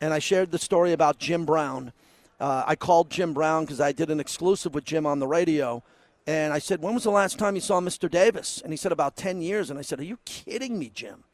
And 0.00 0.12
I 0.12 0.18
shared 0.18 0.50
the 0.50 0.58
story 0.58 0.92
about 0.92 1.18
Jim 1.18 1.44
Brown. 1.44 1.92
Uh, 2.40 2.64
I 2.66 2.76
called 2.76 3.10
Jim 3.10 3.32
Brown 3.32 3.64
because 3.64 3.80
I 3.80 3.92
did 3.92 4.10
an 4.10 4.20
exclusive 4.20 4.74
with 4.74 4.84
Jim 4.84 5.06
on 5.06 5.18
the 5.18 5.26
radio. 5.26 5.82
And 6.26 6.52
I 6.52 6.58
said, 6.58 6.82
When 6.82 6.94
was 6.94 7.04
the 7.04 7.10
last 7.10 7.38
time 7.38 7.54
you 7.54 7.60
saw 7.60 7.80
Mr. 7.80 8.10
Davis? 8.10 8.60
And 8.62 8.72
he 8.72 8.76
said, 8.76 8.92
About 8.92 9.16
10 9.16 9.40
years. 9.40 9.70
And 9.70 9.78
I 9.78 9.82
said, 9.82 9.98
Are 9.98 10.04
you 10.04 10.18
kidding 10.24 10.78
me, 10.78 10.90
Jim? 10.94 11.24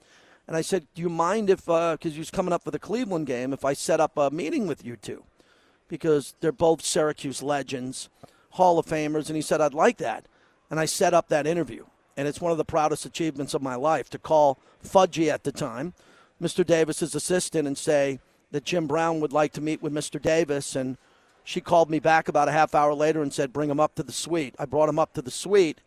And 0.47 0.57
I 0.57 0.61
said, 0.61 0.87
Do 0.95 1.03
you 1.03 1.09
mind 1.09 1.51
if, 1.51 1.67
because 1.67 1.99
uh, 2.07 2.11
he 2.11 2.19
was 2.19 2.31
coming 2.31 2.53
up 2.53 2.63
for 2.63 2.71
the 2.71 2.79
Cleveland 2.79 3.27
game, 3.27 3.53
if 3.53 3.65
I 3.65 3.73
set 3.73 4.01
up 4.01 4.17
a 4.17 4.31
meeting 4.31 4.67
with 4.67 4.85
you 4.85 4.97
two? 4.97 5.25
Because 5.89 6.35
they're 6.41 6.53
both 6.53 6.83
Syracuse 6.83 7.43
legends, 7.43 8.09
Hall 8.51 8.79
of 8.79 8.87
Famers. 8.87 9.27
And 9.27 9.37
he 9.37 9.43
said, 9.43 9.61
I'd 9.61 9.75
like 9.75 9.99
that. 9.99 10.27
And 10.71 10.81
I 10.81 10.87
set 10.87 11.13
up 11.13 11.29
that 11.29 11.47
interview. 11.47 11.85
And 12.17 12.29
it's 12.29 12.41
one 12.41 12.53
of 12.53 12.59
the 12.59 12.65
proudest 12.65 13.05
achievements 13.05 13.55
of 13.55 13.63
my 13.63 13.75
life 13.75 14.09
to 14.11 14.19
call 14.19 14.59
Fudgy 14.85 15.29
at 15.29 15.45
the 15.45 15.53
time, 15.53 15.95
Mr. 16.41 16.65
Davis's 16.65 17.15
assistant, 17.15 17.67
and 17.67 17.77
say 17.77 18.21
that 18.53 18.65
Jim 18.65 18.87
Brown 18.87 19.21
would 19.21 19.33
like 19.33 19.53
to 19.55 19.61
meet 19.61 19.83
with 19.83 19.93
Mr. 19.93 20.21
Davis. 20.21 20.77
And 20.77 20.97
she 21.43 21.61
called 21.61 21.91
me 21.91 21.99
back 21.99 22.29
about 22.29 22.49
a 22.49 22.53
half 22.53 22.75
hour 22.75 22.95
later 22.95 23.21
and 23.23 23.33
said, 23.33 23.53
Bring 23.53 23.71
him 23.71 23.81
up 23.81 23.95
to 23.97 24.03
the 24.03 24.13
suite. 24.13 24.55
I 24.59 24.65
brought 24.65 24.89
him 24.89 24.99
up 24.99 25.13
to 25.15 25.23
the 25.23 25.31
suite, 25.31 25.81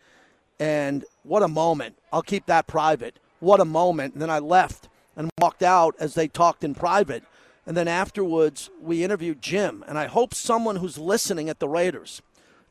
and 0.59 1.05
what 1.23 1.43
a 1.43 1.47
moment. 1.47 1.97
I'll 2.11 2.21
keep 2.21 2.45
that 2.47 2.67
private. 2.67 3.19
What 3.39 3.59
a 3.59 3.65
moment. 3.65 4.13
And 4.13 4.21
then 4.21 4.29
I 4.29 4.39
left 4.39 4.89
and 5.15 5.29
walked 5.39 5.63
out 5.63 5.95
as 5.99 6.13
they 6.13 6.27
talked 6.27 6.63
in 6.63 6.75
private. 6.75 7.23
And 7.65 7.75
then 7.75 7.87
afterwards, 7.87 8.69
we 8.81 9.03
interviewed 9.03 9.41
Jim. 9.41 9.83
And 9.87 9.97
I 9.97 10.07
hope 10.07 10.33
someone 10.33 10.77
who's 10.77 10.97
listening 10.97 11.49
at 11.49 11.59
the 11.59 11.67
Raiders 11.67 12.21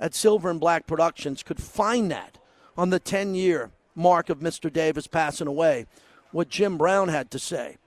at 0.00 0.14
Silver 0.14 0.50
and 0.50 0.60
Black 0.60 0.86
Productions 0.86 1.42
could 1.42 1.62
find 1.62 2.10
that 2.10 2.38
on 2.76 2.90
the 2.90 2.98
10 2.98 3.34
year 3.34 3.70
mark 3.94 4.28
of 4.28 4.40
Mr. 4.40 4.72
Davis 4.72 5.06
passing 5.06 5.46
away, 5.46 5.86
what 6.32 6.48
Jim 6.48 6.76
Brown 6.76 7.08
had 7.08 7.30
to 7.30 7.38
say. 7.38 7.78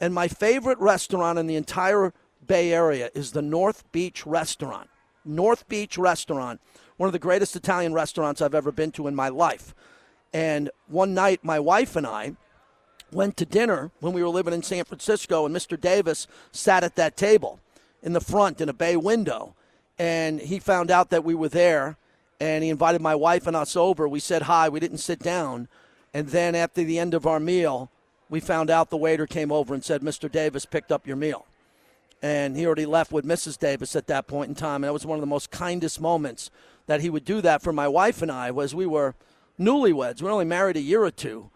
And 0.00 0.12
my 0.12 0.28
favorite 0.28 0.78
restaurant 0.78 1.38
in 1.38 1.46
the 1.46 1.56
entire 1.56 2.12
Bay 2.46 2.72
Area 2.72 3.10
is 3.14 3.32
the 3.32 3.42
North 3.42 3.90
Beach 3.92 4.26
Restaurant. 4.26 4.90
North 5.24 5.66
Beach 5.68 5.96
Restaurant, 5.96 6.60
one 6.96 7.06
of 7.06 7.12
the 7.12 7.18
greatest 7.18 7.56
Italian 7.56 7.94
restaurants 7.94 8.42
I've 8.42 8.54
ever 8.54 8.70
been 8.70 8.92
to 8.92 9.06
in 9.06 9.14
my 9.14 9.28
life. 9.28 9.74
And 10.32 10.70
one 10.88 11.14
night, 11.14 11.40
my 11.42 11.58
wife 11.58 11.96
and 11.96 12.06
I 12.06 12.34
went 13.12 13.36
to 13.38 13.46
dinner 13.46 13.92
when 14.00 14.12
we 14.12 14.22
were 14.22 14.28
living 14.28 14.52
in 14.52 14.62
San 14.62 14.84
Francisco, 14.84 15.46
and 15.46 15.54
Mr. 15.54 15.80
Davis 15.80 16.26
sat 16.52 16.84
at 16.84 16.96
that 16.96 17.16
table 17.16 17.60
in 18.02 18.12
the 18.12 18.20
front 18.20 18.60
in 18.60 18.68
a 18.68 18.74
bay 18.74 18.96
window. 18.96 19.54
And 19.98 20.40
he 20.40 20.58
found 20.58 20.90
out 20.90 21.10
that 21.10 21.24
we 21.24 21.34
were 21.34 21.48
there, 21.48 21.96
and 22.44 22.62
he 22.62 22.68
invited 22.68 23.00
my 23.00 23.14
wife 23.14 23.46
and 23.46 23.56
us 23.56 23.74
over. 23.74 24.06
We 24.06 24.20
said 24.20 24.42
hi, 24.42 24.68
we 24.68 24.78
didn't 24.78 24.98
sit 24.98 25.18
down. 25.18 25.66
And 26.12 26.28
then 26.28 26.54
after 26.54 26.84
the 26.84 26.98
end 26.98 27.14
of 27.14 27.26
our 27.26 27.40
meal, 27.40 27.90
we 28.28 28.38
found 28.38 28.68
out 28.68 28.90
the 28.90 28.98
waiter 28.98 29.26
came 29.26 29.50
over 29.50 29.72
and 29.72 29.82
said, 29.82 30.02
Mr. 30.02 30.30
Davis 30.30 30.66
picked 30.66 30.92
up 30.92 31.06
your 31.06 31.16
meal 31.16 31.46
and 32.20 32.54
he 32.54 32.66
already 32.66 32.84
left 32.84 33.12
with 33.12 33.24
Mrs. 33.24 33.58
Davis 33.58 33.96
at 33.96 34.08
that 34.08 34.26
point 34.26 34.50
in 34.50 34.54
time. 34.54 34.76
And 34.76 34.84
that 34.84 34.92
was 34.92 35.06
one 35.06 35.16
of 35.16 35.22
the 35.22 35.26
most 35.26 35.50
kindest 35.50 36.02
moments 36.02 36.50
that 36.86 37.00
he 37.00 37.08
would 37.08 37.24
do 37.24 37.40
that 37.40 37.62
for 37.62 37.72
my 37.72 37.88
wife 37.88 38.20
and 38.20 38.30
I. 38.30 38.50
Was 38.50 38.74
we 38.74 38.86
were 38.86 39.14
newlyweds. 39.58 40.20
We 40.20 40.26
were 40.26 40.32
only 40.32 40.44
married 40.44 40.76
a 40.76 40.82
year 40.82 41.02
or 41.02 41.10
two, 41.10 41.48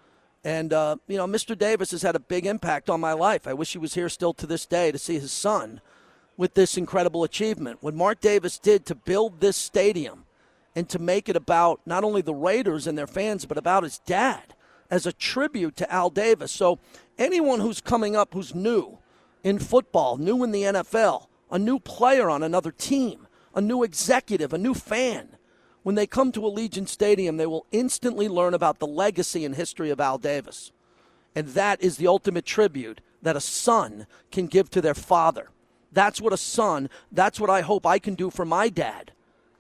and 0.43 0.73
uh, 0.73 0.97
you 1.07 1.19
know, 1.19 1.27
Mr. 1.27 1.57
Davis 1.57 1.91
has 1.91 2.01
had 2.01 2.17
a 2.17 2.21
big 2.21 2.47
impact 2.47 2.89
on 2.89 2.99
my 2.99 3.13
life. 3.13 3.47
I 3.47 3.53
wish 3.53 3.73
he 3.73 3.79
was 3.79 3.93
here 3.93 4.09
still 4.09 4.33
to 4.35 4.47
this 4.47 4.65
day 4.65 4.91
to 4.91 4.99
see 4.99 5.19
his 5.19 5.33
son 5.33 5.83
with 6.39 6.55
this 6.55 6.79
incredible 6.79 7.25
achievement. 7.25 7.79
What 7.83 7.95
Mark 7.95 8.21
Davis 8.21 8.59
did 8.59 8.87
to 8.87 8.95
build 8.95 9.41
this 9.41 9.57
stadium 9.57 10.25
and 10.75 10.89
to 10.89 10.99
make 10.99 11.29
it 11.29 11.37
about 11.37 11.81
not 11.87 12.05
only 12.05 12.23
the 12.23 12.35
Raiders 12.35 12.87
and 12.87 12.97
their 12.97 13.07
fans, 13.07 13.47
but 13.47 13.59
about 13.59 13.83
his 13.83 13.99
dad 14.01 14.55
as 14.91 15.07
a 15.07 15.13
tribute 15.13 15.77
to 15.77 15.93
Al 15.93 16.11
Davis. 16.11 16.53
So 16.53 16.79
anyone 17.19 17.61
who's 17.61 17.81
coming 17.81 18.17
up 18.17 18.35
who's 18.35 18.55
new 18.55 18.99
in 19.43 19.59
football, 19.59 20.17
new 20.17 20.43
in 20.43 20.51
the 20.51 20.63
NFL, 20.63 21.27
a 21.51 21.59
new 21.59 21.79
player 21.79 22.29
on 22.29 22.43
another 22.43 22.71
team, 22.71 23.27
a 23.55 23.61
new 23.61 23.83
executive, 23.83 24.53
a 24.53 24.59
new 24.59 24.75
fan. 24.75 25.37
When 25.83 25.95
they 25.95 26.07
come 26.07 26.33
to 26.33 26.41
Allegiant 26.41 26.89
Stadium, 26.89 27.37
they 27.37 27.47
will 27.47 27.67
instantly 27.73 28.29
learn 28.29 28.55
about 28.55 28.79
the 28.79 28.87
legacy 28.87 29.45
and 29.45 29.55
history 29.55 29.91
of 29.91 30.01
Al 30.01 30.19
Davis. 30.19 30.73
And 31.35 31.49
that 31.49 31.83
is 31.83 31.97
the 31.97 32.07
ultimate 32.07 32.45
tribute 32.45 33.01
that 33.23 33.37
a 33.37 33.41
son 33.41 34.07
can 34.31 34.47
give 34.47 34.71
to 34.71 34.81
their 34.81 34.95
father. 34.95 35.51
That's 35.93 36.21
what 36.21 36.33
a 36.33 36.37
son, 36.37 36.91
that's 37.11 37.41
what 37.41 37.51
I 37.51 37.63
hope 37.63 37.87
I 37.87 37.99
can 37.99 38.15
do 38.15 38.31
for 38.31 38.45
my 38.45 38.69
dad, 38.69 39.13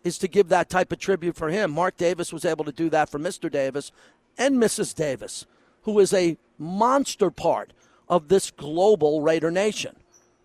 is 0.04 0.18
to 0.18 0.28
give 0.28 0.48
that 0.48 0.70
type 0.70 0.92
of 0.92 0.98
tribute 0.98 1.36
for 1.36 1.48
him. 1.48 1.70
Mark 1.70 1.96
Davis 1.96 2.32
was 2.32 2.44
able 2.44 2.64
to 2.64 2.72
do 2.72 2.88
that 2.90 3.08
for 3.08 3.18
Mr. 3.18 3.50
Davis 3.50 3.92
and 4.36 4.56
Mrs. 4.56 4.94
Davis, 4.94 5.46
who 5.82 5.98
is 5.98 6.12
a 6.12 6.36
monster 6.58 7.30
part 7.30 7.72
of 8.08 8.28
this 8.28 8.50
global 8.50 9.20
Raider 9.22 9.50
Nation. 9.50 9.96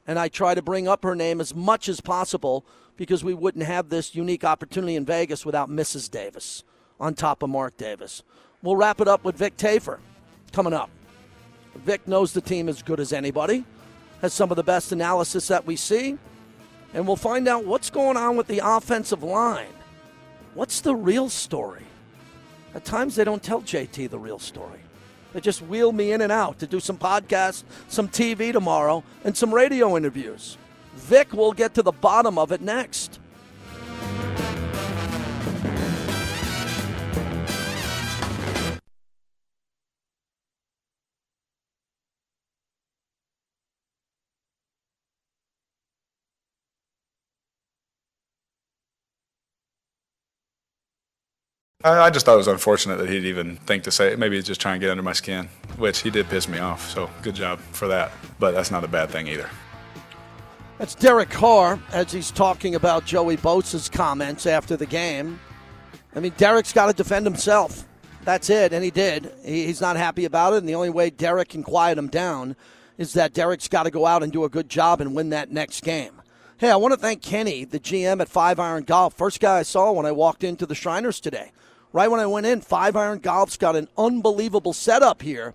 And 0.06 0.20
I 0.20 0.28
try 0.28 0.54
to 0.54 0.62
bring 0.62 0.88
up 0.88 1.04
her 1.04 1.16
name 1.16 1.40
as 1.40 1.56
much 1.56 1.88
as 1.88 2.02
possible 2.02 2.66
because 2.98 3.24
we 3.24 3.34
wouldn't 3.34 3.66
have 3.66 3.90
this 3.90 4.16
unique 4.16 4.44
opportunity 4.44 4.96
in 4.96 5.06
Vegas 5.06 5.46
without 5.46 5.70
Mrs. 5.70 6.12
Davis 6.12 6.64
on 7.00 7.14
top 7.14 7.42
of 7.42 7.50
Mark 7.50 7.78
Davis. 7.78 8.24
We'll 8.62 8.76
wrap 8.76 9.02
it 9.02 9.08
up 9.08 9.24
with 9.24 9.38
Vic 9.38 9.58
Tafur 9.58 10.00
coming 10.52 10.74
up. 10.74 10.90
Vic 11.76 12.08
knows 12.08 12.34
the 12.34 12.42
team 12.42 12.70
as 12.70 12.84
good 12.84 13.00
as 13.00 13.12
anybody, 13.12 13.66
has 14.22 14.34
some 14.34 14.52
of 14.52 14.58
the 14.58 14.64
best 14.64 14.92
analysis 14.92 15.48
that 15.48 15.66
we 15.66 15.76
see, 15.76 16.18
and 16.94 17.08
we'll 17.08 17.16
find 17.16 17.48
out 17.48 17.66
what's 17.66 17.90
going 17.90 18.18
on 18.18 18.36
with 18.38 18.48
the 18.48 18.62
offensive 18.64 19.24
line. 19.24 19.74
What's 20.54 20.82
the 20.82 20.96
real 20.96 21.30
story? 21.30 21.84
At 22.76 22.86
times 22.86 23.16
they 23.16 23.24
don't 23.24 23.42
tell 23.42 23.62
JT 23.62 24.10
the 24.10 24.20
real 24.20 24.40
story. 24.40 24.80
They 25.34 25.42
just 25.42 25.64
wheel 25.64 25.92
me 25.92 26.12
in 26.12 26.22
and 26.22 26.32
out 26.32 26.60
to 26.60 26.68
do 26.68 26.80
some 26.80 26.98
podcasts, 26.98 27.64
some 27.88 28.08
TV 28.08 28.54
tomorrow, 28.54 29.04
and 29.24 29.36
some 29.36 29.54
radio 29.54 29.98
interviews. 29.98 30.58
Vic 30.96 31.34
will 31.34 31.54
get 31.54 31.74
to 31.74 31.82
the 31.82 31.92
bottom 31.92 32.38
of 32.38 32.52
it 32.52 32.62
next. 32.62 33.20
I, 51.84 52.10
just 52.12 52.26
thought 52.26 52.36
it 52.36 52.38
was 52.38 52.48
unfortunate 52.48 52.98
that 52.98 53.10
he'd 53.10 53.26
even 53.26 53.58
think 53.58 53.84
to 53.84 53.92
say 53.92 54.14
it. 54.14 54.20
Maybe 54.20 54.38
he's 54.38 54.46
just 54.46 54.62
trying 54.62 54.80
to 54.80 54.86
get 54.86 54.92
under 54.92 55.04
my 55.04 55.12
skin, 55.12 55.50
which 55.78 56.02
he 56.02 56.10
did 56.10 56.30
piss 56.30 56.48
me 56.48 56.60
off. 56.60 56.90
So 56.90 57.10
good 57.22 57.36
job 57.36 57.60
for 57.60 57.90
that. 57.90 58.12
But 58.40 58.52
that's 58.52 58.72
not 58.72 58.86
a 58.86 58.88
bad 58.88 59.10
thing 59.10 59.28
either. 59.28 59.50
That's 60.78 60.96
Derek 60.96 61.30
Carr 61.30 61.80
as 61.92 62.12
he's 62.12 62.32
talking 62.32 62.76
about 62.76 63.06
Joey 63.06 63.36
Bosa's 63.36 63.90
comments 63.90 64.46
after 64.46 64.78
the 64.78 64.86
game. 64.86 65.40
I 66.16 66.22
mean, 66.22 66.34
Derek's 66.38 66.72
got 66.72 66.88
to 66.88 66.94
defend 66.94 67.26
himself. 67.26 67.86
That's 68.24 68.50
it, 68.50 68.72
and 68.72 68.84
he 68.84 68.92
did. 68.92 69.34
he's 69.44 69.82
not 69.82 69.98
happy 69.98 70.24
about 70.24 70.54
it, 70.54 70.58
and 70.58 70.70
the 70.70 70.76
only 70.76 70.90
way 70.90 71.10
Derek 71.10 71.50
can 71.50 71.64
quiet 71.64 71.98
him 71.98 72.08
down 72.08 72.56
is 72.98 73.14
that 73.14 73.34
Derek's 73.34 73.68
got 73.68 73.84
to 73.84 73.92
go 73.92 74.06
out 74.06 74.24
and 74.24 74.32
do 74.32 74.46
a 74.46 74.50
good 74.50 74.70
job 74.70 75.02
and 75.02 75.16
win 75.16 75.32
that 75.32 75.52
next 75.52 75.84
game. 75.84 76.22
Hey, 76.58 76.72
I 76.72 76.78
want 76.78 76.94
to 76.94 77.00
thank 77.00 77.22
Kenny, 77.22 77.66
the 77.66 77.80
GM 77.80 78.22
at 78.22 78.30
Five 78.30 78.60
Iron 78.60 78.84
Golf. 78.84 79.16
First 79.16 79.42
guy 79.42 79.60
I 79.60 79.64
saw 79.64 79.92
when 79.92 80.06
I 80.06 80.14
walked 80.14 80.46
into 80.46 80.66
the 80.66 80.76
Shriners 80.76 81.20
today 81.20 81.52
right 81.94 82.12
when 82.12 82.20
I 82.20 82.26
went 82.26 82.46
in, 82.46 82.60
Five 82.60 82.98
Iron 82.98 83.20
Golf's 83.20 83.56
got 83.56 83.78
an 83.78 83.88
unbelievable 83.98 84.74
setup 84.74 85.22
here. 85.22 85.54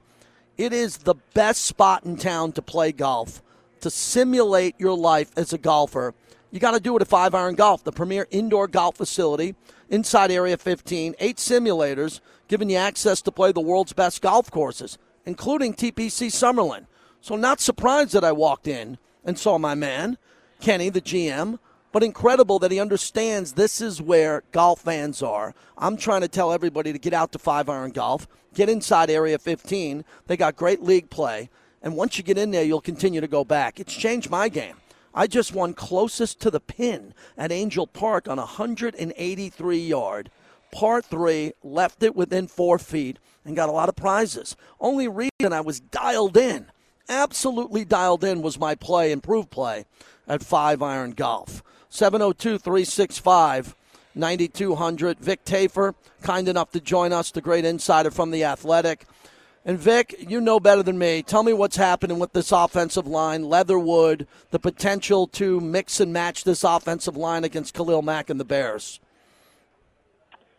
It 0.57 0.73
is 0.73 0.99
the 0.99 1.17
best 1.35 1.65
spot 1.65 2.05
in 2.05 2.17
town 2.17 2.53
to 2.53 2.63
play 2.63 2.93
golf, 2.93 3.43
to 3.81 3.91
simulate 3.91 4.75
your 4.79 4.97
life 4.97 5.31
as 5.37 5.53
a 5.53 5.59
golfer. 5.59 6.15
You 6.51 6.61
got 6.61 6.73
to 6.73 6.81
do 6.81 6.97
it 6.97 7.03
at 7.03 7.09
Five 7.09 7.35
Iron 7.35 7.55
Golf, 7.55 7.85
the 7.85 7.93
premier 7.93 8.27
indoor 8.31 8.67
golf 8.67 8.97
facility 8.97 9.55
inside 9.91 10.31
Area 10.31 10.57
15, 10.57 11.15
eight 11.19 11.37
simulators 11.37 12.21
giving 12.49 12.71
you 12.71 12.77
access 12.77 13.21
to 13.23 13.33
play 13.33 13.53
the 13.53 13.61
world's 13.61 13.93
best 13.93 14.23
golf 14.23 14.51
courses, 14.51 14.97
including 15.27 15.75
TPC 15.75 16.29
Summerlin. 16.29 16.87
So, 17.21 17.37
not 17.37 17.61
surprised 17.61 18.13
that 18.13 18.25
I 18.25 18.33
walked 18.33 18.67
in 18.67 18.97
and 19.25 19.39
saw 19.39 19.59
my 19.59 19.75
man, 19.75 20.17
Kenny, 20.61 20.89
the 20.89 21.01
GM, 21.01 21.59
but 21.93 22.03
incredible 22.03 22.59
that 22.59 22.71
he 22.71 22.81
understands 22.81 23.53
this 23.53 23.81
is 23.81 24.03
where 24.03 24.43
golf 24.53 24.81
fans 24.81 25.23
are. 25.23 25.55
I'm 25.77 25.97
trying 25.97 26.21
to 26.21 26.29
tell 26.29 26.53
everybody 26.53 26.93
to 26.93 26.99
get 26.99 27.15
out 27.15 27.33
to 27.33 27.39
five 27.39 27.69
iron 27.69 27.91
golf, 27.91 28.27
get 28.55 28.69
inside 28.69 29.11
Area 29.11 29.39
15. 29.39 30.05
They 30.27 30.37
got 30.37 30.57
great 30.57 30.83
league 30.83 31.11
play. 31.11 31.51
And 31.83 31.97
once 31.97 32.19
you 32.19 32.25
get 32.25 32.39
in 32.39 32.51
there, 32.51 32.65
you'll 32.65 32.81
continue 32.81 33.21
to 33.21 33.29
go 33.29 33.45
back. 33.45 33.79
It's 33.81 33.95
changed 33.95 34.31
my 34.31 34.49
game. 34.49 34.75
I 35.15 35.27
just 35.27 35.55
won 35.55 35.75
closest 35.75 36.41
to 36.41 36.51
the 36.51 36.61
pin 36.61 37.15
at 37.37 37.51
Angel 37.53 37.87
Park 37.87 38.29
on 38.29 38.37
183 38.37 39.79
yard, 39.79 40.31
par 40.71 41.01
three, 41.01 41.53
left 41.63 42.03
it 42.03 42.15
within 42.15 42.47
four 42.47 42.79
feet, 42.79 43.19
and 43.45 43.57
got 43.57 43.69
a 43.69 43.73
lot 43.73 43.89
of 43.89 43.97
prizes. 43.97 44.55
Only 44.81 45.09
reason 45.09 45.53
I 45.53 45.61
was 45.61 45.81
dialed 45.81 46.37
in, 46.37 46.67
absolutely 47.09 47.85
dialed 47.85 48.23
in, 48.23 48.43
was 48.43 48.61
my 48.61 48.75
play, 48.75 49.11
improved 49.11 49.51
play 49.51 49.87
at 50.29 50.43
five 50.43 50.83
iron 50.83 51.13
golf. 51.13 51.63
702 51.91 52.59
365 52.59 53.75
9200. 54.15 55.19
Vic 55.21 55.45
Tafur, 55.45 55.95
kind 56.23 56.49
enough 56.49 56.73
to 56.73 56.81
join 56.81 57.13
us, 57.13 57.31
the 57.31 57.41
great 57.41 57.65
insider 57.65 58.11
from 58.11 58.31
The 58.31 58.45
Athletic. 58.45 59.07
And 59.65 59.79
Vic, 59.79 60.25
you 60.27 60.41
know 60.41 60.61
better 60.61 60.83
than 60.83 60.99
me. 60.99 61.23
Tell 61.23 61.43
me 61.43 61.53
what's 61.53 61.77
happening 61.77 62.19
with 62.19 62.33
this 62.33 62.53
offensive 62.53 63.07
line, 63.07 63.49
Leatherwood, 63.49 64.27
the 64.51 64.59
potential 64.59 65.27
to 65.29 65.61
mix 65.61 66.01
and 66.01 66.13
match 66.13 66.45
this 66.45 66.65
offensive 66.65 67.17
line 67.17 67.45
against 67.45 67.75
Khalil 67.75 68.03
Mack 68.03 68.31
and 68.31 68.41
the 68.41 68.45
Bears. 68.45 68.99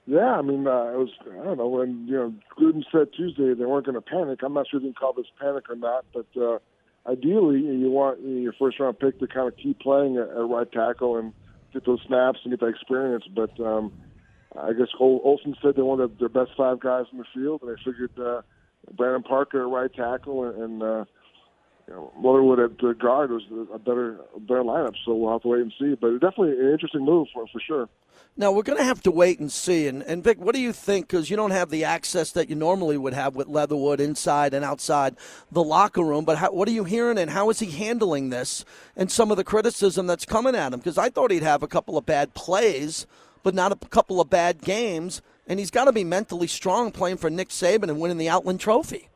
Yeah, 0.05 0.37
I 0.37 0.41
mean, 0.41 0.65
uh, 0.65 0.91
it 0.93 0.97
was 0.97 1.09
I 1.23 1.43
don't 1.43 1.57
know 1.57 1.67
when 1.67 2.07
you 2.07 2.15
know 2.15 2.33
Gruden 2.57 2.83
said 2.91 3.09
Tuesday 3.15 3.53
they 3.53 3.65
weren't 3.65 3.85
going 3.85 3.93
to 3.95 4.01
panic. 4.01 4.39
I'm 4.43 4.53
not 4.53 4.67
sure 4.67 4.79
if 4.79 4.83
you 4.83 4.89
can 4.89 4.95
call 4.95 5.13
this 5.13 5.27
panic 5.39 5.69
or 5.69 5.75
not, 5.75 6.03
but 6.11 6.25
uh, 6.35 6.57
ideally 7.07 7.59
you 7.59 7.89
want 7.89 8.21
your 8.21 8.53
first 8.53 8.79
round 8.79 8.99
pick 8.99 9.19
to 9.19 9.27
kind 9.27 9.47
of 9.47 9.57
keep 9.57 9.79
playing 9.79 10.17
at, 10.17 10.29
right 10.37 10.71
tackle 10.71 11.17
and 11.17 11.33
get 11.73 11.85
those 11.85 11.99
snaps 12.07 12.39
and 12.43 12.51
get 12.51 12.59
that 12.59 12.67
experience. 12.67 13.25
But 13.33 13.59
um, 13.59 13.91
I 14.59 14.73
guess 14.73 14.87
Olson 14.99 15.55
said 15.61 15.75
they 15.75 15.81
wanted 15.81 16.19
their 16.19 16.29
best 16.29 16.51
five 16.57 16.79
guys 16.79 17.05
in 17.11 17.19
the 17.19 17.25
field, 17.33 17.61
and 17.61 17.71
they 17.71 17.81
figured 17.83 18.11
uh, 18.19 18.41
Brandon 18.95 19.23
Parker 19.23 19.61
at 19.61 19.71
right 19.71 19.93
tackle 19.93 20.45
and. 20.45 20.61
and 20.61 20.83
uh, 20.83 21.05
you 21.89 21.95
know, 21.95 22.11
Leatherwood 22.17 22.59
at 22.59 22.77
the 22.77 22.93
guard 22.93 23.31
was 23.31 23.41
a 23.73 23.79
better, 23.79 24.19
better 24.41 24.61
lineup. 24.61 24.93
So 25.03 25.15
we'll 25.15 25.31
have 25.31 25.41
to 25.41 25.47
wait 25.47 25.61
and 25.61 25.73
see. 25.79 25.95
But 25.95 26.19
definitely 26.19 26.51
an 26.51 26.71
interesting 26.71 27.03
move 27.03 27.27
for 27.33 27.47
for 27.47 27.59
sure. 27.59 27.89
Now 28.37 28.51
we're 28.51 28.63
going 28.63 28.77
to 28.77 28.83
have 28.83 29.01
to 29.03 29.11
wait 29.11 29.39
and 29.39 29.51
see. 29.51 29.87
And, 29.87 30.03
and 30.03 30.23
Vic, 30.23 30.39
what 30.39 30.53
do 30.53 30.61
you 30.61 30.71
think? 30.71 31.07
Because 31.07 31.31
you 31.31 31.35
don't 31.35 31.51
have 31.51 31.71
the 31.71 31.83
access 31.83 32.31
that 32.33 32.47
you 32.47 32.55
normally 32.55 32.95
would 32.95 33.13
have 33.13 33.35
with 33.35 33.47
Leatherwood 33.47 33.99
inside 33.99 34.53
and 34.53 34.63
outside 34.63 35.15
the 35.51 35.63
locker 35.63 36.03
room. 36.03 36.25
But 36.25 36.37
how, 36.37 36.51
what 36.51 36.67
are 36.67 36.71
you 36.71 36.83
hearing, 36.83 37.17
and 37.17 37.31
how 37.31 37.49
is 37.49 37.59
he 37.59 37.71
handling 37.71 38.29
this? 38.29 38.63
And 38.95 39.11
some 39.11 39.31
of 39.31 39.37
the 39.37 39.43
criticism 39.43 40.05
that's 40.05 40.25
coming 40.25 40.55
at 40.55 40.73
him? 40.73 40.79
Because 40.79 40.97
I 40.97 41.09
thought 41.09 41.31
he'd 41.31 41.43
have 41.43 41.63
a 41.63 41.67
couple 41.67 41.97
of 41.97 42.05
bad 42.05 42.35
plays, 42.35 43.07
but 43.41 43.55
not 43.55 43.71
a 43.71 43.75
couple 43.75 44.21
of 44.21 44.29
bad 44.29 44.61
games. 44.61 45.23
And 45.47 45.57
he's 45.57 45.71
got 45.71 45.85
to 45.85 45.91
be 45.91 46.03
mentally 46.03 46.47
strong 46.47 46.91
playing 46.91 47.17
for 47.17 47.31
Nick 47.31 47.49
Saban 47.49 47.89
and 47.89 47.99
winning 47.99 48.19
the 48.19 48.29
Outland 48.29 48.59
Trophy. 48.59 49.09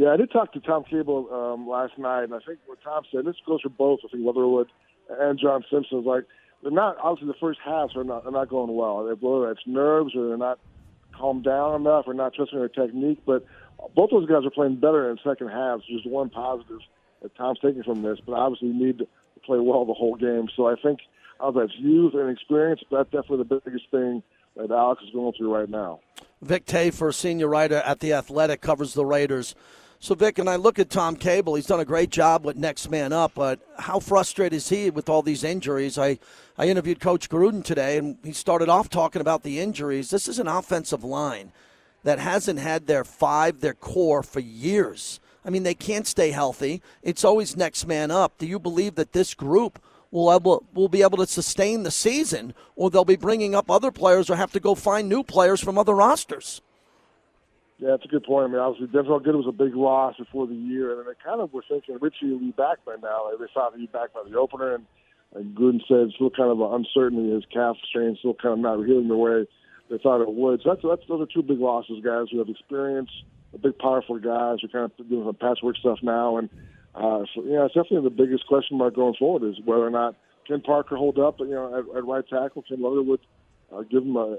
Yeah, 0.00 0.14
I 0.14 0.16
did 0.16 0.30
talk 0.30 0.54
to 0.54 0.60
Tom 0.60 0.84
Cable 0.84 1.28
um, 1.30 1.68
last 1.68 1.98
night, 1.98 2.22
and 2.22 2.32
I 2.32 2.38
think 2.38 2.60
what 2.64 2.78
Tom 2.82 3.02
said, 3.12 3.26
this 3.26 3.36
goes 3.46 3.60
for 3.60 3.68
both, 3.68 4.00
I 4.02 4.08
think 4.08 4.24
Leatherwood 4.24 4.68
and 5.10 5.38
John 5.38 5.62
Simpson, 5.70 5.98
is 5.98 6.06
like 6.06 6.24
they're 6.62 6.70
not 6.70 6.96
obviously 7.02 7.28
the 7.28 7.38
first 7.38 7.60
halves 7.62 7.94
are 7.94 8.02
not 8.02 8.24
are 8.24 8.30
not 8.30 8.48
going 8.48 8.74
well. 8.74 9.04
Whether 9.04 9.50
it's 9.50 9.60
nerves 9.66 10.16
or 10.16 10.28
they're 10.28 10.38
not 10.38 10.58
calmed 11.14 11.44
down 11.44 11.82
enough 11.82 12.06
or 12.06 12.14
not 12.14 12.32
trusting 12.32 12.58
their 12.58 12.70
technique, 12.70 13.20
but 13.26 13.44
both 13.94 14.08
those 14.10 14.26
guys 14.26 14.46
are 14.46 14.50
playing 14.50 14.76
better 14.76 15.10
in 15.10 15.18
second 15.22 15.48
halves. 15.48 15.84
Just 15.86 16.08
one 16.08 16.30
positive 16.30 16.80
that 17.20 17.36
Tom's 17.36 17.58
taking 17.58 17.82
from 17.82 18.00
this, 18.00 18.18
but 18.24 18.32
obviously 18.32 18.68
you 18.68 18.86
need 18.86 18.96
to 19.00 19.08
play 19.44 19.58
well 19.58 19.84
the 19.84 19.92
whole 19.92 20.14
game. 20.14 20.48
So 20.56 20.66
I 20.66 20.76
think 20.82 21.00
uh, 21.40 21.50
that's 21.50 21.74
youth 21.76 22.14
and 22.14 22.30
experience. 22.30 22.80
But 22.90 22.96
that's 22.96 23.22
definitely 23.22 23.44
the 23.50 23.60
biggest 23.60 23.90
thing 23.90 24.22
that 24.56 24.70
Alex 24.70 25.02
is 25.06 25.10
going 25.12 25.34
through 25.36 25.54
right 25.54 25.68
now. 25.68 26.00
Vic 26.40 26.64
Tafur, 26.64 27.12
senior 27.12 27.48
writer 27.48 27.82
at 27.84 28.00
the 28.00 28.14
Athletic, 28.14 28.62
covers 28.62 28.94
the 28.94 29.04
Raiders. 29.04 29.54
So, 30.02 30.14
Vic, 30.14 30.38
and 30.38 30.48
I 30.48 30.56
look 30.56 30.78
at 30.78 30.88
Tom 30.88 31.14
Cable. 31.14 31.56
He's 31.56 31.66
done 31.66 31.78
a 31.78 31.84
great 31.84 32.08
job 32.08 32.42
with 32.42 32.56
next 32.56 32.90
man 32.90 33.12
up, 33.12 33.32
but 33.34 33.60
how 33.78 34.00
frustrated 34.00 34.56
is 34.56 34.70
he 34.70 34.88
with 34.88 35.10
all 35.10 35.20
these 35.20 35.44
injuries? 35.44 35.98
I, 35.98 36.18
I 36.56 36.68
interviewed 36.68 37.00
Coach 37.00 37.28
Gruden 37.28 37.62
today, 37.62 37.98
and 37.98 38.16
he 38.24 38.32
started 38.32 38.70
off 38.70 38.88
talking 38.88 39.20
about 39.20 39.42
the 39.42 39.60
injuries. 39.60 40.08
This 40.08 40.26
is 40.26 40.38
an 40.38 40.48
offensive 40.48 41.04
line 41.04 41.52
that 42.02 42.18
hasn't 42.18 42.60
had 42.60 42.86
their 42.86 43.04
five, 43.04 43.60
their 43.60 43.74
core, 43.74 44.22
for 44.22 44.40
years. 44.40 45.20
I 45.44 45.50
mean, 45.50 45.64
they 45.64 45.74
can't 45.74 46.06
stay 46.06 46.30
healthy. 46.30 46.80
It's 47.02 47.22
always 47.22 47.54
next 47.54 47.86
man 47.86 48.10
up. 48.10 48.38
Do 48.38 48.46
you 48.46 48.58
believe 48.58 48.94
that 48.94 49.12
this 49.12 49.34
group 49.34 49.78
will 50.10 50.32
able 50.32 50.64
will 50.72 50.88
be 50.88 51.02
able 51.02 51.18
to 51.18 51.26
sustain 51.26 51.82
the 51.82 51.90
season, 51.90 52.54
or 52.74 52.88
they'll 52.88 53.04
be 53.04 53.16
bringing 53.16 53.54
up 53.54 53.70
other 53.70 53.90
players, 53.90 54.30
or 54.30 54.36
have 54.36 54.52
to 54.52 54.60
go 54.60 54.74
find 54.74 55.10
new 55.10 55.22
players 55.22 55.60
from 55.60 55.76
other 55.76 55.94
rosters? 55.94 56.62
Yeah, 57.80 57.92
that's 57.92 58.04
a 58.04 58.08
good 58.08 58.24
point. 58.24 58.44
I 58.44 58.48
mean, 58.52 58.60
obviously, 58.60 58.88
Denzelle 58.88 59.24
Good 59.24 59.34
was 59.34 59.48
a 59.48 59.52
big 59.52 59.74
loss 59.74 60.14
before 60.18 60.46
the 60.46 60.54
year, 60.54 61.00
and 61.00 61.08
they 61.08 61.16
kind 61.24 61.40
of 61.40 61.50
were 61.50 61.64
thinking 61.66 61.96
Richie 61.98 62.30
would 62.30 62.40
be 62.40 62.50
back 62.50 62.84
by 62.84 62.96
now. 63.02 63.30
They 63.38 63.46
thought 63.54 63.72
he'd 63.72 63.80
be 63.80 63.86
back 63.86 64.12
by 64.12 64.22
the 64.28 64.36
opener, 64.36 64.74
and, 64.74 64.84
and 65.34 65.56
Gruden 65.56 65.80
said 65.88 66.12
still 66.14 66.28
kind 66.28 66.50
of 66.50 66.60
an 66.60 66.74
uncertainty. 66.74 67.32
His 67.32 67.44
calf 67.50 67.76
strain 67.88 68.16
still 68.18 68.34
kind 68.34 68.52
of 68.52 68.58
not 68.58 68.84
healing 68.84 69.08
the 69.08 69.16
way 69.16 69.46
they 69.88 69.96
thought 69.96 70.20
it 70.20 70.28
would. 70.28 70.60
So 70.62 70.74
that's, 70.74 70.82
that's 70.84 71.08
those 71.08 71.22
are 71.22 71.32
two 71.32 71.42
big 71.42 71.58
losses, 71.58 72.04
guys 72.04 72.26
who 72.30 72.38
have 72.38 72.50
experience, 72.50 73.08
the 73.52 73.58
big, 73.58 73.78
powerful 73.78 74.18
guys 74.18 74.58
who 74.60 74.68
kind 74.68 74.84
of 74.84 75.08
doing 75.08 75.24
some 75.24 75.34
patchwork 75.36 75.78
stuff 75.78 76.00
now. 76.02 76.36
And 76.36 76.50
uh, 76.94 77.24
so, 77.34 77.42
yeah, 77.46 77.64
it's 77.64 77.72
definitely 77.72 78.04
the 78.04 78.10
biggest 78.10 78.46
question 78.46 78.76
mark 78.76 78.94
going 78.94 79.14
forward 79.18 79.48
is 79.48 79.56
whether 79.64 79.86
or 79.86 79.90
not 79.90 80.16
can 80.46 80.60
Parker 80.60 80.96
hold 80.96 81.18
up, 81.18 81.40
you 81.40 81.48
know, 81.48 81.78
at, 81.78 81.96
at 81.96 82.04
right 82.04 82.28
tackle, 82.28 82.60
can 82.60 82.82
Leatherwood– 82.82 83.20
uh, 83.72 83.82
give 83.82 84.02
him 84.02 84.16
an 84.16 84.36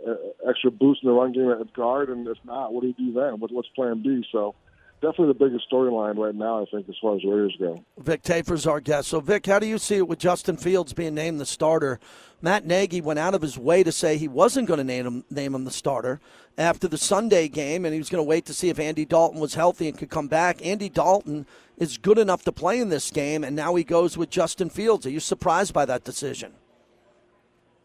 extra 0.47 0.71
boost 0.71 1.03
in 1.03 1.09
the 1.09 1.13
run 1.13 1.31
game 1.31 1.49
at 1.49 1.73
guard, 1.73 2.09
and 2.09 2.27
if 2.27 2.37
not, 2.43 2.73
what 2.73 2.81
do 2.81 2.87
you 2.87 2.93
do 2.93 3.13
then? 3.13 3.39
What, 3.39 3.51
what's 3.51 3.69
Plan 3.69 4.01
B? 4.03 4.25
So 4.31 4.55
definitely 5.01 5.27
the 5.27 5.45
biggest 5.45 5.69
storyline 5.71 6.17
right 6.17 6.35
now, 6.35 6.61
I 6.61 6.65
think, 6.71 6.87
as 6.87 6.95
far 7.01 7.15
as 7.15 7.23
Raiders 7.23 7.55
go. 7.59 7.83
Vic 7.97 8.21
Tafur's 8.21 8.67
our 8.67 8.79
guest. 8.79 9.09
So, 9.09 9.19
Vic, 9.19 9.45
how 9.45 9.59
do 9.59 9.65
you 9.65 9.77
see 9.77 9.97
it 9.97 10.07
with 10.07 10.19
Justin 10.19 10.57
Fields 10.57 10.93
being 10.93 11.15
named 11.15 11.39
the 11.39 11.45
starter? 11.45 11.99
Matt 12.41 12.65
Nagy 12.65 13.01
went 13.01 13.19
out 13.19 13.35
of 13.35 13.41
his 13.41 13.57
way 13.57 13.83
to 13.83 13.91
say 13.91 14.17
he 14.17 14.27
wasn't 14.27 14.67
going 14.67 14.79
to 14.79 14.83
name 14.83 15.05
him, 15.05 15.23
name 15.29 15.53
him 15.53 15.65
the 15.65 15.71
starter 15.71 16.19
after 16.57 16.87
the 16.87 16.97
Sunday 16.97 17.47
game, 17.47 17.85
and 17.85 17.93
he 17.93 17.99
was 17.99 18.09
going 18.09 18.23
to 18.23 18.27
wait 18.27 18.45
to 18.45 18.53
see 18.53 18.69
if 18.69 18.79
Andy 18.79 19.05
Dalton 19.05 19.39
was 19.39 19.55
healthy 19.55 19.87
and 19.87 19.97
could 19.97 20.09
come 20.09 20.27
back. 20.27 20.63
Andy 20.65 20.89
Dalton 20.89 21.45
is 21.77 21.97
good 21.97 22.17
enough 22.17 22.43
to 22.43 22.51
play 22.51 22.79
in 22.79 22.89
this 22.89 23.11
game, 23.11 23.43
and 23.43 23.55
now 23.55 23.75
he 23.75 23.83
goes 23.83 24.17
with 24.17 24.29
Justin 24.29 24.69
Fields. 24.69 25.05
Are 25.05 25.11
you 25.11 25.19
surprised 25.19 25.73
by 25.73 25.85
that 25.85 26.03
decision? 26.03 26.53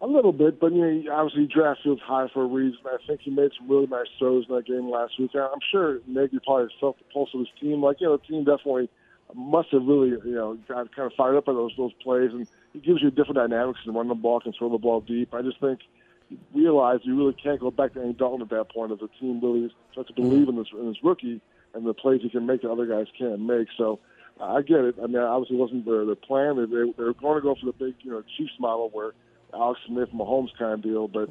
A 0.06 0.14
little 0.16 0.32
bit, 0.32 0.60
but 0.60 0.72
you 0.72 0.86
know, 0.86 1.12
obviously 1.12 1.48
draft 1.52 1.80
Fields 1.82 2.00
high 2.00 2.28
for 2.32 2.44
a 2.44 2.46
reason. 2.46 2.78
I 2.86 2.98
think 3.08 3.22
he 3.22 3.30
made 3.30 3.50
some 3.58 3.68
really 3.68 3.88
nice 3.88 4.06
throws 4.20 4.44
in 4.48 4.54
that 4.54 4.64
game 4.64 4.88
last 4.88 5.18
week. 5.18 5.32
I'm 5.34 5.58
sure 5.72 5.98
Nagy 6.06 6.38
probably 6.46 6.72
felt 6.78 6.96
the 6.98 7.04
pulse 7.12 7.30
of 7.34 7.40
his 7.40 7.48
team. 7.60 7.82
Like 7.82 8.00
you 8.00 8.06
know, 8.06 8.16
the 8.16 8.22
team 8.22 8.44
definitely 8.44 8.88
must 9.34 9.70
have 9.72 9.82
really 9.84 10.10
you 10.10 10.20
know 10.36 10.56
got 10.68 10.94
kind 10.94 11.10
of 11.10 11.12
fired 11.16 11.36
up 11.36 11.46
by 11.46 11.54
those 11.54 11.72
those 11.76 11.92
plays, 11.94 12.30
and 12.30 12.46
he 12.72 12.78
gives 12.78 13.02
you 13.02 13.10
different 13.10 13.34
dynamics 13.34 13.80
and 13.84 13.96
run 13.96 14.06
the 14.06 14.14
ball, 14.14 14.38
can 14.38 14.52
throw 14.52 14.70
the 14.70 14.78
ball 14.78 15.00
deep. 15.00 15.34
I 15.34 15.42
just 15.42 15.58
think 15.58 15.80
you 16.30 16.38
realize 16.54 17.00
you 17.02 17.16
really 17.16 17.34
can't 17.34 17.58
go 17.58 17.72
back 17.72 17.94
to 17.94 18.00
Andy 18.00 18.12
Dalton 18.12 18.42
at 18.42 18.50
that 18.50 18.72
point 18.72 18.92
if 18.92 19.00
the 19.00 19.08
team 19.18 19.40
really 19.42 19.74
starts 19.90 20.06
to 20.10 20.14
mm-hmm. 20.14 20.30
believe 20.30 20.48
in 20.48 20.54
this 20.54 20.68
in 20.72 20.86
this 20.86 21.02
rookie 21.02 21.40
and 21.74 21.84
the 21.84 21.94
plays 21.94 22.20
he 22.22 22.30
can 22.30 22.46
make 22.46 22.62
that 22.62 22.70
other 22.70 22.86
guys 22.86 23.06
can't 23.18 23.40
make. 23.40 23.66
So. 23.76 23.98
I 24.38 24.60
get 24.60 24.80
it. 24.80 24.96
I 25.02 25.06
mean, 25.06 25.16
obviously, 25.16 25.56
it 25.56 25.60
wasn't 25.60 25.86
their, 25.86 26.04
their 26.04 26.14
plan. 26.14 26.56
They, 26.56 26.66
they, 26.66 26.92
they 26.92 27.04
were 27.04 27.14
going 27.14 27.36
to 27.36 27.40
go 27.40 27.54
for 27.54 27.64
the 27.64 27.72
big, 27.72 27.94
you 28.02 28.10
know, 28.10 28.22
Chiefs 28.36 28.52
model 28.60 28.90
where 28.92 29.14
Alex 29.56 29.80
Smith, 29.86 30.08
Mahomes 30.14 30.48
kind 30.58 30.74
of 30.74 30.82
deal, 30.82 31.08
but 31.08 31.28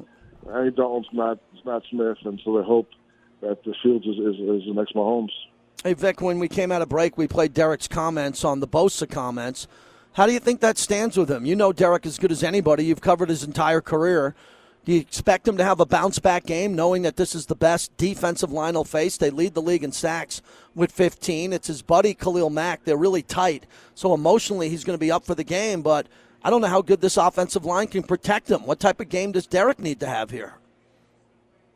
Andy 0.52 0.70
Dalton's 0.70 1.06
not 1.12 1.38
not 1.64 1.82
Smith, 1.90 2.18
and 2.24 2.40
so 2.44 2.58
they 2.58 2.64
hope 2.64 2.88
that 3.40 3.62
the 3.64 3.74
Fields 3.82 4.06
is, 4.06 4.16
is, 4.16 4.62
is 4.62 4.66
the 4.66 4.74
next 4.74 4.94
Mahomes. 4.94 5.30
Hey 5.82 5.94
Vic, 5.94 6.20
when 6.20 6.38
we 6.38 6.48
came 6.48 6.72
out 6.72 6.82
of 6.82 6.88
break, 6.88 7.16
we 7.16 7.28
played 7.28 7.54
Derek's 7.54 7.88
comments 7.88 8.44
on 8.44 8.60
the 8.60 8.68
Bosa 8.68 9.08
comments. 9.08 9.68
How 10.12 10.26
do 10.26 10.32
you 10.32 10.40
think 10.40 10.60
that 10.60 10.78
stands 10.78 11.16
with 11.16 11.30
him? 11.30 11.44
You 11.44 11.54
know 11.54 11.72
Derek 11.72 12.06
as 12.06 12.18
good 12.18 12.32
as 12.32 12.42
anybody. 12.42 12.86
You've 12.86 13.02
covered 13.02 13.28
his 13.28 13.44
entire 13.44 13.82
career. 13.82 14.34
Do 14.86 14.92
you 14.92 15.00
expect 15.00 15.46
him 15.46 15.56
to 15.56 15.64
have 15.64 15.80
a 15.80 15.84
bounce 15.84 16.20
back 16.20 16.46
game, 16.46 16.76
knowing 16.76 17.02
that 17.02 17.16
this 17.16 17.34
is 17.34 17.46
the 17.46 17.56
best 17.56 17.94
defensive 17.96 18.52
line 18.52 18.74
he'll 18.74 18.84
face? 18.84 19.16
They 19.16 19.30
lead 19.30 19.54
the 19.54 19.60
league 19.60 19.82
in 19.82 19.90
sacks 19.90 20.40
with 20.76 20.92
15. 20.92 21.52
It's 21.52 21.66
his 21.66 21.82
buddy 21.82 22.14
Khalil 22.14 22.50
Mack. 22.50 22.84
They're 22.84 22.96
really 22.96 23.22
tight. 23.22 23.66
So 23.94 24.14
emotionally, 24.14 24.68
he's 24.68 24.84
going 24.84 24.94
to 24.96 25.00
be 25.00 25.10
up 25.10 25.24
for 25.24 25.34
the 25.34 25.44
game. 25.44 25.82
But 25.82 26.06
I 26.42 26.50
don't 26.50 26.60
know 26.60 26.68
how 26.68 26.82
good 26.82 27.00
this 27.00 27.16
offensive 27.16 27.64
line 27.64 27.88
can 27.88 28.02
protect 28.02 28.50
him. 28.50 28.66
What 28.66 28.80
type 28.80 29.00
of 29.00 29.08
game 29.08 29.32
does 29.32 29.46
Derek 29.46 29.78
need 29.78 30.00
to 30.00 30.06
have 30.06 30.30
here? 30.30 30.54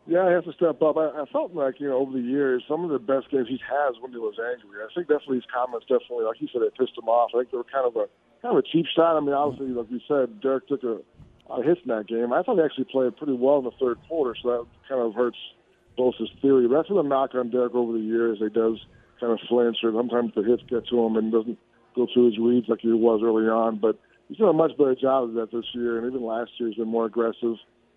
Yeah, 0.07 0.27
he 0.27 0.35
has 0.35 0.45
to 0.45 0.53
step 0.55 0.83
up. 0.83 0.97
I, 0.97 1.23
I 1.23 1.25
felt 1.31 1.55
like, 1.55 1.79
you 1.79 1.89
know, 1.89 1.99
over 1.99 2.13
the 2.13 2.25
years, 2.25 2.65
some 2.67 2.85
of 2.85 2.91
the 2.91 2.99
best 2.99 3.31
games 3.31 3.49
he 3.49 3.61
has 3.63 3.95
when 4.01 4.11
he 4.11 4.19
was 4.19 4.35
angry. 4.39 4.83
I 4.83 4.89
think 4.95 5.07
definitely 5.07 5.37
his 5.37 5.51
comments 5.53 5.87
definitely, 5.87 6.25
like 6.25 6.37
he 6.37 6.49
said, 6.53 6.63
it 6.63 6.75
pissed 6.77 6.99
him 6.99 7.09
off. 7.09 7.31
I 7.35 7.39
think 7.39 7.53
they 7.53 7.59
were 7.59 7.71
kind 7.71 7.87
of 7.87 7.95
a 7.97 8.07
kind 8.43 8.57
of 8.57 8.65
a 8.65 8.67
cheap 8.67 8.87
shot. 8.95 9.17
I 9.17 9.21
mean, 9.21 9.35
obviously, 9.35 9.69
like 9.69 9.91
you 9.91 10.01
said, 10.09 10.41
Derek 10.41 10.67
took 10.67 10.83
a, 10.83 10.99
a 11.53 11.63
hit 11.63 11.79
in 11.85 11.89
that 11.89 12.09
game. 12.09 12.33
I 12.33 12.43
thought 12.43 12.57
he 12.57 12.65
actually 12.65 12.91
played 12.91 13.17
pretty 13.17 13.35
well 13.35 13.59
in 13.59 13.65
the 13.65 13.77
third 13.79 13.99
quarter, 14.09 14.35
so 14.43 14.49
that 14.51 14.67
kind 14.89 15.01
of 15.01 15.15
hurts 15.15 15.39
both 15.97 16.17
his 16.19 16.31
theory. 16.43 16.67
But 16.67 16.77
that's 16.77 16.89
been 16.89 16.99
a 16.99 17.03
knock 17.03 17.35
on 17.35 17.51
Derek 17.51 17.75
over 17.75 17.93
the 17.93 18.03
years. 18.03 18.39
He 18.39 18.49
does 18.49 18.83
kind 19.21 19.33
of 19.33 19.39
flinch, 19.49 19.79
or 19.85 19.93
sometimes 19.93 20.33
the 20.35 20.43
hits 20.43 20.63
get 20.69 20.89
to 20.89 20.99
him 21.07 21.17
and 21.17 21.31
doesn't 21.31 21.59
go 21.95 22.09
through 22.13 22.31
his 22.31 22.39
reads 22.39 22.69
like 22.69 22.81
he 22.81 22.91
was 22.91 23.21
early 23.23 23.47
on. 23.47 23.79
But 23.79 23.99
he's 24.31 24.39
done 24.39 24.49
a 24.49 24.53
much 24.53 24.77
better 24.79 24.95
job 24.95 25.25
of 25.25 25.35
that 25.35 25.51
this 25.51 25.65
year, 25.75 25.99
and 25.99 26.07
even 26.07 26.25
last 26.25 26.53
year 26.59 26.69
he's 26.69 26.79
been 26.79 26.89
more 26.89 27.05
aggressive 27.05 27.57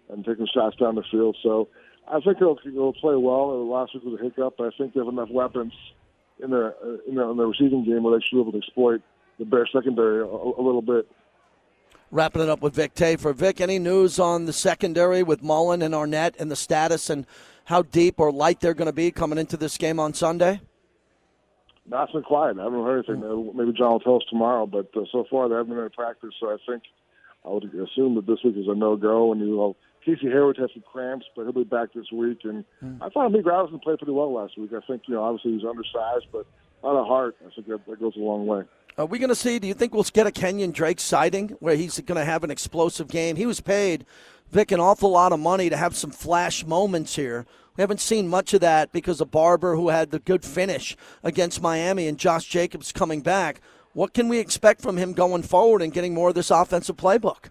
and 0.09 0.25
taking 0.25 0.47
shots 0.53 0.75
down 0.77 0.95
the 0.95 1.03
field. 1.11 1.37
So 1.43 1.69
I 2.11 2.19
think 2.19 2.39
he'll, 2.39 2.57
he'll 2.63 2.93
play 2.93 3.15
well. 3.15 3.69
Last 3.69 3.93
week 3.93 4.03
was 4.03 4.19
a 4.19 4.23
hiccup, 4.23 4.55
but 4.57 4.67
I 4.67 4.71
think 4.77 4.93
they 4.93 4.99
have 4.99 5.07
enough 5.07 5.29
weapons 5.29 5.73
in 6.43 6.49
their 6.49 6.73
in 7.07 7.15
their, 7.15 7.29
in 7.29 7.37
their 7.37 7.47
receiving 7.47 7.85
game 7.85 8.03
where 8.03 8.17
they 8.17 8.23
should 8.23 8.35
be 8.35 8.41
able 8.41 8.51
to 8.51 8.57
exploit 8.57 9.01
the 9.39 9.45
Bears 9.45 9.69
secondary 9.71 10.21
a, 10.21 10.25
a 10.25 10.63
little 10.63 10.81
bit. 10.81 11.07
Wrapping 12.11 12.41
it 12.41 12.49
up 12.49 12.61
with 12.61 12.75
Vic 12.75 12.93
Tafur. 12.93 13.33
Vic, 13.33 13.61
any 13.61 13.79
news 13.79 14.19
on 14.19 14.45
the 14.45 14.53
secondary 14.53 15.23
with 15.23 15.41
Mullen 15.41 15.81
and 15.81 15.93
Arnette 15.93 16.39
and 16.39 16.51
the 16.51 16.55
status 16.55 17.09
and 17.09 17.25
how 17.65 17.83
deep 17.83 18.19
or 18.19 18.31
light 18.31 18.59
they're 18.59 18.73
going 18.73 18.87
to 18.87 18.93
be 18.93 19.09
coming 19.09 19.39
into 19.39 19.57
this 19.57 19.77
game 19.77 19.99
on 19.99 20.13
Sunday? 20.13 20.61
Not 21.87 22.09
so 22.13 22.21
quiet. 22.21 22.57
I 22.59 22.63
haven't 22.63 22.83
heard 22.83 23.05
anything. 23.09 23.51
Maybe 23.55 23.73
Jon 23.73 23.91
will 23.91 23.99
tell 23.99 24.15
us 24.15 24.23
tomorrow, 24.29 24.65
but 24.65 24.89
uh, 24.95 25.01
so 25.11 25.25
far 25.29 25.49
they 25.49 25.55
haven't 25.55 25.75
been 25.75 25.83
in 25.83 25.89
practice. 25.89 26.33
So 26.39 26.47
I 26.47 26.57
think 26.65 26.83
I 27.45 27.49
would 27.49 27.65
assume 27.65 28.15
that 28.15 28.25
this 28.25 28.39
week 28.43 28.55
is 28.57 28.67
a 28.67 28.75
no 28.75 28.95
go. 28.95 29.31
And 29.31 29.41
you 29.41 29.55
know, 29.55 29.75
Casey 30.05 30.27
Hayward 30.27 30.57
has 30.57 30.69
some 30.73 30.83
cramps, 30.89 31.25
but 31.35 31.43
he'll 31.43 31.51
be 31.51 31.63
back 31.63 31.93
this 31.93 32.11
week. 32.11 32.39
And 32.45 32.63
mm. 32.81 32.99
I 33.01 33.09
thought 33.09 33.31
Meek 33.31 33.45
Robinson 33.45 33.79
played 33.79 33.99
pretty 33.99 34.13
well 34.13 34.33
last 34.33 34.57
week. 34.57 34.71
I 34.73 34.85
think 34.85 35.03
you 35.07 35.15
know, 35.15 35.23
obviously 35.23 35.53
he's 35.53 35.65
undersized, 35.65 36.27
but 36.31 36.45
on 36.83 36.95
a 36.95 37.03
heart, 37.03 37.35
I 37.45 37.53
think 37.53 37.67
that, 37.67 37.85
that 37.85 37.99
goes 37.99 38.15
a 38.15 38.19
long 38.19 38.45
way. 38.47 38.63
Are 38.95 39.07
we 39.07 39.17
going 39.17 39.29
to 39.29 39.35
see? 39.35 39.57
Do 39.57 39.67
you 39.67 39.73
think 39.73 39.91
we'll 39.91 40.03
get 40.03 40.27
a 40.27 40.31
Kenyan 40.31 40.71
Drake 40.71 40.99
sighting 40.99 41.49
where 41.59 41.75
he's 41.75 41.99
going 41.99 42.19
to 42.19 42.25
have 42.25 42.43
an 42.43 42.51
explosive 42.51 43.07
game? 43.07 43.37
He 43.37 43.47
was 43.47 43.59
paid, 43.59 44.05
Vic, 44.51 44.71
an 44.71 44.79
awful 44.79 45.09
lot 45.09 45.33
of 45.33 45.39
money 45.39 45.67
to 45.71 45.77
have 45.77 45.95
some 45.95 46.11
flash 46.11 46.63
moments 46.63 47.15
here. 47.15 47.47
We 47.75 47.81
haven't 47.81 48.01
seen 48.01 48.27
much 48.27 48.53
of 48.53 48.61
that 48.61 48.91
because 48.91 49.19
of 49.19 49.31
Barber, 49.31 49.75
who 49.75 49.89
had 49.89 50.11
the 50.11 50.19
good 50.19 50.45
finish 50.45 50.95
against 51.23 51.59
Miami, 51.59 52.07
and 52.07 52.19
Josh 52.19 52.45
Jacobs 52.45 52.91
coming 52.91 53.21
back. 53.21 53.61
What 53.93 54.13
can 54.13 54.27
we 54.27 54.37
expect 54.37 54.81
from 54.81 54.97
him 54.97 55.13
going 55.13 55.41
forward 55.41 55.81
and 55.81 55.91
getting 55.91 56.13
more 56.13 56.29
of 56.29 56.35
this 56.35 56.51
offensive 56.51 56.95
playbook? 56.95 57.49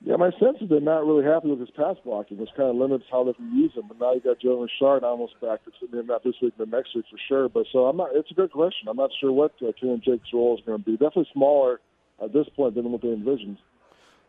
Yeah, 0.00 0.14
my 0.14 0.30
sense 0.38 0.58
is 0.60 0.68
they're 0.68 0.80
not 0.80 1.04
really 1.04 1.24
happy 1.24 1.48
with 1.48 1.58
his 1.58 1.70
pass 1.70 1.96
blocking, 2.04 2.38
which 2.38 2.50
kind 2.56 2.70
of 2.70 2.76
limits 2.76 3.04
how 3.10 3.24
they 3.24 3.32
can 3.32 3.52
use 3.56 3.72
him. 3.74 3.84
But 3.88 3.98
now 3.98 4.14
you 4.14 4.20
got 4.20 4.40
Joe 4.40 4.60
Richard 4.60 5.04
almost 5.04 5.40
back. 5.40 5.60
It's 5.66 5.76
not 5.92 6.22
this 6.22 6.34
week, 6.40 6.54
but 6.56 6.68
next 6.68 6.94
week 6.94 7.04
for 7.10 7.18
sure. 7.28 7.48
But 7.48 7.66
so 7.72 7.86
I'm 7.86 7.96
not. 7.96 8.10
It's 8.14 8.30
a 8.30 8.34
good 8.34 8.52
question. 8.52 8.88
I'm 8.88 8.96
not 8.96 9.10
sure 9.20 9.32
what 9.32 9.52
uh, 9.60 9.72
Kenyan 9.82 10.02
Drake's 10.02 10.32
role 10.32 10.56
is 10.56 10.64
going 10.64 10.78
to 10.78 10.84
be. 10.84 10.92
Definitely 10.92 11.28
smaller 11.32 11.80
at 12.22 12.32
this 12.32 12.46
point 12.54 12.76
than 12.76 12.90
what 12.92 13.02
they 13.02 13.08
envisioned. 13.08 13.58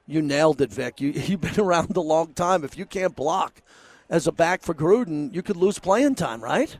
You 0.08 0.24
nailed 0.24 0.60
it, 0.60 0.72
Vic. 0.72 1.00
You 1.02 1.10
you've 1.16 1.42
been 1.42 1.60
around 1.60 1.96
a 1.96 2.02
long 2.02 2.34
time. 2.34 2.64
If 2.64 2.76
you 2.76 2.88
can't 2.88 3.16
block 3.16 3.62
as 4.10 4.26
a 4.26 4.32
back 4.32 4.64
for 4.64 4.74
Gruden, 4.74 5.34
you 5.34 5.44
could 5.44 5.58
lose 5.58 5.78
playing 5.78 6.16
time, 6.16 6.44
right? 6.44 6.78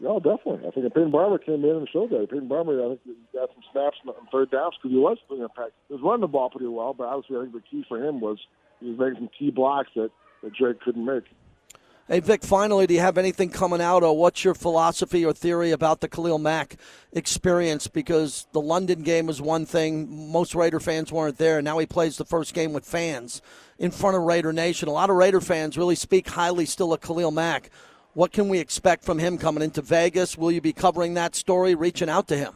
No, 0.00 0.18
definitely. 0.18 0.66
I 0.66 0.70
think 0.70 0.94
Peyton 0.94 1.10
Barber 1.10 1.38
came 1.38 1.62
in 1.62 1.76
and 1.76 1.88
showed 1.92 2.10
that. 2.10 2.30
Peyton 2.30 2.48
Barber, 2.48 2.82
I 2.82 2.88
think, 2.88 3.18
got 3.34 3.50
some 3.52 3.62
snaps 3.70 3.98
on 4.06 4.14
third 4.32 4.50
downs 4.50 4.74
because 4.80 4.92
he 4.92 4.98
was 4.98 5.18
putting 5.28 5.44
impact. 5.44 5.72
He 5.88 5.94
was 5.94 6.02
running 6.02 6.22
the 6.22 6.26
ball 6.26 6.48
pretty 6.48 6.66
well, 6.66 6.94
but 6.94 7.04
obviously, 7.04 7.36
I 7.36 7.40
think 7.42 7.52
the 7.52 7.60
key 7.70 7.84
for 7.86 8.02
him 8.02 8.20
was 8.20 8.38
he 8.80 8.88
was 8.88 8.98
making 8.98 9.16
some 9.16 9.30
key 9.38 9.50
blocks 9.50 9.90
that, 9.96 10.10
that 10.42 10.54
Drake 10.54 10.80
couldn't 10.80 11.04
make. 11.04 11.24
Hey, 12.08 12.18
Vic, 12.18 12.42
finally, 12.42 12.88
do 12.88 12.94
you 12.94 13.00
have 13.00 13.18
anything 13.18 13.50
coming 13.50 13.80
out, 13.80 14.02
or 14.02 14.16
what's 14.16 14.42
your 14.42 14.54
philosophy 14.54 15.24
or 15.24 15.32
theory 15.32 15.70
about 15.70 16.00
the 16.00 16.08
Khalil 16.08 16.38
Mack 16.38 16.76
experience? 17.12 17.86
Because 17.86 18.48
the 18.52 18.60
London 18.60 19.02
game 19.02 19.26
was 19.26 19.40
one 19.40 19.64
thing, 19.64 20.32
most 20.32 20.54
Raider 20.54 20.80
fans 20.80 21.12
weren't 21.12 21.38
there, 21.38 21.58
and 21.58 21.64
now 21.64 21.78
he 21.78 21.86
plays 21.86 22.16
the 22.16 22.24
first 22.24 22.52
game 22.52 22.72
with 22.72 22.84
fans 22.84 23.42
in 23.78 23.92
front 23.92 24.16
of 24.16 24.22
Raider 24.22 24.52
Nation. 24.52 24.88
A 24.88 24.92
lot 24.92 25.08
of 25.08 25.14
Raider 25.16 25.40
fans 25.40 25.78
really 25.78 25.94
speak 25.94 26.28
highly 26.30 26.64
still 26.64 26.92
of 26.92 27.00
Khalil 27.00 27.30
Mack. 27.30 27.70
What 28.14 28.32
can 28.32 28.48
we 28.48 28.58
expect 28.58 29.04
from 29.04 29.18
him 29.18 29.38
coming 29.38 29.62
into 29.62 29.82
Vegas? 29.82 30.36
Will 30.36 30.50
you 30.50 30.60
be 30.60 30.72
covering 30.72 31.14
that 31.14 31.34
story, 31.34 31.74
reaching 31.74 32.08
out 32.08 32.26
to 32.28 32.36
him? 32.36 32.54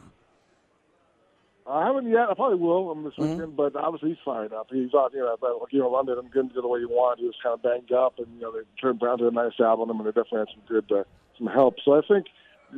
I 1.67 1.87
haven't 1.87 2.11
yet. 2.11 2.29
I 2.29 2.35
probably 2.35 2.59
will 2.59 2.91
um, 2.91 3.05
this 3.05 3.15
mm-hmm. 3.15 3.31
weekend, 3.31 3.57
but 3.57 3.75
obviously 3.77 4.11
he's 4.11 4.19
fired 4.25 4.53
up. 4.53 4.67
He's 4.71 4.91
you 4.93 5.11
know, 5.15 5.37
but, 5.41 5.73
you 5.73 5.79
know, 5.79 5.89
London 5.89 6.17
didn't 6.17 6.55
get 6.55 6.61
the 6.61 6.69
way 6.69 6.81
he 6.81 6.87
want. 6.87 7.21
He 7.21 7.27
was 7.27 7.35
kind 7.43 7.55
of 7.55 7.63
banged 7.63 7.93
up, 7.93 8.19
and 8.19 8.27
you 8.35 8.43
know, 8.43 8.53
they 8.53 8.61
turned 8.81 8.99
Brown 8.99 9.19
to 9.19 9.29
a 9.29 9.31
nice 9.31 9.59
album, 9.61 9.91
and 9.91 10.01
they 10.01 10.11
definitely 10.11 10.41
had 10.41 10.49
some 10.55 10.63
good, 10.69 10.93
uh, 10.93 11.05
some 11.39 11.47
help. 11.47 11.77
So 11.85 11.95
I 11.95 12.03
think, 12.07 12.27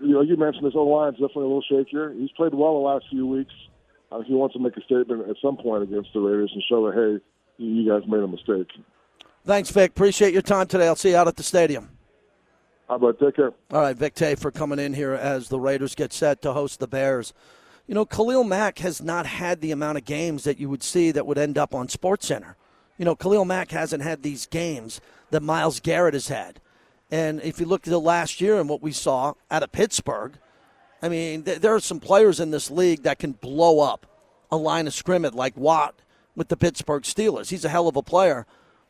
you 0.01 0.15
know, 0.15 0.21
you 0.21 0.37
mentioned 0.37 0.65
this 0.65 0.75
O 0.77 0.85
line 0.85 1.15
is 1.15 1.19
definitely 1.19 1.45
a 1.45 1.47
little 1.47 1.65
shakier. 1.71 2.17
He's 2.17 2.31
played 2.33 2.55
well 2.55 2.75
the 2.75 2.87
last 2.87 3.07
few 3.11 3.27
weeks. 3.27 3.55
Uh, 4.13 4.21
he 4.21 4.35
wants 4.35 4.53
to 4.53 4.61
make 4.61 4.77
a 4.77 4.83
statement 4.83 5.29
at 5.29 5.37
some 5.43 5.57
point 5.57 5.83
against 5.83 6.11
the 6.15 6.21
Raiders 6.21 6.53
and 6.55 6.63
show 6.69 6.87
that 6.87 6.95
hey, 6.95 7.65
you 7.65 7.91
guys 7.91 8.09
made 8.09 8.23
a 8.23 8.29
mistake. 8.29 8.69
Thanks, 9.45 9.71
Vic. 9.71 9.91
Appreciate 9.91 10.33
your 10.33 10.43
time 10.43 10.69
today. 10.69 10.87
I'll 10.87 10.95
see 10.95 11.11
you 11.11 11.17
out 11.17 11.27
at 11.27 11.37
the 11.37 11.43
stadium. 11.43 11.96
How 12.89 12.97
about 12.97 13.19
take 13.19 13.37
care? 13.37 13.53
All 13.73 13.81
right, 13.81 13.97
Vic 13.97 14.15
Tafur 14.15 14.55
coming 14.55 14.79
in 14.79 14.95
here 14.95 15.13
as 15.13 15.49
the 15.49 15.59
Raiders 15.59 15.95
get 15.95 16.13
set 16.13 16.41
to 16.43 16.53
host 16.53 16.79
the 16.79 16.87
Bears. 16.87 17.33
You 17.87 17.95
know, 17.95 18.05
Khalil 18.05 18.45
Mack 18.45 18.79
has 18.81 19.03
not 19.03 19.27
had 19.27 19.61
the 19.61 19.73
amount 19.73 19.99
of 19.99 20.05
games 20.05 20.45
that 20.45 20.59
you 20.59 20.69
would 20.69 20.83
see 20.83 21.11
that 21.11 21.27
would 21.27 21.39
end 21.39 21.59
up 21.59 21.75
on 21.75 21.89
SportsCenter. 21.89 22.55
You 22.99 23.05
know, 23.05 23.15
Khalil 23.15 23.45
Mack 23.45 23.71
hasn't 23.71 24.03
had 24.03 24.23
these 24.23 24.47
games 24.47 25.01
that 25.31 25.43
Myles 25.43 25.81
Garrett 25.81 26.15
has 26.15 26.29
had. 26.29 26.61
And 27.11 27.41
if 27.43 27.61
you 27.61 27.67
look 27.67 27.87
at 27.87 27.91
the 27.91 28.01
last 28.01 28.41
year 28.41 28.59
and 28.59 28.69
what 28.69 28.83
we 28.83 28.93
saw 28.93 29.35
out 29.51 29.63
of 29.63 29.73
Pittsburgh, 29.73 30.39
I 31.03 31.09
mean, 31.09 31.45
th- 31.45 31.61
there 31.61 31.75
are 31.75 31.81
some 31.81 32.01
players 32.01 32.41
in 32.41 32.51
this 32.51 32.71
league 32.71 33.03
that 33.03 33.19
can 33.19 33.33
blow 33.33 33.81
up 33.81 34.07
a 34.51 34.57
line 34.57 34.87
of 34.87 34.95
scrimmage 34.95 35.35
like 35.35 35.57
Watt 35.57 35.95
with 36.35 36.49
the 36.49 36.57
Pittsburgh 36.57 37.03
Steelers. 37.03 37.51
He's 37.51 37.65
a 37.65 37.69
hell 37.69 37.89
of 37.89 37.97
a 37.97 38.03
player. 38.03 38.47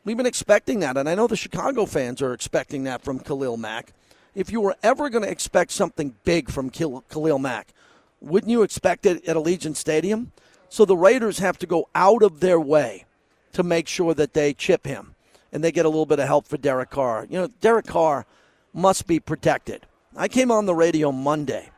We've 0.07 0.15
been 0.15 0.25
expecting 0.25 0.79
that, 0.79 0.95
and 0.95 1.09
I 1.09 1.15
know 1.15 1.27
the 1.27 1.35
Chicago 1.35 1.85
fans 1.85 2.21
are 2.21 2.31
expecting 2.31 2.85
that 2.85 3.01
from 3.01 3.19
Khalil 3.19 3.57
Mack. 3.57 3.91
If 4.35 4.49
you 4.53 4.61
were 4.61 4.77
ever 4.81 5.09
going 5.09 5.25
to 5.25 5.29
expect 5.29 5.71
something 5.71 6.15
big 6.23 6.49
from 6.49 6.69
Khalil 6.69 7.39
Mack, 7.39 7.73
wouldn't 8.21 8.49
you 8.49 8.63
expect 8.63 9.05
it 9.05 9.27
at 9.27 9.35
Allegiant 9.35 9.75
Stadium? 9.75 10.31
So 10.69 10.85
the 10.85 10.95
Raiders 10.95 11.39
have 11.39 11.57
to 11.57 11.67
go 11.67 11.89
out 11.93 12.23
of 12.23 12.39
their 12.39 12.57
way 12.57 13.03
to 13.51 13.63
make 13.63 13.89
sure 13.89 14.13
that 14.13 14.33
they 14.33 14.53
chip 14.53 14.85
him 14.85 15.13
and 15.51 15.61
they 15.61 15.73
get 15.73 15.85
a 15.85 15.89
little 15.89 16.05
bit 16.05 16.19
of 16.19 16.27
help 16.27 16.47
for 16.47 16.55
Derek 16.55 16.89
Carr. 16.89 17.27
You 17.29 17.39
know, 17.39 17.47
Derek 17.59 17.87
Carr 17.87 18.25
must 18.73 19.07
be 19.07 19.19
protected. 19.19 19.87
I 20.15 20.29
came 20.29 20.51
on 20.51 20.67
the 20.67 20.73
radio 20.73 21.11
Monday 21.11 21.69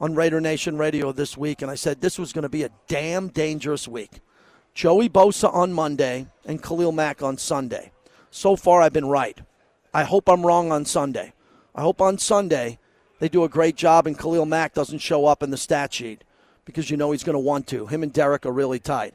on 0.00 0.14
Raider 0.14 0.40
Nation 0.40 0.78
Radio 0.78 1.10
this 1.10 1.36
week, 1.36 1.62
and 1.62 1.70
I 1.70 1.74
said 1.74 2.00
this 2.00 2.16
was 2.16 2.32
going 2.32 2.42
to 2.42 2.48
be 2.48 2.62
a 2.62 2.70
damn 2.86 3.26
dangerous 3.26 3.88
week. 3.88 4.20
Joey 4.74 5.08
Bosa 5.08 5.52
on 5.52 5.72
Monday 5.72 6.26
and 6.46 6.62
Khalil 6.62 6.92
Mack 6.92 7.22
on 7.22 7.36
Sunday. 7.36 7.92
So 8.30 8.56
far, 8.56 8.80
I've 8.80 8.92
been 8.92 9.06
right. 9.06 9.38
I 9.92 10.04
hope 10.04 10.28
I'm 10.28 10.46
wrong 10.46 10.72
on 10.72 10.86
Sunday. 10.86 11.34
I 11.74 11.82
hope 11.82 12.00
on 12.00 12.16
Sunday 12.16 12.78
they 13.18 13.28
do 13.28 13.44
a 13.44 13.50
great 13.50 13.76
job 13.76 14.06
and 14.06 14.18
Khalil 14.18 14.46
Mack 14.46 14.72
doesn't 14.72 15.00
show 15.00 15.26
up 15.26 15.42
in 15.42 15.50
the 15.50 15.58
stat 15.58 15.92
sheet 15.92 16.24
because 16.64 16.90
you 16.90 16.96
know 16.96 17.12
he's 17.12 17.22
going 17.22 17.34
to 17.34 17.38
want 17.38 17.66
to. 17.68 17.86
Him 17.86 18.02
and 18.02 18.12
Derek 18.12 18.46
are 18.46 18.52
really 18.52 18.78
tight. 18.78 19.14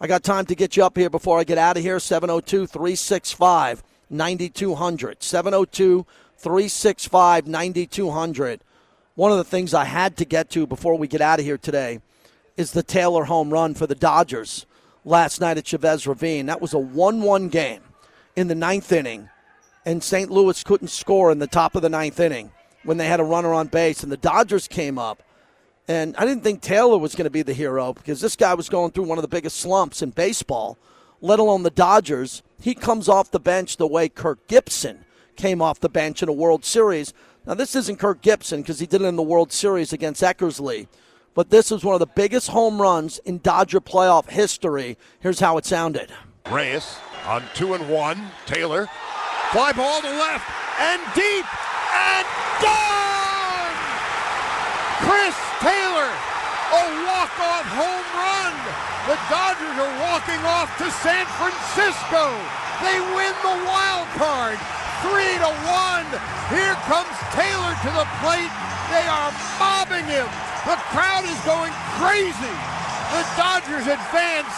I 0.00 0.08
got 0.08 0.24
time 0.24 0.44
to 0.46 0.56
get 0.56 0.76
you 0.76 0.84
up 0.84 0.96
here 0.96 1.08
before 1.08 1.38
I 1.38 1.44
get 1.44 1.56
out 1.56 1.76
of 1.76 1.84
here. 1.84 2.00
702 2.00 2.66
365 2.66 3.84
9200. 4.10 5.22
702 5.22 6.06
365 6.36 7.46
9200. 7.46 8.60
One 9.14 9.30
of 9.30 9.38
the 9.38 9.44
things 9.44 9.72
I 9.72 9.84
had 9.84 10.16
to 10.16 10.24
get 10.24 10.50
to 10.50 10.66
before 10.66 10.98
we 10.98 11.06
get 11.06 11.20
out 11.20 11.38
of 11.38 11.44
here 11.44 11.56
today 11.56 12.00
is 12.56 12.72
the 12.72 12.82
Taylor 12.82 13.24
home 13.24 13.50
run 13.50 13.74
for 13.74 13.86
the 13.86 13.94
Dodgers 13.94 14.66
last 15.06 15.40
night 15.40 15.56
at 15.56 15.64
Chavez 15.64 16.06
Ravine. 16.06 16.46
That 16.46 16.60
was 16.60 16.74
a 16.74 16.78
1 16.78 17.22
1 17.22 17.48
game 17.48 17.80
in 18.34 18.48
the 18.48 18.54
ninth 18.54 18.92
inning, 18.92 19.30
and 19.86 20.02
St. 20.02 20.30
Louis 20.30 20.62
couldn't 20.62 20.88
score 20.88 21.30
in 21.30 21.38
the 21.38 21.46
top 21.46 21.74
of 21.74 21.80
the 21.80 21.88
ninth 21.88 22.20
inning 22.20 22.50
when 22.82 22.98
they 22.98 23.06
had 23.06 23.20
a 23.20 23.24
runner 23.24 23.54
on 23.54 23.68
base, 23.68 24.02
and 24.02 24.12
the 24.12 24.18
Dodgers 24.18 24.68
came 24.68 24.98
up. 24.98 25.22
And 25.88 26.16
I 26.16 26.26
didn't 26.26 26.42
think 26.42 26.60
Taylor 26.60 26.98
was 26.98 27.14
going 27.14 27.24
to 27.24 27.30
be 27.30 27.42
the 27.42 27.54
hero 27.54 27.92
because 27.92 28.20
this 28.20 28.36
guy 28.36 28.54
was 28.54 28.68
going 28.68 28.90
through 28.90 29.04
one 29.04 29.18
of 29.18 29.22
the 29.22 29.28
biggest 29.28 29.58
slumps 29.58 30.02
in 30.02 30.10
baseball, 30.10 30.76
let 31.20 31.38
alone 31.38 31.62
the 31.62 31.70
Dodgers. 31.70 32.42
He 32.60 32.74
comes 32.74 33.08
off 33.08 33.30
the 33.30 33.40
bench 33.40 33.76
the 33.76 33.86
way 33.86 34.08
Kirk 34.08 34.48
Gibson 34.48 35.04
came 35.36 35.62
off 35.62 35.78
the 35.78 35.88
bench 35.88 36.22
in 36.22 36.28
a 36.28 36.32
World 36.32 36.64
Series. 36.64 37.14
Now, 37.46 37.54
this 37.54 37.76
isn't 37.76 38.00
Kirk 38.00 38.20
Gibson 38.20 38.62
because 38.62 38.80
he 38.80 38.86
did 38.86 39.02
it 39.02 39.06
in 39.06 39.14
the 39.14 39.22
World 39.22 39.52
Series 39.52 39.92
against 39.92 40.22
Eckersley 40.22 40.88
but 41.36 41.50
this 41.50 41.70
is 41.70 41.84
one 41.84 41.94
of 41.94 42.00
the 42.00 42.06
biggest 42.06 42.48
home 42.48 42.80
runs 42.80 43.18
in 43.18 43.38
Dodger 43.38 43.80
playoff 43.80 44.30
history. 44.30 44.96
Here's 45.20 45.38
how 45.38 45.58
it 45.58 45.66
sounded. 45.66 46.10
Reyes 46.50 46.96
on 47.26 47.44
two 47.54 47.74
and 47.74 47.88
one. 47.90 48.32
Taylor, 48.46 48.88
fly 49.52 49.70
ball 49.72 50.00
to 50.00 50.08
left 50.08 50.48
and 50.80 50.98
deep 51.14 51.44
and 51.92 52.26
gone. 52.64 53.76
Chris 55.04 55.36
Taylor, 55.60 56.08
a 56.08 56.82
walk-off 57.04 57.68
home 57.68 58.08
run. 58.16 58.54
The 59.04 59.20
Dodgers 59.28 59.76
are 59.76 59.94
walking 60.08 60.40
off 60.40 60.72
to 60.80 60.88
San 61.04 61.28
Francisco. 61.36 62.32
They 62.80 62.96
win 63.12 63.34
the 63.44 63.56
wild 63.68 64.08
card, 64.16 64.58
three 65.06 65.34
to 65.38 65.50
one. 65.70 66.06
Here 66.50 66.74
comes 66.90 67.14
Taylor 67.34 67.72
to 67.86 67.90
the 67.94 68.06
plate. 68.22 68.52
They 68.90 69.06
are 69.06 69.30
mobbing 69.58 70.06
him. 70.06 70.26
The 70.66 70.78
crowd 70.90 71.24
is 71.26 71.38
going 71.46 71.74
crazy. 71.98 72.56
The 73.14 73.22
Dodgers 73.38 73.86
advance 73.86 74.54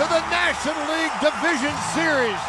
to 0.00 0.04
the 0.08 0.22
National 0.32 0.80
League 0.88 1.16
Division 1.20 1.74
Series 1.92 2.40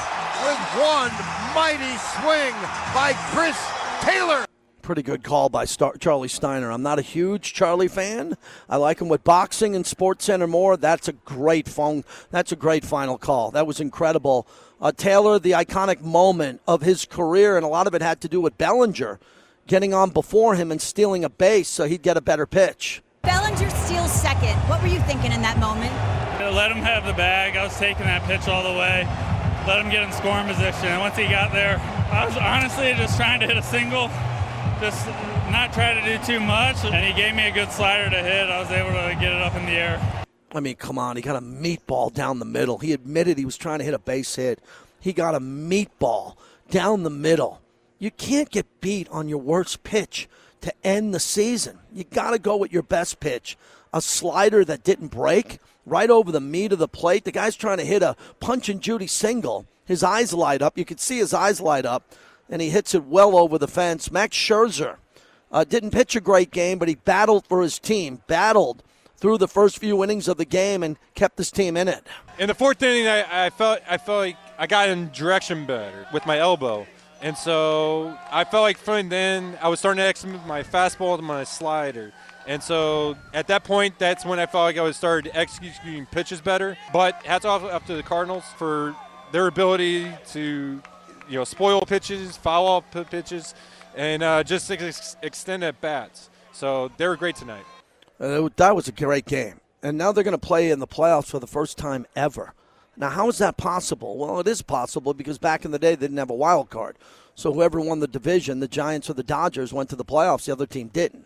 with 0.43 0.59
one 0.79 1.11
mighty 1.53 1.95
swing 2.15 2.55
by 2.95 3.13
Chris 3.31 3.57
Taylor. 4.01 4.45
Pretty 4.81 5.03
good 5.03 5.23
call 5.23 5.49
by 5.49 5.65
Star- 5.65 5.95
Charlie 5.97 6.27
Steiner. 6.27 6.71
I'm 6.71 6.81
not 6.81 6.99
a 6.99 7.03
huge 7.03 7.53
Charlie 7.53 7.87
fan. 7.87 8.35
I 8.67 8.77
like 8.77 8.99
him 8.99 9.09
with 9.09 9.23
boxing 9.23 9.75
and 9.75 9.85
SportsCenter 9.85 10.49
more. 10.49 10.75
That's 10.75 11.07
a 11.07 11.13
great 11.13 11.69
phone. 11.69 12.03
That's 12.31 12.51
a 12.51 12.55
great 12.55 12.83
final 12.83 13.17
call. 13.17 13.51
That 13.51 13.67
was 13.67 13.79
incredible. 13.79 14.47
Uh, 14.81 14.91
Taylor, 14.91 15.37
the 15.37 15.51
iconic 15.51 16.01
moment 16.01 16.59
of 16.67 16.81
his 16.81 17.05
career, 17.05 17.55
and 17.55 17.63
a 17.63 17.69
lot 17.69 17.85
of 17.85 17.93
it 17.93 18.01
had 18.01 18.19
to 18.21 18.27
do 18.27 18.41
with 18.41 18.57
Bellinger 18.57 19.19
getting 19.67 19.93
on 19.93 20.09
before 20.09 20.55
him 20.55 20.71
and 20.71 20.81
stealing 20.81 21.23
a 21.23 21.29
base 21.29 21.67
so 21.67 21.85
he'd 21.85 22.01
get 22.01 22.17
a 22.17 22.21
better 22.21 22.47
pitch. 22.47 23.03
Bellinger 23.21 23.69
steals 23.69 24.11
second. 24.11 24.57
What 24.67 24.81
were 24.81 24.87
you 24.87 24.99
thinking 25.01 25.31
in 25.31 25.43
that 25.43 25.59
moment? 25.59 25.93
Let 26.55 26.71
him 26.71 26.79
have 26.79 27.05
the 27.05 27.13
bag. 27.13 27.55
I 27.55 27.63
was 27.63 27.77
taking 27.77 28.05
that 28.05 28.23
pitch 28.23 28.47
all 28.47 28.63
the 28.63 28.77
way. 28.77 29.05
Let 29.67 29.79
him 29.79 29.91
get 29.91 30.01
in 30.01 30.11
scoring 30.11 30.47
position. 30.47 30.87
And 30.87 30.99
once 30.99 31.15
he 31.15 31.27
got 31.27 31.53
there, 31.53 31.77
I 32.11 32.25
was 32.25 32.35
honestly 32.35 32.91
just 32.95 33.15
trying 33.15 33.39
to 33.41 33.47
hit 33.47 33.57
a 33.57 33.63
single 33.63 34.09
just 34.81 35.05
not 35.53 35.71
try 35.71 35.93
to 35.93 36.01
do 36.01 36.17
too 36.25 36.39
much. 36.39 36.83
And 36.83 37.05
he 37.05 37.13
gave 37.13 37.35
me 37.35 37.47
a 37.47 37.51
good 37.51 37.71
slider 37.71 38.09
to 38.09 38.23
hit. 38.23 38.49
I 38.49 38.59
was 38.59 38.71
able 38.71 38.89
to 38.89 39.15
get 39.21 39.31
it 39.31 39.41
up 39.41 39.55
in 39.55 39.65
the 39.67 39.73
air. 39.73 40.20
I 40.53 40.59
mean, 40.59 40.75
come 40.75 40.97
on. 40.97 41.15
He 41.15 41.21
got 41.21 41.35
a 41.35 41.41
meatball 41.41 42.13
down 42.13 42.39
the 42.39 42.45
middle. 42.45 42.77
He 42.79 42.93
admitted 42.93 43.37
he 43.37 43.45
was 43.45 43.57
trying 43.57 43.79
to 43.79 43.85
hit 43.85 43.93
a 43.93 43.99
base 43.99 44.35
hit. 44.35 44.59
He 44.99 45.13
got 45.13 45.35
a 45.35 45.39
meatball 45.39 46.35
down 46.69 47.03
the 47.03 47.09
middle. 47.09 47.61
You 47.99 48.11
can't 48.11 48.49
get 48.49 48.81
beat 48.81 49.07
on 49.09 49.29
your 49.29 49.37
worst 49.37 49.83
pitch 49.83 50.27
to 50.61 50.73
end 50.83 51.13
the 51.13 51.19
season. 51.19 51.79
You 51.93 52.03
got 52.03 52.31
to 52.31 52.39
go 52.39 52.57
with 52.57 52.71
your 52.71 52.83
best 52.83 53.19
pitch. 53.19 53.57
A 53.93 54.01
slider 54.01 54.63
that 54.65 54.83
didn't 54.83 55.07
break 55.07 55.59
right 55.85 56.09
over 56.09 56.31
the 56.31 56.39
meat 56.39 56.71
of 56.71 56.79
the 56.79 56.87
plate. 56.87 57.25
The 57.25 57.31
guy's 57.31 57.55
trying 57.55 57.77
to 57.77 57.85
hit 57.85 58.03
a 58.03 58.15
punch 58.39 58.69
and 58.69 58.81
Judy 58.81 59.07
single. 59.07 59.65
His 59.85 60.03
eyes 60.03 60.33
light 60.33 60.61
up. 60.61 60.77
You 60.77 60.85
could 60.85 60.99
see 60.99 61.17
his 61.17 61.33
eyes 61.33 61.59
light 61.59 61.85
up 61.85 62.03
and 62.49 62.61
he 62.61 62.69
hits 62.69 62.93
it 62.93 63.05
well 63.05 63.37
over 63.37 63.57
the 63.57 63.67
fence. 63.67 64.11
Max 64.11 64.37
Scherzer 64.37 64.97
uh, 65.51 65.63
didn't 65.63 65.91
pitch 65.91 66.15
a 66.15 66.21
great 66.21 66.51
game, 66.51 66.77
but 66.77 66.87
he 66.87 66.95
battled 66.95 67.45
for 67.47 67.61
his 67.61 67.79
team, 67.79 68.21
battled 68.27 68.83
through 69.21 69.37
the 69.37 69.47
first 69.47 69.77
few 69.77 70.03
innings 70.03 70.27
of 70.27 70.37
the 70.37 70.45
game, 70.45 70.83
and 70.83 70.97
kept 71.15 71.37
this 71.37 71.51
team 71.51 71.77
in 71.77 71.87
it. 71.87 72.05
In 72.37 72.47
the 72.47 72.55
fourth 72.55 72.83
inning, 72.83 73.07
I, 73.07 73.45
I 73.45 73.49
felt 73.49 73.79
I 73.89 73.97
felt 73.97 74.19
like 74.19 74.37
I 74.57 74.67
got 74.67 74.89
in 74.89 75.09
direction 75.11 75.65
better 75.65 76.07
with 76.11 76.25
my 76.25 76.39
elbow. 76.39 76.85
And 77.21 77.37
so 77.37 78.17
I 78.31 78.43
felt 78.43 78.63
like 78.63 78.77
from 78.77 79.09
then 79.09 79.57
I 79.61 79.69
was 79.69 79.79
starting 79.79 80.01
to 80.01 80.07
execute 80.07 80.43
my 80.47 80.63
fastball 80.63 81.17
to 81.17 81.21
my 81.21 81.43
slider. 81.43 82.11
And 82.47 82.63
so 82.63 83.15
at 83.33 83.47
that 83.47 83.63
point, 83.63 83.99
that's 83.99 84.25
when 84.25 84.39
I 84.39 84.47
felt 84.47 84.63
like 84.63 84.77
I 84.77 84.81
was 84.81 84.97
started 84.97 85.31
executing 85.35 86.07
pitches 86.07 86.41
better. 86.41 86.75
But 86.91 87.23
hats 87.23 87.45
off 87.45 87.63
up 87.63 87.85
to 87.85 87.95
the 87.95 88.01
Cardinals 88.01 88.43
for 88.57 88.95
their 89.31 89.45
ability 89.45 90.11
to 90.31 90.81
you 91.29 91.37
know, 91.37 91.43
spoil 91.43 91.81
pitches, 91.81 92.35
foul 92.37 92.65
off 92.65 92.83
pitches, 92.91 93.53
and 93.95 94.23
uh, 94.23 94.43
just 94.43 94.69
ex- 94.71 95.15
extend 95.21 95.63
at 95.63 95.79
bats. 95.79 96.29
So 96.51 96.91
they 96.97 97.07
were 97.07 97.15
great 97.15 97.35
tonight. 97.35 97.63
Uh, 98.21 98.49
that 98.55 98.75
was 98.75 98.87
a 98.87 98.91
great 98.91 99.25
game. 99.25 99.59
And 99.81 99.97
now 99.97 100.11
they're 100.11 100.23
going 100.23 100.33
to 100.33 100.37
play 100.37 100.69
in 100.69 100.79
the 100.79 100.87
playoffs 100.87 101.25
for 101.25 101.39
the 101.39 101.47
first 101.47 101.77
time 101.77 102.05
ever. 102.15 102.53
Now, 102.95 103.09
how 103.09 103.27
is 103.29 103.39
that 103.39 103.57
possible? 103.57 104.17
Well, 104.17 104.39
it 104.39 104.47
is 104.47 104.61
possible 104.61 105.13
because 105.13 105.39
back 105.39 105.65
in 105.65 105.71
the 105.71 105.79
day 105.79 105.95
they 105.95 106.01
didn't 106.01 106.17
have 106.17 106.29
a 106.29 106.35
wild 106.35 106.69
card. 106.69 106.97
So 107.33 107.51
whoever 107.51 107.81
won 107.81 107.99
the 107.99 108.07
division, 108.07 108.59
the 108.59 108.67
Giants 108.67 109.09
or 109.09 109.13
the 109.13 109.23
Dodgers, 109.23 109.73
went 109.73 109.89
to 109.89 109.95
the 109.95 110.05
playoffs. 110.05 110.45
The 110.45 110.51
other 110.51 110.67
team 110.67 110.89
didn't. 110.89 111.25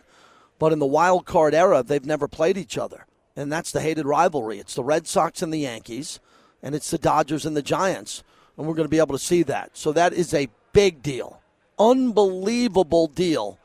But 0.58 0.72
in 0.72 0.80
the 0.80 0.86
wild 0.86 1.26
card 1.26 1.54
era, 1.54 1.84
they've 1.84 2.06
never 2.06 2.30
played 2.30 2.58
each 2.58 2.78
other. 2.78 3.06
And 3.36 3.52
that's 3.52 3.72
the 3.72 3.82
hated 3.82 4.06
rivalry. 4.06 4.60
It's 4.60 4.76
the 4.76 4.84
Red 4.84 5.06
Sox 5.06 5.42
and 5.42 5.54
the 5.54 5.60
Yankees, 5.60 6.22
and 6.64 6.74
it's 6.74 6.90
the 6.90 6.98
Dodgers 6.98 7.46
and 7.46 7.58
the 7.58 7.62
Giants 7.62 8.24
and 8.58 8.68
we're 8.68 8.74
going 8.74 8.86
to 8.86 8.90
be 8.90 9.00
able 9.00 9.18
to 9.18 9.24
see 9.24 9.44
that. 9.44 9.72
So 9.74 9.92
that 9.94 10.14
is 10.14 10.34
a 10.34 10.50
big 10.74 11.02
deal, 11.02 11.42
unbelievable 11.78 13.08
deal 13.08 13.60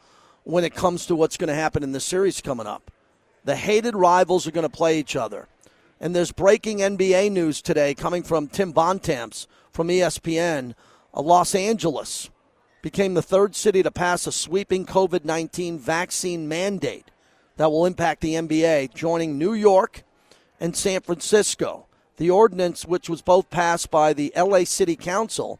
when 0.44 0.64
it 0.64 0.74
comes 0.74 1.06
to 1.06 1.16
what's 1.16 1.36
going 1.36 1.48
to 1.48 1.54
happen 1.54 1.82
in 1.82 1.92
the 1.92 2.00
series 2.00 2.40
coming 2.40 2.66
up. 2.66 2.89
The 3.44 3.56
hated 3.56 3.96
rivals 3.96 4.46
are 4.46 4.50
going 4.50 4.68
to 4.68 4.68
play 4.68 4.98
each 4.98 5.16
other. 5.16 5.48
And 6.00 6.14
there's 6.14 6.32
breaking 6.32 6.78
NBA 6.78 7.30
news 7.30 7.60
today 7.60 7.94
coming 7.94 8.22
from 8.22 8.48
Tim 8.48 8.72
Bontemps 8.72 9.46
from 9.72 9.88
ESPN. 9.88 10.74
Uh, 11.14 11.22
Los 11.22 11.54
Angeles 11.54 12.30
became 12.82 13.14
the 13.14 13.22
third 13.22 13.54
city 13.54 13.82
to 13.82 13.90
pass 13.90 14.26
a 14.26 14.32
sweeping 14.32 14.86
COVID 14.86 15.24
19 15.24 15.78
vaccine 15.78 16.48
mandate 16.48 17.10
that 17.56 17.70
will 17.70 17.84
impact 17.84 18.22
the 18.22 18.34
NBA, 18.34 18.94
joining 18.94 19.38
New 19.38 19.52
York 19.52 20.02
and 20.58 20.74
San 20.74 21.00
Francisco. 21.00 21.86
The 22.16 22.30
ordinance, 22.30 22.86
which 22.86 23.08
was 23.08 23.22
both 23.22 23.50
passed 23.50 23.90
by 23.90 24.12
the 24.12 24.32
LA 24.36 24.64
City 24.64 24.96
Council 24.96 25.58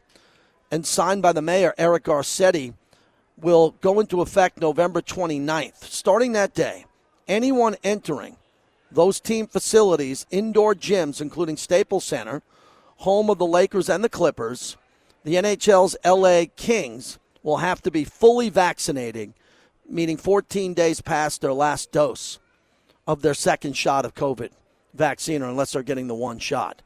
and 0.70 0.87
signed 0.87 1.22
by 1.22 1.33
the 1.33 1.43
mayor, 1.43 1.74
Eric 1.76 2.05
Garcetti, 2.05 2.74
will 3.37 3.72
go 3.81 4.01
into 4.01 4.20
effect 4.20 4.61
November 4.61 5.01
29th. 5.01 5.85
Starting 5.85 6.33
that 6.33 6.55
day, 6.55 6.85
anyone 7.31 7.76
entering 7.85 8.37
those 8.91 9.20
team 9.20 9.47
facilities, 9.47 10.26
indoor 10.31 10.74
gyms, 10.74 11.20
including 11.20 11.57
Staples 11.57 12.05
Center, 12.05 12.43
home 12.99 13.31
of 13.31 13.39
the 13.39 13.47
Lakers 13.47 13.89
and 13.89 14.03
the 14.03 14.09
Clippers, 14.09 14.76
the 15.24 15.37
NHL's 15.37 15.97
LA 16.05 16.47
Kings, 16.57 17.18
will 17.43 17.59
have 17.59 17.81
to 17.83 17.91
be 17.91 18.05
fully 18.05 18.51
vaccinated, 18.51 19.33
meaning 19.89 20.16
14 20.16 20.74
days 20.74 21.01
past 21.01 21.41
their 21.41 21.53
last 21.53 21.93
dose 21.93 22.39
of 23.07 23.22
their 23.22 23.35
second 23.35 23.74
shot 23.74 24.05
of 24.05 24.14
COVID 24.14 24.51
vaccine 24.93 25.43
or 25.43 25.49
unless 25.49 25.72
they're 25.72 25.83
getting 25.83 26.09
the 26.09 26.14
one 26.14 26.39
shot. 26.39 26.83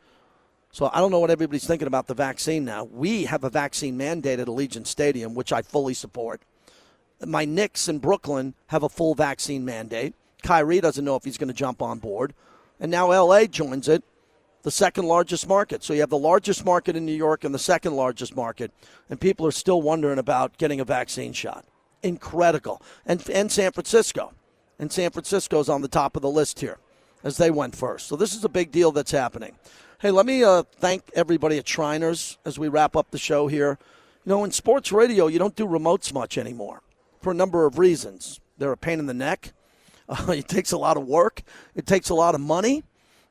So 0.70 0.90
I 0.92 0.98
don't 0.98 1.10
know 1.10 1.20
what 1.20 1.30
everybody's 1.30 1.66
thinking 1.66 1.86
about 1.86 2.06
the 2.06 2.14
vaccine 2.14 2.64
now. 2.64 2.84
We 2.84 3.24
have 3.24 3.44
a 3.44 3.50
vaccine 3.50 3.96
mandate 3.96 4.40
at 4.40 4.48
Allegiant 4.48 4.86
Stadium, 4.86 5.34
which 5.34 5.52
I 5.52 5.62
fully 5.62 5.94
support. 5.94 6.42
My 7.24 7.44
Knicks 7.44 7.88
in 7.88 7.98
Brooklyn 7.98 8.54
have 8.66 8.82
a 8.82 8.88
full 8.88 9.14
vaccine 9.14 9.64
mandate. 9.64 10.14
Kyrie 10.44 10.80
doesn't 10.80 11.04
know 11.04 11.16
if 11.16 11.24
he's 11.24 11.38
going 11.38 11.48
to 11.48 11.54
jump 11.54 11.82
on 11.82 11.98
board. 11.98 12.34
And 12.78 12.90
now 12.90 13.08
LA 13.08 13.46
joins 13.46 13.88
it, 13.88 14.04
the 14.62 14.70
second 14.70 15.06
largest 15.06 15.48
market. 15.48 15.82
So 15.82 15.92
you 15.92 16.00
have 16.00 16.10
the 16.10 16.18
largest 16.18 16.64
market 16.64 16.94
in 16.94 17.04
New 17.04 17.12
York 17.12 17.42
and 17.42 17.54
the 17.54 17.58
second 17.58 17.96
largest 17.96 18.36
market. 18.36 18.70
And 19.10 19.20
people 19.20 19.46
are 19.46 19.52
still 19.52 19.82
wondering 19.82 20.18
about 20.18 20.58
getting 20.58 20.80
a 20.80 20.84
vaccine 20.84 21.32
shot. 21.32 21.64
Incredible. 22.02 22.82
And, 23.06 23.28
and 23.30 23.50
San 23.50 23.72
Francisco. 23.72 24.32
And 24.78 24.92
San 24.92 25.10
Francisco's 25.10 25.68
on 25.68 25.82
the 25.82 25.88
top 25.88 26.14
of 26.14 26.22
the 26.22 26.30
list 26.30 26.60
here 26.60 26.78
as 27.22 27.38
they 27.38 27.50
went 27.50 27.74
first. 27.74 28.06
So 28.06 28.16
this 28.16 28.34
is 28.34 28.44
a 28.44 28.48
big 28.48 28.70
deal 28.70 28.92
that's 28.92 29.12
happening. 29.12 29.56
Hey, 30.00 30.10
let 30.10 30.26
me 30.26 30.44
uh, 30.44 30.64
thank 30.76 31.10
everybody 31.14 31.56
at 31.58 31.66
Shriners 31.66 32.38
as 32.44 32.58
we 32.58 32.68
wrap 32.68 32.96
up 32.96 33.10
the 33.10 33.18
show 33.18 33.46
here. 33.46 33.78
You 34.24 34.30
know, 34.30 34.44
in 34.44 34.50
sports 34.50 34.92
radio, 34.92 35.26
you 35.26 35.38
don't 35.38 35.56
do 35.56 35.66
remotes 35.66 36.12
much 36.12 36.36
anymore 36.36 36.82
for 37.22 37.30
a 37.30 37.34
number 37.34 37.64
of 37.64 37.78
reasons. 37.78 38.40
They're 38.58 38.72
a 38.72 38.76
pain 38.76 38.98
in 38.98 39.06
the 39.06 39.14
neck. 39.14 39.54
Uh, 40.08 40.26
it 40.32 40.48
takes 40.48 40.72
a 40.72 40.78
lot 40.78 40.96
of 40.96 41.06
work. 41.06 41.42
It 41.74 41.86
takes 41.86 42.08
a 42.08 42.14
lot 42.14 42.34
of 42.34 42.40
money 42.40 42.82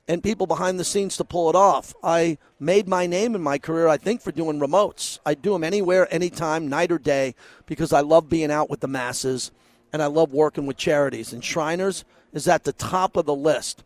and 0.07 0.21
people 0.21 0.47
behind 0.47 0.79
the 0.79 0.83
scenes 0.83 1.15
to 1.17 1.23
pull 1.23 1.49
it 1.49 1.55
off. 1.55 1.93
I 2.03 2.37
made 2.59 2.87
my 2.87 3.07
name 3.07 3.35
in 3.35 3.41
my 3.41 3.57
career, 3.57 3.87
I 3.87 3.97
think, 3.97 4.21
for 4.21 4.31
doing 4.31 4.59
remotes. 4.59 5.19
I 5.25 5.33
do 5.33 5.53
them 5.53 5.63
anywhere, 5.63 6.13
anytime, 6.13 6.67
night 6.67 6.91
or 6.91 6.97
day, 6.97 7.35
because 7.65 7.93
I 7.93 8.01
love 8.01 8.29
being 8.29 8.51
out 8.51 8.69
with 8.69 8.81
the 8.81 8.87
masses 8.87 9.51
and 9.93 10.01
I 10.01 10.07
love 10.07 10.33
working 10.33 10.65
with 10.65 10.77
charities. 10.77 11.31
And 11.31 11.43
Shriners 11.43 12.03
is 12.33 12.47
at 12.47 12.63
the 12.63 12.73
top 12.73 13.15
of 13.15 13.25
the 13.25 13.35
list. 13.35 13.83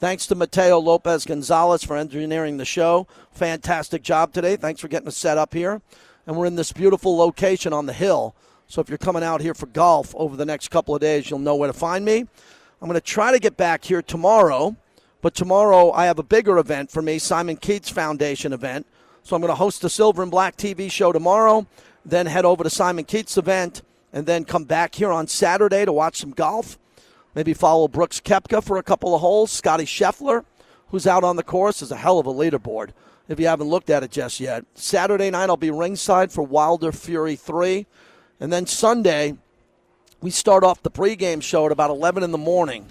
Thanks 0.00 0.26
to 0.28 0.36
Mateo 0.36 0.78
Lopez 0.78 1.24
Gonzalez 1.24 1.82
for 1.82 1.96
engineering 1.96 2.56
the 2.56 2.64
show. 2.64 3.08
Fantastic 3.32 4.02
job 4.02 4.32
today. 4.32 4.56
Thanks 4.56 4.80
for 4.80 4.88
getting 4.88 5.08
us 5.08 5.16
set 5.16 5.36
up 5.36 5.52
here. 5.52 5.82
And 6.26 6.36
we're 6.36 6.46
in 6.46 6.54
this 6.54 6.72
beautiful 6.72 7.16
location 7.16 7.72
on 7.72 7.86
the 7.86 7.92
hill. 7.92 8.36
So 8.68 8.80
if 8.80 8.88
you're 8.88 8.98
coming 8.98 9.24
out 9.24 9.40
here 9.40 9.54
for 9.54 9.66
golf 9.66 10.14
over 10.16 10.36
the 10.36 10.44
next 10.44 10.68
couple 10.68 10.94
of 10.94 11.00
days, 11.00 11.28
you'll 11.28 11.40
know 11.40 11.56
where 11.56 11.66
to 11.66 11.76
find 11.76 12.04
me. 12.04 12.20
I'm 12.20 12.88
going 12.88 12.94
to 12.94 13.00
try 13.00 13.32
to 13.32 13.38
get 13.38 13.56
back 13.56 13.84
here 13.84 14.02
tomorrow, 14.02 14.76
but 15.20 15.34
tomorrow 15.34 15.90
I 15.90 16.06
have 16.06 16.18
a 16.18 16.22
bigger 16.22 16.58
event 16.58 16.90
for 16.90 17.02
me, 17.02 17.18
Simon 17.18 17.56
Keith 17.56 17.88
Foundation 17.88 18.52
event. 18.52 18.86
So 19.24 19.34
I'm 19.34 19.42
going 19.42 19.50
to 19.50 19.56
host 19.56 19.82
the 19.82 19.90
Silver 19.90 20.22
and 20.22 20.30
Black 20.30 20.56
TV 20.56 20.90
show 20.90 21.12
tomorrow, 21.12 21.66
then 22.04 22.26
head 22.26 22.44
over 22.44 22.62
to 22.62 22.70
Simon 22.70 23.04
Keith 23.04 23.36
event, 23.36 23.82
and 24.12 24.26
then 24.26 24.44
come 24.44 24.64
back 24.64 24.94
here 24.94 25.10
on 25.10 25.26
Saturday 25.26 25.84
to 25.84 25.92
watch 25.92 26.18
some 26.18 26.30
golf 26.30 26.78
Maybe 27.38 27.54
follow 27.54 27.86
Brooks 27.86 28.20
Koepka 28.20 28.64
for 28.64 28.78
a 28.78 28.82
couple 28.82 29.14
of 29.14 29.20
holes. 29.20 29.52
Scotty 29.52 29.84
Scheffler, 29.84 30.44
who's 30.88 31.06
out 31.06 31.22
on 31.22 31.36
the 31.36 31.44
course, 31.44 31.82
is 31.82 31.92
a 31.92 31.96
hell 31.96 32.18
of 32.18 32.26
a 32.26 32.32
leaderboard 32.32 32.90
if 33.28 33.38
you 33.38 33.46
haven't 33.46 33.68
looked 33.68 33.90
at 33.90 34.02
it 34.02 34.10
just 34.10 34.40
yet. 34.40 34.64
Saturday 34.74 35.30
night, 35.30 35.48
I'll 35.48 35.56
be 35.56 35.70
ringside 35.70 36.32
for 36.32 36.42
Wilder 36.42 36.90
Fury 36.90 37.36
3. 37.36 37.86
And 38.40 38.52
then 38.52 38.66
Sunday, 38.66 39.36
we 40.20 40.30
start 40.30 40.64
off 40.64 40.82
the 40.82 40.90
pregame 40.90 41.42
show 41.42 41.66
at 41.66 41.72
about 41.72 41.90
11 41.90 42.22
in 42.22 42.30
the 42.30 42.38
morning. 42.38 42.86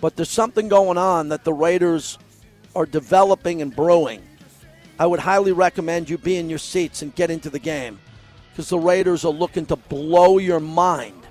But 0.00 0.16
there's 0.16 0.30
something 0.30 0.68
going 0.68 0.98
on 0.98 1.28
that 1.28 1.44
the 1.44 1.52
Raiders 1.52 2.18
are 2.74 2.86
developing 2.86 3.62
and 3.62 3.74
brewing. 3.74 4.22
I 4.98 5.06
would 5.06 5.20
highly 5.20 5.52
recommend 5.52 6.10
you 6.10 6.18
be 6.18 6.36
in 6.36 6.50
your 6.50 6.58
seats 6.58 7.02
and 7.02 7.14
get 7.14 7.30
into 7.30 7.50
the 7.50 7.58
game 7.58 7.98
because 8.50 8.68
the 8.68 8.78
Raiders 8.78 9.24
are 9.24 9.32
looking 9.32 9.66
to 9.66 9.76
blow 9.76 10.38
your 10.38 10.60
mind 10.60 11.26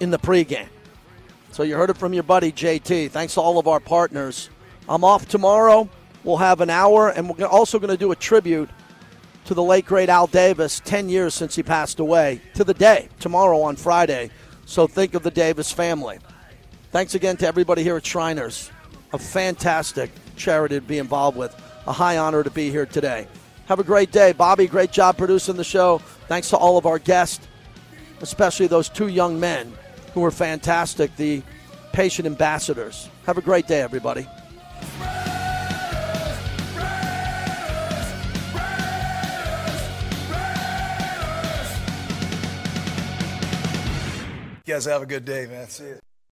in 0.00 0.10
the 0.10 0.18
pregame. 0.18 0.68
So 1.52 1.62
you 1.62 1.76
heard 1.76 1.90
it 1.90 1.96
from 1.96 2.12
your 2.12 2.22
buddy 2.22 2.52
JT. 2.52 3.10
Thanks 3.10 3.34
to 3.34 3.40
all 3.40 3.58
of 3.58 3.66
our 3.66 3.80
partners. 3.80 4.50
I'm 4.88 5.04
off 5.04 5.28
tomorrow. 5.28 5.88
We'll 6.24 6.36
have 6.36 6.60
an 6.60 6.70
hour, 6.70 7.10
and 7.10 7.28
we're 7.28 7.46
also 7.46 7.78
going 7.78 7.90
to 7.90 7.96
do 7.96 8.12
a 8.12 8.16
tribute 8.16 8.68
to 9.48 9.54
the 9.54 9.62
late 9.62 9.86
great 9.86 10.10
Al 10.10 10.26
Davis, 10.26 10.82
10 10.84 11.08
years 11.08 11.32
since 11.32 11.56
he 11.56 11.62
passed 11.62 12.00
away, 12.00 12.38
to 12.52 12.64
the 12.64 12.74
day, 12.74 13.08
tomorrow 13.18 13.62
on 13.62 13.76
Friday. 13.76 14.28
So 14.66 14.86
think 14.86 15.14
of 15.14 15.22
the 15.22 15.30
Davis 15.30 15.72
family. 15.72 16.18
Thanks 16.92 17.14
again 17.14 17.38
to 17.38 17.46
everybody 17.46 17.82
here 17.82 17.96
at 17.96 18.04
Shriners. 18.04 18.70
A 19.14 19.18
fantastic 19.18 20.10
charity 20.36 20.74
to 20.74 20.82
be 20.82 20.98
involved 20.98 21.38
with. 21.38 21.56
A 21.86 21.94
high 21.94 22.18
honor 22.18 22.42
to 22.42 22.50
be 22.50 22.70
here 22.70 22.84
today. 22.84 23.26
Have 23.68 23.80
a 23.80 23.84
great 23.84 24.12
day. 24.12 24.34
Bobby, 24.34 24.66
great 24.66 24.92
job 24.92 25.16
producing 25.16 25.56
the 25.56 25.64
show. 25.64 25.96
Thanks 26.26 26.50
to 26.50 26.58
all 26.58 26.76
of 26.76 26.84
our 26.84 26.98
guests, 26.98 27.48
especially 28.20 28.66
those 28.66 28.90
two 28.90 29.08
young 29.08 29.40
men 29.40 29.72
who 30.12 30.20
were 30.20 30.30
fantastic, 30.30 31.16
the 31.16 31.42
patient 31.94 32.26
ambassadors. 32.26 33.08
Have 33.24 33.38
a 33.38 33.42
great 33.42 33.66
day, 33.66 33.80
everybody. 33.80 34.28
You 44.68 44.74
guys 44.74 44.84
have 44.84 45.00
a 45.00 45.06
good 45.06 45.24
day, 45.24 45.46
man. 45.46 45.66
See 45.70 45.84
you. 45.84 46.07